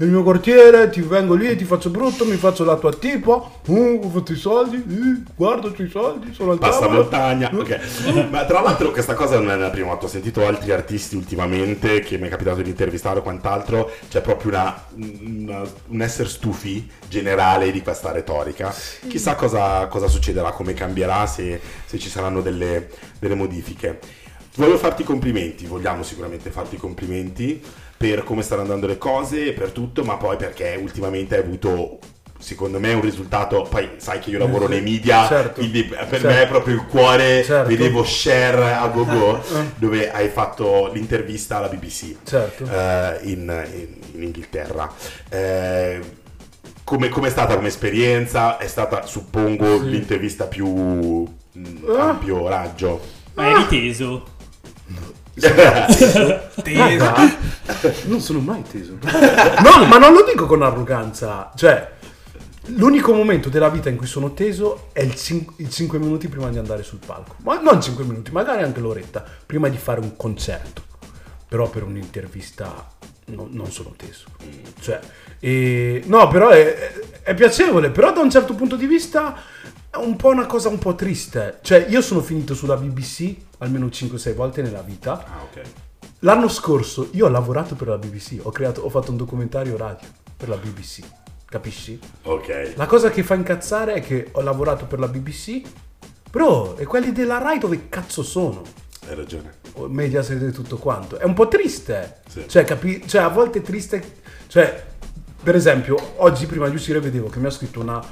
il 0.00 0.08
mio 0.08 0.22
quartiere, 0.22 0.90
ti 0.90 1.00
vengo 1.00 1.34
lì, 1.34 1.56
ti 1.56 1.64
faccio 1.64 1.90
brutto, 1.90 2.24
mi 2.24 2.36
faccio 2.36 2.64
la 2.64 2.76
tua 2.76 2.92
tipa, 2.92 3.32
uh, 3.66 4.00
ho 4.04 4.08
fatto 4.08 4.32
i 4.32 4.36
soldi, 4.36 4.76
uh, 4.76 5.22
guardo 5.34 5.74
i 5.76 5.88
soldi, 5.88 6.32
sono 6.32 6.52
al 6.52 6.58
Basta 6.58 6.82
tavolo. 6.82 7.00
montagna, 7.00 7.50
ok. 7.52 8.28
Ma 8.30 8.44
tra 8.44 8.60
l'altro 8.60 8.92
questa 8.92 9.14
cosa 9.14 9.38
non 9.40 9.50
è 9.50 9.56
la 9.56 9.70
prima 9.70 9.88
volta, 9.88 10.06
ho 10.06 10.08
sentito 10.08 10.46
altri 10.46 10.70
artisti 10.70 11.16
ultimamente 11.16 11.98
che 12.00 12.16
mi 12.16 12.28
è 12.28 12.30
capitato 12.30 12.62
di 12.62 12.70
intervistare 12.70 13.18
o 13.18 13.22
quant'altro, 13.22 13.90
c'è 14.08 14.20
proprio 14.20 14.52
una, 14.52 14.84
una- 14.94 15.62
un 15.88 16.00
essere 16.00 16.28
stufi 16.28 16.88
generale 17.08 17.72
di 17.72 17.82
questa 17.82 18.12
retorica. 18.12 18.72
Chissà 19.08 19.34
cosa, 19.34 19.86
cosa 19.88 20.06
succederà, 20.06 20.52
come 20.52 20.74
cambierà, 20.74 21.26
se, 21.26 21.60
se 21.86 21.98
ci 21.98 22.08
saranno 22.08 22.40
delle, 22.40 22.88
delle 23.18 23.34
modifiche. 23.34 23.98
Voglio 24.54 24.76
farti 24.76 25.04
complimenti, 25.04 25.66
vogliamo 25.66 26.02
sicuramente 26.02 26.50
farti 26.50 26.76
complimenti 26.76 27.62
per 27.98 28.22
come 28.24 28.42
stanno 28.42 28.62
andando 28.62 28.86
le 28.86 28.96
cose 28.96 29.48
e 29.48 29.52
per 29.52 29.70
tutto, 29.72 30.04
ma 30.04 30.16
poi 30.16 30.36
perché 30.36 30.78
ultimamente 30.80 31.34
hai 31.36 31.42
avuto 31.42 31.98
secondo 32.40 32.78
me 32.78 32.92
un 32.92 33.00
risultato, 33.00 33.66
poi 33.68 33.90
sai 33.96 34.20
che 34.20 34.30
io 34.30 34.38
lavoro 34.38 34.68
nei 34.68 34.80
media, 34.80 35.26
Certo. 35.26 35.58
quindi 35.58 35.82
per 35.82 36.06
Certo. 36.08 36.26
me 36.28 36.42
è 36.42 36.46
proprio 36.46 36.74
il 36.76 36.86
cuore, 36.86 37.42
Certo. 37.42 37.68
vedevo 37.68 38.04
share 38.04 38.74
a 38.74 38.86
GoGo 38.86 39.42
dove 39.74 40.08
hai 40.12 40.28
fatto 40.28 40.88
l'intervista 40.94 41.56
alla 41.56 41.66
BBC 41.66 42.14
Certo. 42.22 42.62
eh, 42.64 43.18
in, 43.24 43.66
in- 43.74 43.96
in 44.14 44.22
Inghilterra. 44.22 44.88
Eh, 45.28 46.00
come 46.84 47.08
è 47.08 47.30
stata 47.30 47.56
come 47.56 47.66
esperienza? 47.68 48.56
È 48.58 48.68
stata, 48.68 49.04
suppongo, 49.04 49.78
l'intervista 49.78 50.44
più 50.46 50.68
mh, 50.68 51.26
Ah. 51.88 52.10
ampio 52.10 52.46
raggio. 52.48 53.00
Ma 53.34 53.50
eri 53.50 53.66
teso. 53.66 54.36
Ah, 55.46 57.36
non 58.04 58.20
sono 58.20 58.40
mai 58.40 58.62
teso. 58.70 58.98
No, 59.62 59.84
ma 59.86 59.98
non 59.98 60.12
lo 60.12 60.24
dico 60.24 60.46
con 60.46 60.62
arroganza. 60.62 61.50
Cioè, 61.54 61.90
l'unico 62.66 63.12
momento 63.12 63.48
della 63.48 63.68
vita 63.68 63.88
in 63.88 63.96
cui 63.96 64.06
sono 64.06 64.32
teso 64.34 64.88
è 64.92 65.00
il 65.02 65.14
5 65.16 65.98
minuti 65.98 66.28
prima 66.28 66.48
di 66.48 66.58
andare 66.58 66.82
sul 66.82 66.98
palco. 67.04 67.36
Ma 67.42 67.60
non 67.60 67.80
5 67.80 68.04
minuti, 68.04 68.30
magari 68.32 68.62
anche 68.62 68.80
l'oretta, 68.80 69.24
prima 69.46 69.68
di 69.68 69.76
fare 69.76 70.00
un 70.00 70.16
concerto. 70.16 70.82
Però 71.48 71.68
per 71.70 71.82
un'intervista 71.82 72.88
no- 73.26 73.48
non 73.50 73.70
sono 73.70 73.94
teso. 73.96 74.24
Cioè, 74.80 75.00
e- 75.38 76.02
no, 76.06 76.28
però 76.28 76.48
è- 76.50 76.92
è 77.22 77.34
piacevole, 77.34 77.90
però 77.90 78.12
da 78.12 78.20
un 78.20 78.30
certo 78.30 78.54
punto 78.54 78.76
di 78.76 78.86
vista 78.86 79.34
è 79.90 79.96
un 79.96 80.16
po' 80.16 80.28
una 80.28 80.46
cosa 80.46 80.68
un 80.68 80.78
po' 80.78 80.94
triste. 80.94 81.58
Cioè, 81.62 81.86
io 81.88 82.00
sono 82.02 82.20
finito 82.20 82.54
sulla 82.54 82.76
BBC 82.76 83.34
almeno 83.58 83.86
5-6 83.86 84.34
volte 84.34 84.62
nella 84.62 84.82
vita. 84.82 85.24
Ah, 85.24 85.42
ok. 85.42 85.62
L'anno 86.20 86.48
scorso 86.48 87.08
io 87.12 87.26
ho 87.26 87.28
lavorato 87.28 87.74
per 87.74 87.88
la 87.88 87.98
BBC, 87.98 88.40
ho, 88.42 88.50
creato, 88.50 88.82
ho 88.82 88.88
fatto 88.88 89.12
un 89.12 89.16
documentario 89.16 89.76
radio 89.76 90.08
per 90.36 90.48
la 90.48 90.56
BBC, 90.56 91.04
capisci? 91.44 91.98
Ok. 92.22 92.72
La 92.74 92.86
cosa 92.86 93.10
che 93.10 93.22
fa 93.22 93.34
incazzare 93.34 93.94
è 93.94 94.02
che 94.02 94.28
ho 94.32 94.40
lavorato 94.40 94.86
per 94.86 94.98
la 94.98 95.06
BBC, 95.06 95.62
bro, 96.30 96.76
e 96.76 96.84
quelli 96.86 97.12
della 97.12 97.38
Rai 97.38 97.58
dove 97.58 97.88
cazzo 97.88 98.24
sono? 98.24 98.62
Hai 99.06 99.14
ragione. 99.14 99.54
O 99.74 99.86
Mediaset 99.86 100.42
e 100.42 100.50
tutto 100.50 100.76
quanto. 100.76 101.18
È 101.18 101.24
un 101.24 101.34
po' 101.34 101.46
triste. 101.46 102.20
Sì. 102.28 102.44
Cioè, 102.48 102.64
capi- 102.64 103.06
cioè, 103.06 103.22
a 103.22 103.28
volte 103.28 103.60
è 103.60 103.62
triste. 103.62 104.16
Cioè, 104.48 104.86
per 105.40 105.54
esempio, 105.54 105.96
oggi 106.16 106.46
prima 106.46 106.68
di 106.68 106.74
uscire 106.74 106.98
vedevo 106.98 107.28
che 107.28 107.38
mi 107.38 107.46
ha 107.46 107.50
scritto 107.50 107.80
una 107.80 108.02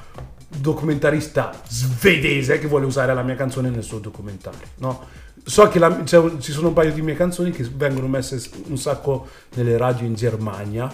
documentarista 0.71 1.53
svedese 1.69 2.59
che 2.59 2.67
vuole 2.67 2.87
usare 2.87 3.15
la 3.15 3.23
mia 3.23 3.37
canzone 3.37 3.71
nel 3.71 3.83
suo 3.85 3.99
documentario. 4.01 4.67
No? 4.79 5.05
So 5.45 5.69
che 5.69 5.79
la- 5.79 5.89
un- 5.89 6.41
ci 6.41 6.53
sono 6.53 6.69
un 6.69 6.75
paio 6.75 6.93
di 6.93 7.03
mie 7.03 7.15
canzoni 7.15 7.53
che 7.53 7.63
vengono 7.73 8.09
messe 8.09 8.43
un 8.67 8.77
sacco 8.77 9.29
nelle 9.55 9.77
radio 9.77 10.07
in 10.07 10.15
Germania. 10.15 10.91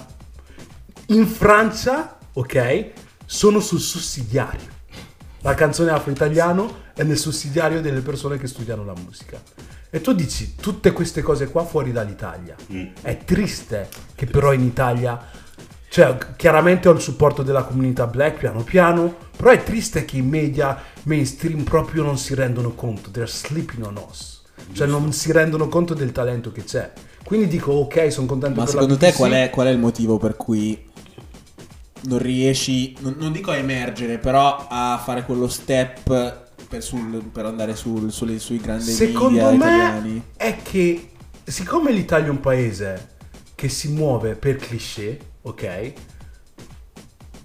In 1.06 1.26
Francia, 1.26 2.18
ok, 2.34 2.90
sono 3.24 3.60
sul 3.60 3.80
sussidiario. 3.80 4.80
La 5.40 5.54
canzone 5.54 5.90
afro-italiano 5.90 6.80
è 6.94 7.02
nel 7.02 7.16
sussidiario 7.18 7.80
delle 7.80 8.00
persone 8.00 8.36
che 8.38 8.46
studiano 8.46 8.84
la 8.84 8.94
musica. 8.94 9.40
E 9.94 10.00
tu 10.00 10.12
dici 10.12 10.54
tutte 10.54 10.92
queste 10.92 11.22
cose 11.22 11.48
qua 11.48 11.64
fuori 11.64 11.90
dall'Italia. 11.92 12.54
È 13.00 13.18
triste 13.24 13.88
che 14.14 14.26
però 14.26 14.52
in 14.52 14.62
Italia, 14.62 15.18
cioè 15.92 16.16
chiaramente 16.36 16.88
ho 16.88 16.92
il 16.92 17.02
supporto 17.02 17.42
della 17.42 17.64
comunità 17.64 18.06
black 18.06 18.38
piano 18.38 18.62
piano, 18.62 19.14
però 19.36 19.50
è 19.50 19.62
triste 19.62 20.06
che 20.06 20.16
i 20.16 20.22
media 20.22 20.82
mainstream 21.02 21.64
proprio 21.64 22.02
non 22.02 22.16
si 22.16 22.34
rendono 22.34 22.72
conto, 22.72 23.10
they're 23.10 23.28
sleeping 23.30 23.84
on 23.84 24.02
us. 24.08 24.40
Cioè 24.72 24.86
non 24.86 25.12
si 25.12 25.32
rendono 25.32 25.68
conto 25.68 25.92
del 25.92 26.10
talento 26.10 26.50
che 26.50 26.64
c'è. 26.64 26.90
Quindi 27.22 27.46
dico 27.46 27.72
ok, 27.72 28.10
sono 28.10 28.26
contento 28.26 28.56
Ma 28.60 28.64
per 28.64 28.72
secondo 28.72 28.94
la 28.94 29.00
te 29.00 29.12
qual 29.12 29.32
è, 29.32 29.50
qual 29.50 29.66
è 29.66 29.70
il 29.70 29.78
motivo 29.78 30.16
per 30.16 30.34
cui 30.38 30.82
non 32.04 32.18
riesci, 32.18 32.96
non, 33.00 33.16
non 33.18 33.30
dico 33.30 33.50
a 33.50 33.56
emergere, 33.56 34.16
però 34.16 34.66
a 34.70 34.98
fare 35.04 35.24
quello 35.26 35.46
step 35.46 36.04
per, 36.68 36.82
sul- 36.82 37.22
per 37.30 37.44
andare 37.44 37.76
sul- 37.76 38.10
sulle- 38.10 38.38
sui 38.38 38.56
grandi 38.56 38.90
Secondo 38.90 39.42
media 39.42 39.50
me 39.50 39.56
italiani? 39.56 40.22
è 40.38 40.56
che 40.62 41.10
siccome 41.44 41.92
l'Italia 41.92 42.28
è 42.28 42.30
un 42.30 42.40
paese 42.40 43.08
che 43.54 43.68
si 43.68 43.88
muove 43.88 44.36
per 44.36 44.56
cliché, 44.56 45.18
ok? 45.42 45.92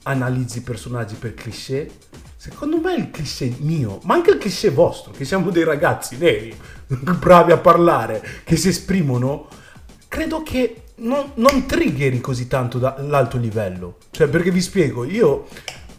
Analizzi 0.03 0.59
i 0.59 0.61
personaggi 0.61 1.15
per 1.15 1.33
cliché. 1.33 1.89
Secondo 2.35 2.79
me 2.79 2.93
il 2.93 3.11
cliché 3.11 3.55
mio, 3.59 3.99
ma 4.03 4.13
anche 4.13 4.31
il 4.31 4.37
cliché 4.37 4.69
vostro, 4.69 5.11
che 5.11 5.25
siamo 5.25 5.49
dei 5.49 5.63
ragazzi 5.63 6.17
neri, 6.17 6.55
bravi 6.87 7.51
a 7.51 7.57
parlare, 7.57 8.23
che 8.43 8.55
si 8.55 8.69
esprimono, 8.69 9.47
credo 10.07 10.43
che 10.43 10.83
non, 10.97 11.31
non 11.35 11.65
triggeri 11.65 12.21
così 12.21 12.47
tanto 12.47 12.77
dall'alto 12.77 13.37
livello. 13.37 13.97
Cioè, 14.11 14.27
perché 14.27 14.51
vi 14.51 14.61
spiego, 14.61 15.03
io, 15.03 15.47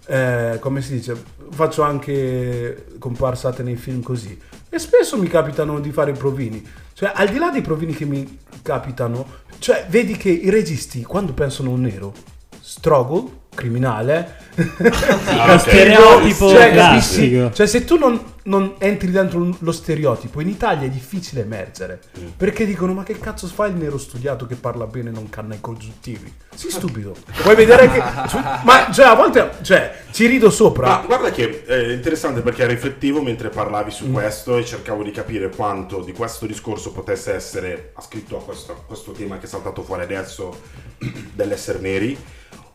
eh, 0.08 0.56
come 0.58 0.80
si 0.80 0.94
dice, 0.94 1.22
faccio 1.50 1.82
anche 1.82 2.86
comparsate 2.98 3.62
nei 3.62 3.76
film 3.76 4.02
così. 4.02 4.36
E 4.70 4.78
spesso 4.78 5.18
mi 5.18 5.28
capitano 5.28 5.80
di 5.80 5.92
fare 5.92 6.12
provini. 6.12 6.66
Cioè, 6.94 7.12
al 7.14 7.28
di 7.28 7.36
là 7.36 7.50
dei 7.50 7.60
provini 7.60 7.92
che 7.92 8.06
mi 8.06 8.38
capitano, 8.62 9.26
cioè, 9.58 9.86
vedi 9.88 10.16
che 10.16 10.30
i 10.30 10.48
registi, 10.48 11.02
quando 11.04 11.34
pensano 11.34 11.70
un 11.70 11.82
nero, 11.82 12.14
struggle, 12.58 13.46
criminale, 13.58 14.46
Ah, 14.58 15.54
ok. 15.54 15.60
Stereotipo 15.60 16.48
cioè, 16.48 16.72
classico. 16.72 17.42
capisci? 17.42 17.56
Cioè, 17.56 17.66
se 17.66 17.84
tu 17.84 17.96
non, 17.96 18.20
non 18.44 18.74
entri 18.78 19.10
dentro 19.10 19.56
lo 19.58 19.72
stereotipo, 19.72 20.40
in 20.40 20.48
Italia 20.48 20.86
è 20.86 20.90
difficile 20.90 21.42
emergere. 21.42 22.00
Perché 22.36 22.66
dicono: 22.66 22.92
Ma 22.92 23.04
che 23.04 23.18
cazzo 23.18 23.46
fa 23.46 23.66
il 23.66 23.74
nero 23.74 23.98
studiato 23.98 24.46
che 24.46 24.56
parla 24.56 24.86
bene 24.86 25.10
e 25.10 25.12
non 25.12 25.28
canna 25.28 25.54
i 25.54 25.60
congiuntivi? 25.60 26.32
Sì, 26.54 26.70
stupido. 26.70 27.14
Vuoi 27.42 27.54
vedere 27.54 27.88
che. 27.90 28.02
cioè, 28.28 28.42
ma 28.64 28.90
cioè, 28.92 29.06
a 29.06 29.14
volte 29.14 29.50
cioè, 29.62 29.94
ci 30.10 30.26
rido 30.26 30.50
sopra. 30.50 30.88
Ma 30.88 31.02
guarda 31.06 31.30
che 31.30 31.64
è 31.64 31.92
interessante 31.92 32.40
perché 32.40 32.66
riflettevo 32.66 33.22
mentre 33.22 33.50
parlavi 33.50 33.90
su 33.92 34.10
questo 34.10 34.56
e 34.56 34.64
cercavo 34.64 35.02
di 35.04 35.12
capire 35.12 35.50
quanto 35.50 36.02
di 36.02 36.12
questo 36.12 36.46
discorso 36.46 36.90
potesse 36.90 37.32
essere 37.32 37.92
ascritto 37.94 38.36
a 38.36 38.42
questo, 38.42 38.72
a 38.72 38.82
questo 38.84 39.12
tema 39.12 39.38
che 39.38 39.46
è 39.46 39.48
saltato 39.48 39.82
fuori 39.82 40.02
adesso 40.02 40.60
dell'essere 41.32 41.78
neri 41.78 42.18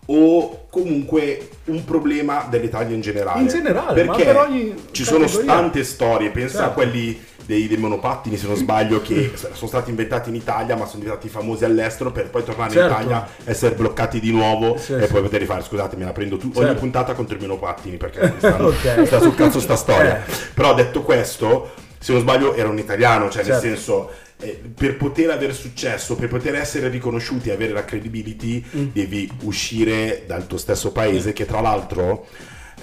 o 0.08 0.66
comunque 0.70 1.50
un 1.66 1.84
problema 1.86 2.46
dell'Italia 2.50 2.94
in 2.96 3.02
generale. 3.02 3.42
In 3.42 3.48
generale, 3.48 3.94
perché 4.04 4.24
per 4.26 4.38
ogni 4.38 4.76
ci 4.92 5.04
sono 5.04 5.26
categoria. 5.26 5.54
tante 5.54 5.84
storie, 5.84 6.30
pensa 6.32 6.58
a 6.58 6.62
Certo. 6.64 6.74
quelli 6.74 7.22
dei, 7.46 7.68
dei 7.68 7.76
monopattini 7.78 8.38
se 8.38 8.48
non 8.48 8.56
sbaglio 8.56 9.02
che 9.02 9.34
sono 9.36 9.68
stati 9.68 9.90
inventati 9.90 10.30
in 10.30 10.36
Italia 10.36 10.78
ma 10.78 10.86
sono 10.86 11.00
diventati 11.04 11.28
famosi 11.28 11.66
all'estero 11.66 12.10
per 12.12 12.30
poi 12.30 12.44
tornare 12.44 12.72
Certo. 12.72 12.88
in 12.88 13.00
Italia 13.02 13.28
essere 13.44 13.76
bloccati 13.76 14.22
di 14.22 14.32
nuovo 14.32 14.78
Sì, 14.78 14.94
e 14.94 15.06
sì. 15.08 15.12
poi 15.12 15.22
poter 15.24 15.44
fare 15.44 15.62
scusate 15.62 15.98
me 15.98 16.06
la 16.06 16.14
prendo 16.14 16.38
tu 16.38 16.52
ogni 16.54 16.66
Certo. 16.68 16.80
puntata 16.80 17.14
contro 17.14 17.36
i 17.36 17.42
monopattini 17.42 17.98
perché 17.98 18.34
stanno, 18.38 18.68
Ok. 18.72 18.96
mi 18.98 19.06
sta 19.06 19.20
sul 19.20 19.36
cazzo 19.36 19.60
sta 19.60 19.76
storia 19.78 20.24
Eh. 20.26 20.34
però 20.54 20.74
detto 20.74 21.02
questo 21.02 21.72
se 22.00 22.14
non 22.14 22.22
sbaglio 22.22 22.54
era 22.56 22.70
un 22.70 22.78
italiano 22.78 23.30
cioè 23.30 23.44
Certo. 23.44 23.52
nel 23.52 23.76
senso 23.76 24.10
eh, 24.44 24.62
per 24.76 24.98
poter 24.98 25.30
avere 25.30 25.54
successo 25.54 26.16
per 26.16 26.28
poter 26.30 26.56
essere 26.56 26.90
riconosciuti 26.90 27.50
e 27.50 27.54
avere 27.54 27.74
la 27.74 27.86
credibility 27.86 28.64
Mm. 28.76 28.88
devi 28.94 29.30
uscire 29.42 30.24
dal 30.28 30.48
tuo 30.48 30.58
stesso 30.58 30.92
paese 30.92 31.34
che 31.34 31.46
tra 31.46 31.62
l'altro 31.62 32.28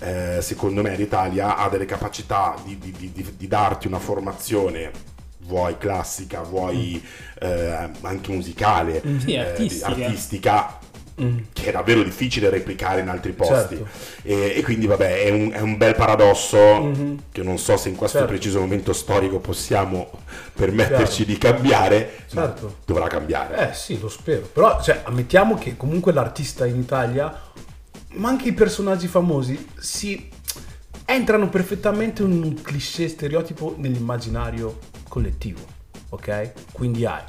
eh, 0.00 0.38
secondo 0.40 0.82
me 0.82 0.96
l'Italia 0.96 1.56
ha 1.56 1.68
delle 1.68 1.84
capacità 1.84 2.54
di, 2.64 2.78
di- 2.78 2.94
di- 2.96 3.12
di- 3.36 3.46
darti 3.48 3.86
una 3.86 3.98
formazione 3.98 4.90
vuoi 5.40 5.76
classica 5.78 6.42
vuoi 6.42 7.02
eh, 7.40 7.90
anche 8.02 8.32
musicale 8.32 9.02
Sì, 9.18 9.32
eh, 9.34 9.80
artistica. 9.82 10.78
Che 11.52 11.66
è 11.66 11.72
davvero 11.72 12.02
difficile 12.02 12.48
replicare 12.50 13.00
in 13.00 13.08
altri 13.08 13.32
posti 13.32 13.76
Certo. 13.76 13.88
e, 14.22 14.54
e 14.56 14.62
quindi 14.62 14.86
vabbè 14.86 15.24
è 15.24 15.30
un, 15.30 15.50
è 15.52 15.60
un 15.60 15.76
bel 15.76 15.94
paradosso 15.94 16.90
che 17.32 17.42
non 17.42 17.58
so 17.58 17.76
se 17.76 17.88
in 17.88 17.96
questo 17.96 18.18
Certo. 18.18 18.32
preciso 18.32 18.60
momento 18.60 18.92
storico 18.92 19.38
possiamo 19.38 20.10
permetterci 20.54 21.24
Chiaro. 21.24 21.30
di 21.32 21.38
cambiare 21.38 22.10
ma 22.32 22.42
Certo. 22.46 22.76
dovrà 22.84 23.06
cambiare 23.08 23.70
Eh 23.70 23.74
sì, 23.74 23.98
lo 24.00 24.08
spero. 24.08 24.48
Però, 24.52 24.80
cioè, 24.82 25.02
ammettiamo 25.04 25.56
che 25.56 25.76
comunque 25.76 26.12
l'artista 26.12 26.64
in 26.66 26.76
Italia, 26.78 27.32
ma 28.14 28.28
anche 28.28 28.48
i 28.48 28.52
personaggi 28.52 29.06
famosi, 29.08 29.68
si 29.78 30.28
entrano 31.04 31.48
perfettamente 31.48 32.22
in 32.22 32.30
un 32.42 32.60
cliché 32.62 33.08
stereotipo 33.08 33.74
nell'immaginario 33.78 34.78
collettivo. 35.08 35.60
Ok? 36.10 36.52
Quindi 36.72 37.04
hai 37.04 37.22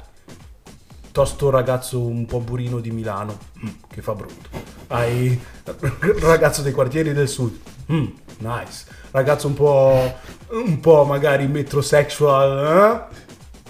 tosto 1.12 1.50
ragazzo 1.50 2.00
un 2.00 2.26
po' 2.26 2.40
burino 2.40 2.80
di 2.80 2.90
Milano, 2.90 3.38
mm, 3.64 3.68
che 3.92 4.02
fa 4.02 4.14
brutto. 4.14 4.48
Hai 4.88 5.38
ragazzo 6.20 6.62
dei 6.62 6.72
quartieri 6.72 7.12
del 7.12 7.28
sud, 7.28 7.56
mm, 7.92 8.06
nice. 8.38 8.86
Ragazzo 9.10 9.46
un 9.46 9.54
po', 9.54 10.14
un 10.50 10.80
po' 10.80 11.04
magari 11.04 11.46
metrosexual, 11.46 13.10
eh? 13.10 13.20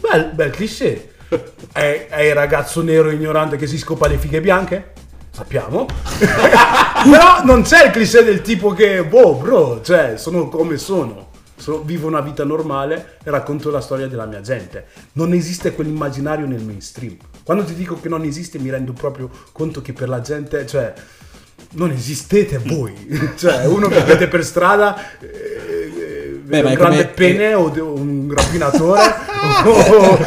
Bel, 0.01 0.31
bel 0.33 0.51
cliché. 0.51 1.11
È, 1.73 2.09
è 2.11 2.21
il 2.21 2.35
ragazzo 2.35 2.83
nero 2.83 3.11
ignorante 3.11 3.57
che 3.57 3.67
si 3.67 3.79
scopa 3.79 4.07
le 4.07 4.19
fighe 4.19 4.43
bianche? 4.43 4.93
Sappiamo. 5.31 5.87
Però 7.11 7.43
non 7.45 7.63
c'è 7.63 7.87
il 7.87 7.91
cliché 7.91 8.23
del 8.23 8.43
tipo 8.43 8.73
che, 8.75 9.03
boh, 9.03 9.37
bro, 9.37 9.81
cioè, 9.81 10.19
sono 10.19 10.49
come 10.49 10.77
sono. 10.77 11.31
Sono- 11.57 11.79
vivo 11.79 12.07
una 12.07 12.21
vita 12.21 12.45
normale 12.45 13.17
e 13.25 13.31
racconto 13.31 13.71
la 13.71 13.81
storia 13.81 14.09
della 14.09 14.27
mia 14.27 14.43
gente. 14.43 14.89
Non 15.13 15.33
esiste 15.33 15.73
quell'immaginario 15.73 16.47
nel 16.47 16.63
mainstream. 16.63 17.17
Quando 17.45 17.65
ti 17.65 17.75
dico 17.75 17.99
che 18.01 18.09
non 18.09 18.25
esiste, 18.25 18.59
mi 18.59 18.71
rendo 18.71 18.93
proprio 18.93 19.29
conto 19.53 19.83
che 19.83 19.93
per 19.93 20.09
la 20.09 20.21
gente, 20.21 20.67
cioè, 20.67 20.93
non 21.73 21.91
esistete 21.91 22.59
voi. 22.59 22.95
cioè, 23.37 23.65
uno 23.67 23.89
che 23.89 24.01
vede 24.03 24.29
per 24.29 24.45
strada. 24.45 24.97
eh, 25.21 25.27
eh, 25.27 26.41
Beh, 26.45 26.61
un 26.61 26.67
è 26.67 26.75
grande 26.77 27.03
come- 27.03 27.15
pene 27.15 27.55
o 27.55 27.73
un 27.95 28.33
rapinatore 28.37 29.01
o- 29.65 30.19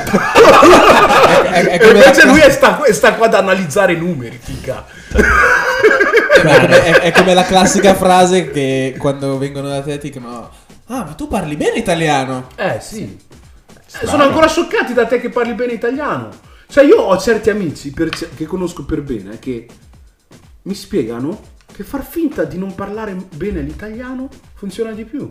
è 1.51 1.66
e 1.74 1.80
come 1.80 1.91
invece 1.99 2.26
lui 2.26 2.39
è 2.39 2.49
sta, 2.49 2.82
è 2.84 2.91
sta 2.93 3.13
qua 3.16 3.26
ad 3.28 3.34
analizzare 3.36 3.93
i 3.93 3.97
numeri 3.97 4.39
figa 4.41 4.86
È 5.11 6.41
come, 6.59 6.84
è- 7.01 7.11
è 7.13 7.34
la 7.34 7.43
classica 7.45 7.93
frase 7.95 8.49
che 8.49 8.95
quando 8.97 9.38
vengono 9.38 9.68
da 9.68 9.82
te 9.82 9.97
ti 9.97 10.09
dicono 10.09 10.49
Ah, 10.88 11.03
ma 11.03 11.13
tu 11.13 11.28
parli 11.28 11.55
bene 11.55 11.78
italiano? 11.78 12.47
Eh 12.55 12.78
sì. 12.80 13.18
Eh, 14.01 14.05
Sono 14.07 14.24
ancora 14.24 14.47
scioccati 14.47 14.93
da 14.93 15.05
te 15.07 15.20
che 15.20 15.30
parli 15.30 15.53
bene 15.53 15.74
italiano. 15.74 16.30
Cioè 16.76 16.84
io 16.84 17.03
ho 17.03 17.17
certi 17.17 17.49
amici 17.49 17.91
per- 17.91 18.09
che 18.09 18.45
conosco 18.45 18.84
per 18.84 19.01
bene 19.01 19.39
che 19.39 19.65
mi 20.63 20.73
spiegano 20.73 21.41
che 21.76 21.84
far 21.84 22.05
finta 22.05 22.45
di 22.45 22.57
non 22.57 22.73
parlare 22.73 23.13
bene 23.36 23.59
l'italiano 23.59 24.30
funziona 24.53 24.91
di 24.91 25.03
più. 25.03 25.28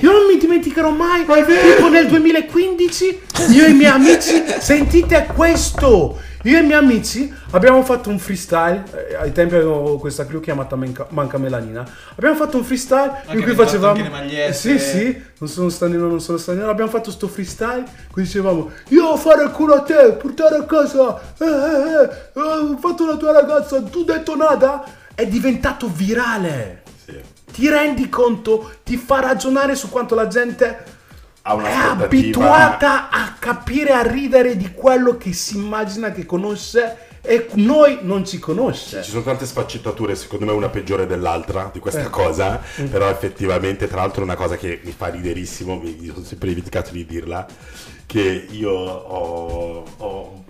Io 0.00 0.10
non 0.10 0.26
mi 0.26 0.38
dimenticherò 0.38 0.90
mai, 0.90 1.26
tipo 1.26 1.88
nel 1.90 2.06
2015, 2.08 3.20
io 3.50 3.66
e 3.66 3.70
i 3.70 3.74
miei 3.74 3.90
amici, 3.90 4.42
sentite 4.58 5.28
questo! 5.34 6.18
Io 6.44 6.56
e 6.56 6.60
i 6.60 6.64
miei 6.64 6.78
amici 6.78 7.32
abbiamo 7.50 7.84
fatto 7.84 8.08
un 8.08 8.18
freestyle, 8.18 8.82
eh, 9.10 9.14
ai 9.14 9.30
tempi 9.30 9.54
avevo 9.54 9.98
questa 9.98 10.26
crew 10.26 10.40
chiamata 10.40 10.74
Manca, 10.74 11.06
Manca 11.10 11.38
Melanina, 11.38 11.86
abbiamo 12.16 12.34
fatto 12.34 12.56
un 12.56 12.64
freestyle 12.64 13.22
in 13.30 13.42
cui 13.42 13.54
facevamo... 13.54 13.92
anche 13.92 14.02
le 14.02 14.08
magliette. 14.08 14.52
Sì, 14.52 14.78
sì, 14.78 15.22
non 15.38 15.48
sono 15.48 15.68
straniero, 15.68 16.08
non 16.08 16.20
sono 16.20 16.38
straniero. 16.38 16.68
Abbiamo 16.70 16.90
fatto 16.90 17.12
sto 17.12 17.28
freestyle. 17.28 17.84
Cui 18.10 18.22
dicevamo: 18.22 18.70
Io 18.88 19.16
fare 19.18 19.44
il 19.44 19.50
culo 19.50 19.74
a 19.74 19.82
te, 19.82 20.16
portare 20.20 20.56
a 20.56 20.64
casa. 20.64 21.20
Eh, 21.38 21.44
eh, 21.44 21.48
eh, 21.48 22.40
eh, 22.40 22.40
ho 22.40 22.76
fatto 22.80 23.06
la 23.06 23.16
tua 23.16 23.32
ragazza, 23.32 23.80
tu 23.82 24.02
detto 24.02 24.34
nada. 24.34 25.00
È 25.14 25.26
diventato 25.26 25.88
virale. 25.88 26.82
Sì. 27.04 27.18
Ti 27.52 27.68
rendi 27.68 28.08
conto? 28.08 28.72
Ti 28.82 28.96
fa 28.96 29.20
ragionare 29.20 29.74
su 29.74 29.88
quanto 29.90 30.14
la 30.14 30.26
gente 30.28 30.84
è 31.44 31.50
abituata 31.50 33.10
a 33.10 33.34
capire, 33.38 33.92
a 33.92 34.02
ridere 34.02 34.56
di 34.56 34.72
quello 34.72 35.16
che 35.16 35.32
si 35.32 35.56
immagina 35.56 36.12
che 36.12 36.24
conosce 36.24 37.10
e 37.20 37.48
noi 37.54 37.98
non 38.02 38.24
ci 38.24 38.38
conosce. 38.38 39.02
Ci 39.02 39.10
sono 39.10 39.22
tante 39.22 39.44
sfaccettature, 39.46 40.14
secondo 40.16 40.46
me 40.46 40.52
una 40.52 40.68
peggiore 40.68 41.06
dell'altra 41.06 41.68
di 41.72 41.78
Eh. 41.78 41.80
questa 41.80 42.08
cosa, 42.10 42.60
Mm. 42.80 42.86
però 42.86 43.08
effettivamente 43.08 43.86
tra 43.88 43.98
l'altro 43.98 44.22
è 44.22 44.24
una 44.24 44.34
cosa 44.36 44.56
che 44.56 44.80
mi 44.82 44.92
fa 44.96 45.08
riderissimo, 45.08 45.76
mi 45.76 45.96
mi 46.00 46.06
sono 46.06 46.24
sempre 46.24 46.48
dimenticato 46.48 46.90
di 46.90 47.04
dirla, 47.04 47.46
che 48.06 48.46
io 48.50 48.70
ho, 48.72 49.84
ho 49.98 50.44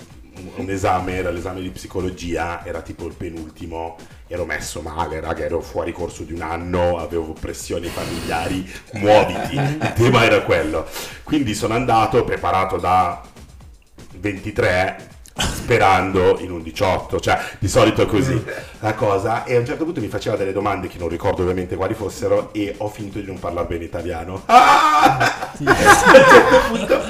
un 0.56 0.70
esame, 0.70 1.14
era 1.16 1.30
l'esame 1.30 1.60
di 1.60 1.70
psicologia, 1.70 2.64
era 2.64 2.80
tipo 2.80 3.06
il 3.06 3.14
penultimo, 3.14 3.96
ero 4.32 4.46
messo 4.46 4.80
male, 4.80 5.20
raga, 5.20 5.44
ero 5.44 5.60
fuori 5.60 5.92
corso 5.92 6.22
di 6.22 6.32
un 6.32 6.40
anno, 6.40 6.96
avevo 6.96 7.34
pressioni 7.38 7.88
familiari, 7.88 8.66
muoviti, 8.94 9.56
il 9.56 9.92
tema 9.94 10.24
era 10.24 10.40
quello. 10.40 10.86
Quindi 11.22 11.54
sono 11.54 11.74
andato 11.74 12.24
preparato 12.24 12.78
da 12.78 13.20
23 14.16 15.10
sperando 15.36 16.38
in 16.40 16.50
un 16.50 16.62
18, 16.62 17.20
cioè 17.20 17.38
di 17.58 17.68
solito 17.68 18.00
è 18.02 18.06
così 18.06 18.42
la 18.80 18.94
cosa 18.94 19.44
e 19.44 19.56
a 19.56 19.58
un 19.58 19.66
certo 19.66 19.84
punto 19.84 20.00
mi 20.00 20.08
faceva 20.08 20.36
delle 20.36 20.52
domande 20.52 20.88
che 20.88 20.96
non 20.98 21.08
ricordo 21.08 21.42
ovviamente 21.42 21.76
quali 21.76 21.92
fossero 21.92 22.54
e 22.54 22.74
ho 22.78 22.88
finto 22.88 23.18
di 23.18 23.26
non 23.26 23.38
parlare 23.38 23.66
bene 23.66 23.84
italiano. 23.84 24.42
Ah! 24.46 25.18
a 25.52 25.58
un 25.58 25.66
certo 25.76 26.58
punto 26.68 27.00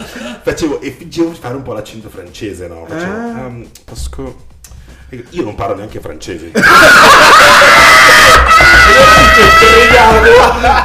facevo 0.43 0.81
e 0.81 0.91
fingevo 0.91 1.31
di 1.31 1.39
fare 1.39 1.55
un 1.55 1.63
po' 1.63 1.73
l'accento 1.73 2.09
francese, 2.09 2.67
no? 2.67 2.85
Facevo, 2.87 3.13
"Um, 3.13 3.69
posso- 3.85 4.51
io 5.31 5.43
non 5.43 5.55
parlo 5.55 5.75
neanche 5.77 6.01
francese. 6.01 6.51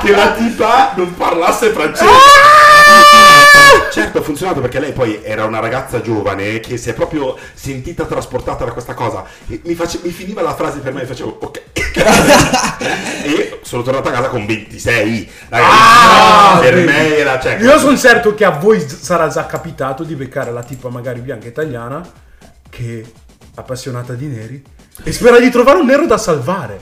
Che 0.01 0.11
la 0.11 0.31
tipa 0.33 0.93
non 0.95 1.13
parlasse 1.15 1.69
francese. 1.71 2.09
Certo, 3.91 4.19
ha 4.19 4.21
funzionato 4.21 4.61
perché 4.61 4.79
lei 4.79 4.93
poi 4.93 5.21
era 5.23 5.45
una 5.45 5.59
ragazza 5.59 6.01
giovane 6.01 6.59
che 6.59 6.77
si 6.77 6.89
è 6.89 6.93
proprio 6.93 7.35
sentita 7.53 8.05
trasportata 8.05 8.63
da 8.65 8.71
questa 8.71 8.93
cosa. 8.93 9.23
E 9.47 9.61
mi, 9.65 9.73
face- 9.73 9.99
mi 10.03 10.11
finiva 10.11 10.41
la 10.41 10.53
frase 10.55 10.79
per 10.79 10.93
me 10.93 11.01
e 11.01 11.05
facevo 11.05 11.37
ok. 11.41 11.61
e 13.25 13.59
sono 13.63 13.81
tornato 13.81 14.09
a 14.09 14.11
casa 14.11 14.27
con 14.27 14.45
26. 14.45 15.31
Ragazzi, 15.49 15.71
Ah, 15.79 16.57
per 16.61 16.73
vedi. 16.75 16.85
me 16.87 17.17
era 17.17 17.39
cioè, 17.39 17.57
Io 17.59 17.79
sono 17.79 17.97
certo 17.97 18.35
che 18.35 18.45
a 18.45 18.51
voi 18.51 18.85
sarà 18.87 19.27
già 19.27 19.45
capitato 19.45 20.03
di 20.03 20.15
beccare 20.15 20.51
la 20.51 20.63
tipa 20.63 20.89
magari 20.89 21.19
bianca 21.21 21.47
italiana 21.47 22.01
che 22.69 23.03
appassionata 23.59 24.13
di 24.13 24.27
neri 24.27 24.63
e 25.03 25.11
spera 25.11 25.39
di 25.39 25.49
trovare 25.49 25.79
un 25.79 25.85
nero 25.87 26.05
da 26.05 26.17
salvare. 26.17 26.79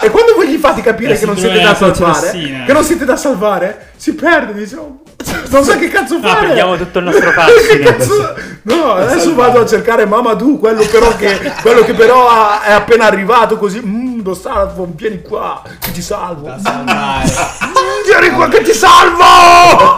E 0.00 0.08
quando 0.10 0.34
voi 0.34 0.48
gli 0.48 0.56
fate 0.56 0.80
capire 0.80 1.18
che 1.18 1.26
non 1.26 1.36
siete 1.36 1.60
da 1.60 1.74
salvare, 1.74 2.30
che 2.64 2.72
non 2.72 2.84
siete 2.84 3.04
da 3.04 3.16
salvare, 3.16 3.90
si 3.96 4.14
perde, 4.14 4.52
dice 4.54 4.76
"Oh, 4.76 5.00
non 5.50 5.64
sa 5.64 5.76
che 5.76 5.88
cazzo 5.88 6.18
No, 6.18 6.28
fare. 6.28 6.46
perdiamo 6.46 6.76
tutto 6.76 6.98
il 7.00 7.04
nostro 7.06 7.30
cazzo- 7.34 8.34
No, 8.62 8.92
adesso 8.94 9.34
vado 9.34 9.60
a 9.60 9.66
cercare 9.66 10.06
Mamadou, 10.06 10.58
quello 10.58 10.84
però 10.86 11.14
che, 11.16 11.52
quello 11.60 11.82
che 11.82 11.94
però 11.94 12.28
ha- 12.28 12.62
è 12.62 12.72
appena 12.72 13.06
arrivato 13.06 13.56
così, 13.56 13.80
mm, 13.84 14.22
lo 14.24 14.34
salvo, 14.34 14.88
vieni 14.94 15.22
qua, 15.22 15.62
che 15.80 15.90
ti 15.92 16.02
salvo. 16.02 16.48
Mm, 16.48 16.86
Vieni 18.04 18.30
qua 18.34 18.48
che 18.48 18.62
ti 18.62 18.72
salvo! 18.74 19.22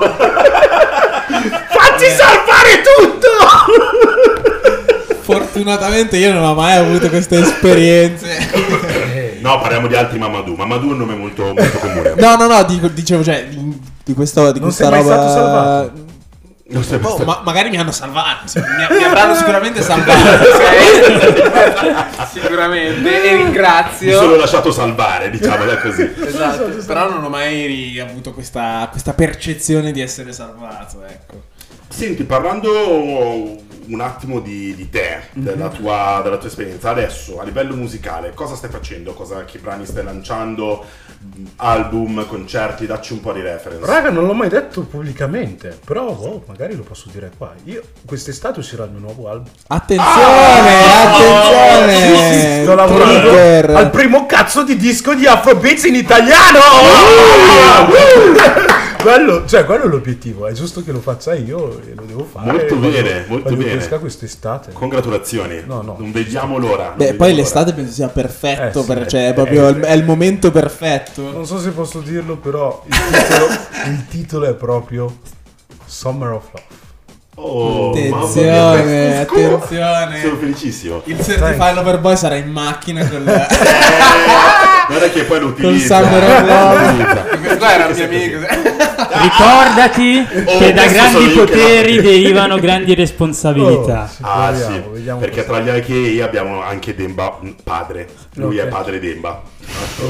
Facci 1.68 2.08
salvare 2.10 2.82
tutto! 2.82 3.28
Fortunatamente 5.54 6.16
io 6.16 6.32
non 6.32 6.42
ho 6.42 6.54
mai 6.54 6.76
avuto 6.76 7.08
queste 7.08 7.38
esperienze. 7.38 9.12
No, 9.44 9.60
parliamo 9.60 9.86
di 9.88 9.94
altri 9.94 10.18
Mamadou. 10.18 10.54
Mamadou 10.56 10.88
è 10.88 10.92
un 10.92 10.98
nome 11.00 11.14
molto, 11.16 11.52
molto 11.52 11.78
comune. 11.78 12.14
No, 12.16 12.34
no, 12.36 12.46
no, 12.46 12.62
dico- 12.64 12.88
dicevo, 12.88 13.22
cioè, 13.22 13.46
di, 13.46 13.78
di 14.02 14.14
questo, 14.14 14.50
di 14.52 14.58
Non 14.58 14.68
questa 14.72 14.84
sei 14.84 14.92
mai 14.92 15.02
roba... 15.02 15.14
stato 15.14 15.32
salvato? 15.34 15.92
Non 16.68 16.82
sei 16.82 16.98
mai 16.98 17.12
Oh, 17.12 17.24
ma 17.24 17.40
magari 17.44 17.68
mi 17.68 17.76
hanno 17.76 17.92
salvato, 17.92 18.50
mi, 18.54 18.96
mi 18.96 19.04
avranno 19.04 19.34
sicuramente 19.34 19.82
salvato. 19.82 20.44
Sicuramente. 22.32 23.22
E 23.22 23.36
Mi 23.36 23.42
ringrazio. 23.42 24.16
sono 24.18 24.36
lasciato 24.36 24.72
salvare, 24.72 25.28
diciamola 25.28 25.76
così. 25.76 26.10
Esatto, 26.24 26.64
però 26.86 27.10
non 27.10 27.22
ho 27.24 27.28
mai 27.28 27.98
avuto 28.00 28.32
questa, 28.32 28.88
questa 28.90 29.12
percezione 29.12 29.92
di 29.92 30.00
essere 30.00 30.32
salvato, 30.32 31.02
ecco. 31.06 31.42
Senti, 31.90 32.24
parlando 32.24 33.56
un 33.88 34.00
attimo 34.00 34.40
di, 34.40 34.74
di 34.74 34.88
te, 34.90 35.28
della, 35.32 35.68
tua, 35.68 36.20
della 36.22 36.36
tua 36.36 36.48
esperienza, 36.48 36.90
adesso 36.90 37.40
a 37.40 37.44
livello 37.44 37.74
musicale, 37.74 38.32
cosa 38.34 38.54
stai 38.54 38.70
facendo? 38.70 39.12
Cosa, 39.14 39.44
che 39.44 39.58
brani 39.58 39.86
stai 39.86 40.04
lanciando? 40.04 40.84
Album, 41.56 42.26
concerti? 42.26 42.86
Dacci 42.86 43.14
un 43.14 43.20
po' 43.20 43.32
di 43.32 43.40
reference. 43.40 43.86
Raga, 43.86 44.10
non 44.10 44.26
l'ho 44.26 44.34
mai 44.34 44.48
detto 44.48 44.82
pubblicamente, 44.82 45.78
però 45.84 46.12
boh, 46.12 46.44
magari 46.46 46.76
lo 46.76 46.82
posso 46.82 47.08
dire 47.10 47.30
qua. 47.36 47.54
Io 47.64 47.82
quest'estate 48.04 48.58
uscirà 48.58 48.84
il 48.84 48.90
mio 48.90 49.00
nuovo 49.00 49.28
album. 49.28 49.50
Attenzione, 49.68 50.82
attenzione! 51.02 51.94
Sì, 51.94 52.16
sì, 52.16 52.62
sto 52.62 52.74
lavorando 52.74 53.30
Trigger. 53.30 53.70
al 53.70 53.90
primo 53.90 54.26
cazzo 54.26 54.62
di 54.64 54.76
disco 54.76 55.14
di 55.14 55.26
Afrobeats 55.26 55.84
in 55.84 55.94
italiano! 55.94 56.60
quello, 59.04 59.46
cioè, 59.46 59.64
quello 59.64 59.84
è 59.84 59.86
l'obiettivo, 59.86 60.46
è 60.48 60.52
giusto 60.52 60.82
che 60.82 60.90
lo 60.92 61.00
faccia 61.00 61.34
io 61.34 61.80
e 61.80 61.92
lo 61.94 62.02
devo 62.04 62.24
fare. 62.30 62.50
Molto 62.50 62.74
Voglio- 62.78 62.90
bene, 63.02 63.24
molto 63.28 63.50
voglio 63.50 63.56
bene. 63.62 63.70
che 63.70 63.76
esca 63.84 63.98
quest'estate. 63.98 64.72
Congratulazioni. 64.72 65.62
No, 65.66 65.82
no. 65.82 65.96
Non 65.98 66.10
vediamo 66.10 66.58
l'ora. 66.58 66.84
non 66.88 66.92
Beh, 66.96 67.04
vediamo 67.12 67.18
poi 67.18 67.28
l'ora. 67.30 67.40
l'estate 67.42 67.72
penso 67.72 67.92
sia 67.92 68.08
perfetto, 68.08 68.78
Eh, 68.80 68.82
sì. 68.82 68.88
per- 68.88 69.06
cioè, 69.06 69.28
è 69.28 69.34
proprio 69.34 69.68
il, 69.68 69.76
è 69.80 69.92
il 69.92 70.04
momento 70.04 70.50
perfetto. 70.50 71.30
Non 71.30 71.46
so 71.46 71.58
se 71.60 71.70
posso 71.70 72.00
dirlo, 72.00 72.36
però 72.36 72.82
il 72.86 72.94
titolo, 72.96 73.46
il 73.86 74.06
titolo 74.08 74.46
è 74.46 74.54
proprio 74.54 75.16
Summer 75.86 76.30
of 76.32 76.44
Love. 76.52 76.82
Oh, 77.36 77.90
Attenzione, 77.90 78.50
mamma 78.50 78.82
mia, 78.84 79.20
attenzione. 79.22 80.20
Sono 80.22 80.36
felicissimo. 80.36 81.02
Il 81.06 81.16
Certified 81.20 81.74
Loverboy 81.74 82.16
sarà 82.16 82.36
in 82.36 82.48
macchina 82.48 83.06
con 83.08 83.24
la... 83.24 83.44
Guarda 84.86 85.08
che 85.10 85.24
poi 85.24 85.40
lo 85.40 85.46
utilizza. 85.48 86.00
Summer 86.00 86.22
of 86.22 86.46
Love. 86.46 87.38
Questo 87.40 87.64
era 87.64 87.86
il 87.88 87.96
mio 87.96 88.04
amico. 88.04 88.38
Ricordati 88.96 90.26
Oh, 90.46 90.58
che 90.58 90.72
da 90.72 90.86
grandi 90.86 91.24
io 91.24 91.44
poteri 91.44 92.00
derivano 92.00 92.58
grandi 92.58 92.94
responsabilità. 92.94 94.02
Oh, 94.04 94.06
sì, 94.08 94.18
Ah 94.22 94.48
proviamo, 94.50 94.74
sì, 94.74 94.82
vediamo 94.92 95.20
perché 95.20 95.44
cosa- 95.46 95.60
tra 95.60 95.60
gli 95.60 95.68
AKA 95.68 96.24
abbiamo 96.24 96.62
anche 96.62 96.94
Demba 96.94 97.38
mh, 97.40 97.48
padre. 97.62 98.08
Lui 98.34 98.58
Ok. 98.58 98.64
è 98.64 98.68
padre 98.68 99.00
Demba. 99.00 99.42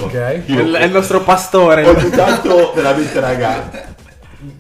Ok. 0.03 0.15
È 0.15 0.43
il, 0.47 0.73
è 0.73 0.85
il 0.85 0.93
nostro 0.93 1.21
pastore. 1.23 1.87
Ogni 1.87 2.11
tanto, 2.11 2.73
veramente, 2.75 3.21
raga, 3.21 3.71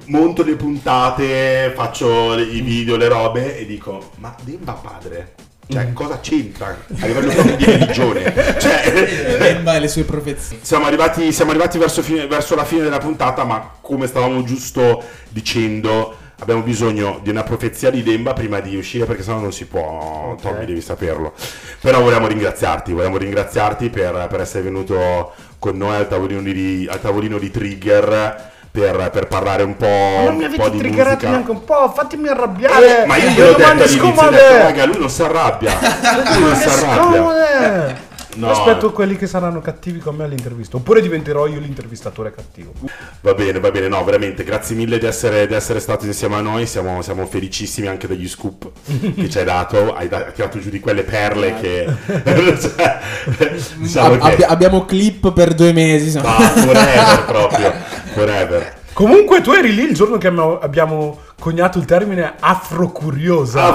monto 0.06 0.42
le 0.42 0.54
puntate, 0.54 1.72
faccio 1.74 2.38
i 2.38 2.60
video, 2.60 2.96
le 2.96 3.08
robe 3.08 3.58
e 3.58 3.66
dico, 3.66 4.10
ma 4.16 4.34
Demba 4.42 4.72
padre? 4.72 5.34
Cioè, 5.66 5.92
cosa 5.92 6.20
c'entra 6.20 6.76
a 7.00 7.06
livello 7.06 7.32
proprio 7.32 7.56
di 7.56 7.64
religione? 7.64 8.22
Cioè, 8.58 9.62
e 9.74 9.80
le 9.80 9.88
sue 9.88 10.04
profezie. 10.04 10.58
siamo 10.60 10.86
arrivati, 10.86 11.32
siamo 11.32 11.50
arrivati 11.50 11.78
verso, 11.78 12.02
fine- 12.02 12.26
verso 12.26 12.54
la 12.54 12.64
fine 12.64 12.82
della 12.82 12.98
puntata, 12.98 13.44
ma 13.44 13.72
come 13.80 14.06
stavamo 14.06 14.42
giusto 14.44 15.02
dicendo, 15.30 16.16
abbiamo 16.38 16.62
bisogno 16.62 17.20
di 17.22 17.30
una 17.30 17.42
profezia 17.42 17.90
di 17.90 18.02
Demba 18.02 18.34
prima 18.34 18.60
di 18.60 18.76
uscire, 18.76 19.06
perché 19.06 19.22
sennò 19.22 19.40
non 19.40 19.52
si 19.52 19.66
può. 19.66 20.36
Tommy, 20.40 20.64
devi 20.66 20.80
saperlo. 20.80 21.32
Però 21.80 22.00
vogliamo 22.00 22.26
ringraziarti, 22.26 22.92
vogliamo 22.92 23.16
ringraziarti 23.16 23.88
per, 23.88 24.26
per 24.28 24.40
essere 24.40 24.64
venuto 24.64 25.32
con 25.58 25.76
noi 25.76 25.96
al 25.96 26.08
tavolino 26.08 26.42
di, 26.42 26.86
al 26.90 27.00
tavolino 27.00 27.38
di 27.38 27.50
Trigger. 27.50 28.52
Per, 28.74 29.10
per 29.12 29.28
parlare 29.28 29.62
un 29.62 29.76
po', 29.76 29.86
Non 29.86 30.34
mi 30.34 30.46
un 30.46 30.50
po' 30.56 30.62
avete 30.62 30.70
di 30.72 30.78
triggerato 30.78 31.10
musica. 31.14 31.30
neanche 31.30 31.50
un 31.52 31.64
po', 31.64 31.92
fatemi 31.94 32.26
arrabbiare. 32.26 33.04
Eh, 33.04 33.06
ma 33.06 33.16
io 33.18 33.24
Le 33.26 33.30
gliel'ho 33.30 33.52
detto 33.56 33.70
all'inizio, 33.70 34.04
ho 34.26 34.30
detto, 34.30 34.56
raga, 34.56 34.84
lui 34.86 34.98
non 34.98 35.10
si 35.10 35.22
arrabbia. 35.22 35.78
Lui 36.34 36.42
non 36.42 36.56
si 36.56 36.68
arrabbia. 36.68 37.16
Scomode. 37.16 38.12
No. 38.36 38.50
Aspetto 38.50 38.90
quelli 38.90 39.16
che 39.16 39.28
saranno 39.28 39.60
cattivi 39.60 40.00
con 40.00 40.16
me 40.16 40.24
all'intervista. 40.24 40.74
Oppure 40.76 41.00
diventerò 41.00 41.46
io 41.46 41.60
l'intervistatore 41.60 42.34
cattivo. 42.34 42.72
Va 43.20 43.32
bene, 43.32 43.60
va 43.60 43.70
bene, 43.70 43.86
no, 43.86 44.02
veramente, 44.02 44.42
grazie 44.42 44.74
mille 44.74 44.98
di 44.98 45.06
essere, 45.06 45.46
di 45.46 45.54
essere 45.54 45.78
stato 45.78 46.04
insieme 46.06 46.34
a 46.34 46.40
noi, 46.40 46.66
siamo, 46.66 47.00
siamo 47.00 47.26
felicissimi 47.26 47.86
anche 47.86 48.08
degli 48.08 48.28
scoop 48.28 48.68
che 49.14 49.30
ci 49.30 49.38
hai 49.38 49.44
dato, 49.44 49.94
hai, 49.94 50.08
da- 50.08 50.32
tirato 50.32 50.58
giù 50.58 50.68
di 50.70 50.80
quelle 50.80 51.04
perle 51.04 51.54
che... 51.60 51.86
cioè, 52.60 52.98
diciamo 53.76 54.14
Ab- 54.14 54.20
che... 54.20 54.32
abbi- 54.32 54.42
abbiamo 54.42 54.84
clip 54.84 55.32
per 55.32 55.54
due 55.54 55.72
mesi. 55.72 56.06
insomma. 56.06 56.36
Ah, 56.36 56.48
forever 56.48 57.24
proprio, 57.26 57.72
forever. 58.14 58.74
Comunque 58.92 59.40
tu 59.40 59.50
eri 59.52 59.74
lì 59.74 59.82
il 59.84 59.94
giorno 59.94 60.18
che 60.18 60.28
abbiamo- 60.28 61.20
coniato 61.44 61.78
il 61.78 61.84
termine 61.84 62.34
afrocuriosa. 62.40 63.72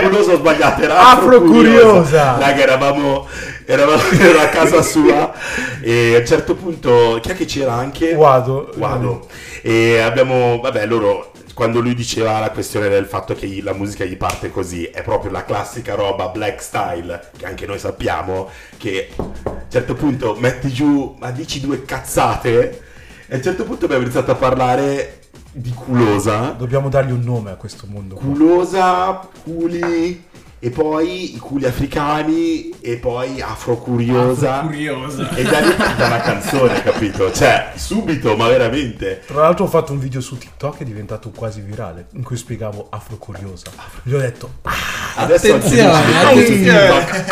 Curioso 0.00 0.32
ho 0.34 0.36
sbagliato, 0.36 0.82
era 0.82 1.10
Afrocuriosa. 1.10 2.36
Raga, 2.38 2.62
eravamo, 2.62 3.26
eravamo 3.64 4.02
ero 4.18 4.40
a 4.40 4.46
casa 4.46 4.82
sua 4.82 5.32
e 5.80 6.16
a 6.16 6.18
un 6.18 6.26
certo 6.26 6.54
punto, 6.56 7.18
chi 7.22 7.30
è 7.30 7.36
che 7.36 7.44
c'era 7.44 7.74
anche? 7.74 8.14
Guado. 8.14 8.72
Guado. 8.74 9.26
E 9.62 10.00
abbiamo, 10.00 10.58
vabbè, 10.60 10.86
loro 10.86 11.30
quando 11.58 11.80
lui 11.80 11.96
diceva 11.96 12.38
la 12.38 12.52
questione 12.52 12.88
del 12.88 13.06
fatto 13.06 13.34
che 13.34 13.60
la 13.64 13.72
musica 13.72 14.04
gli 14.04 14.16
parte 14.16 14.48
così, 14.48 14.84
è 14.84 15.02
proprio 15.02 15.32
la 15.32 15.44
classica 15.44 15.96
roba 15.96 16.28
black 16.28 16.62
style, 16.62 17.30
che 17.36 17.46
anche 17.46 17.66
noi 17.66 17.80
sappiamo, 17.80 18.48
che 18.76 19.08
a 19.16 19.22
un 19.22 19.64
certo 19.68 19.94
punto 19.94 20.36
metti 20.38 20.72
giù, 20.72 21.16
ma 21.18 21.32
dici 21.32 21.58
due 21.58 21.84
cazzate, 21.84 22.82
e 23.26 23.34
a 23.34 23.36
un 23.38 23.42
certo 23.42 23.64
punto 23.64 23.86
abbiamo 23.86 24.04
iniziato 24.04 24.30
a 24.30 24.36
parlare 24.36 25.18
di 25.50 25.72
culosa, 25.72 26.54
Dobbiamo 26.56 26.88
dargli 26.88 27.10
un 27.10 27.24
nome 27.24 27.50
a 27.50 27.56
questo 27.56 27.88
mondo. 27.88 28.14
qua. 28.14 28.24
culosa, 28.24 29.28
culi, 29.42 30.26
e 30.60 30.70
poi 30.70 31.34
i 31.36 31.38
culi 31.38 31.66
africani, 31.66 32.70
e 32.80 32.96
poi 32.96 33.40
afrocuriosa. 33.40 34.60
Curiosa. 34.60 35.28
E 35.34 35.42
da 35.44 35.60
lì 35.60 35.68
tutta 35.70 36.06
una 36.06 36.20
canzone, 36.20 36.82
capito? 36.82 37.30
Cioè, 37.32 37.72
subito, 37.76 38.34
ma 38.36 38.48
veramente. 38.48 39.22
Tra 39.26 39.42
l'altro 39.42 39.64
ho 39.66 39.68
fatto 39.68 39.92
un 39.92 40.00
video 40.00 40.20
su 40.20 40.36
TikTok 40.36 40.78
che 40.78 40.82
è 40.82 40.86
diventato 40.86 41.30
quasi 41.34 41.60
virale, 41.60 42.06
in 42.14 42.22
cui 42.24 42.36
spiegavo 42.36 42.88
afrocuriosa. 42.90 43.70
Gli 44.02 44.14
ho 44.14 44.18
detto, 44.18 44.50
ah, 44.62 44.72
Adesso 45.16 45.54
Attenzione, 45.54 45.90
attenzione. 46.24 47.04
TikTok. 47.04 47.24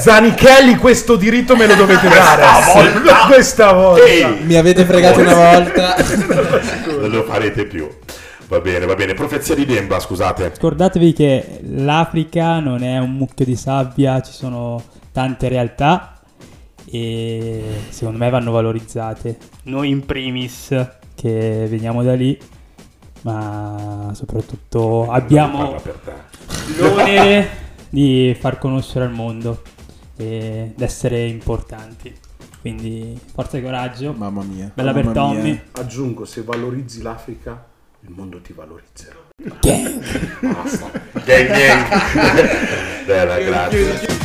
Zanichelli, 0.00 0.76
questo 0.76 1.16
diritto 1.16 1.56
me 1.56 1.66
lo 1.66 1.74
dovete 1.74 2.08
dare. 2.08 2.42
volta. 2.72 3.26
Questa 3.26 3.72
volta. 3.72 4.04
Ehi, 4.04 4.42
Mi 4.44 4.54
avete 4.56 4.84
fregato 4.86 5.20
una 5.20 5.34
volta. 5.34 5.96
non 6.98 7.10
lo 7.10 7.22
farete 7.24 7.66
più. 7.66 7.88
Va 8.48 8.60
bene, 8.60 8.84
va 8.84 8.94
bene. 8.94 9.14
Profezia 9.14 9.54
di 9.54 9.64
Demba, 9.64 9.98
scusate. 9.98 10.54
Scordatevi 10.54 11.12
che 11.12 11.60
l'Africa 11.62 12.60
non 12.60 12.82
è 12.82 12.98
un 12.98 13.12
mucchio 13.12 13.44
di 13.44 13.56
sabbia, 13.56 14.20
ci 14.20 14.32
sono 14.32 14.82
tante 15.12 15.48
realtà 15.48 16.20
e 16.84 17.62
secondo 17.88 18.18
me 18.18 18.30
vanno 18.30 18.50
valorizzate. 18.50 19.38
Noi 19.64 19.88
in 19.88 20.04
primis 20.04 20.68
che 21.14 21.66
veniamo 21.68 22.02
da 22.02 22.14
lì, 22.14 22.38
ma 23.22 24.10
soprattutto 24.14 25.10
abbiamo 25.10 25.74
per 25.82 25.98
te. 26.04 26.12
l'onere 26.78 27.48
di 27.88 28.36
far 28.38 28.58
conoscere 28.58 29.06
al 29.06 29.12
mondo 29.12 29.62
ed 30.16 30.80
essere 30.80 31.24
importanti. 31.26 32.14
Quindi 32.60 33.18
forza 33.32 33.58
e 33.58 33.62
coraggio. 33.62 34.12
Mamma 34.12 34.42
mia. 34.42 34.70
Bella 34.74 34.92
mamma 34.92 35.04
per 35.04 35.14
Tommy. 35.14 35.42
mia. 35.42 35.62
Aggiungo, 35.72 36.24
se 36.24 36.42
valorizzi 36.42 37.02
l'Africa, 37.02 37.72
il 38.06 38.10
mondo 38.10 38.40
ti 38.40 38.52
valorizzerà. 38.52 39.16
Basta. 40.40 40.90
Gang, 41.24 41.48
gang. 41.48 43.04
Bella, 43.06 43.38
grazie. 43.38 44.23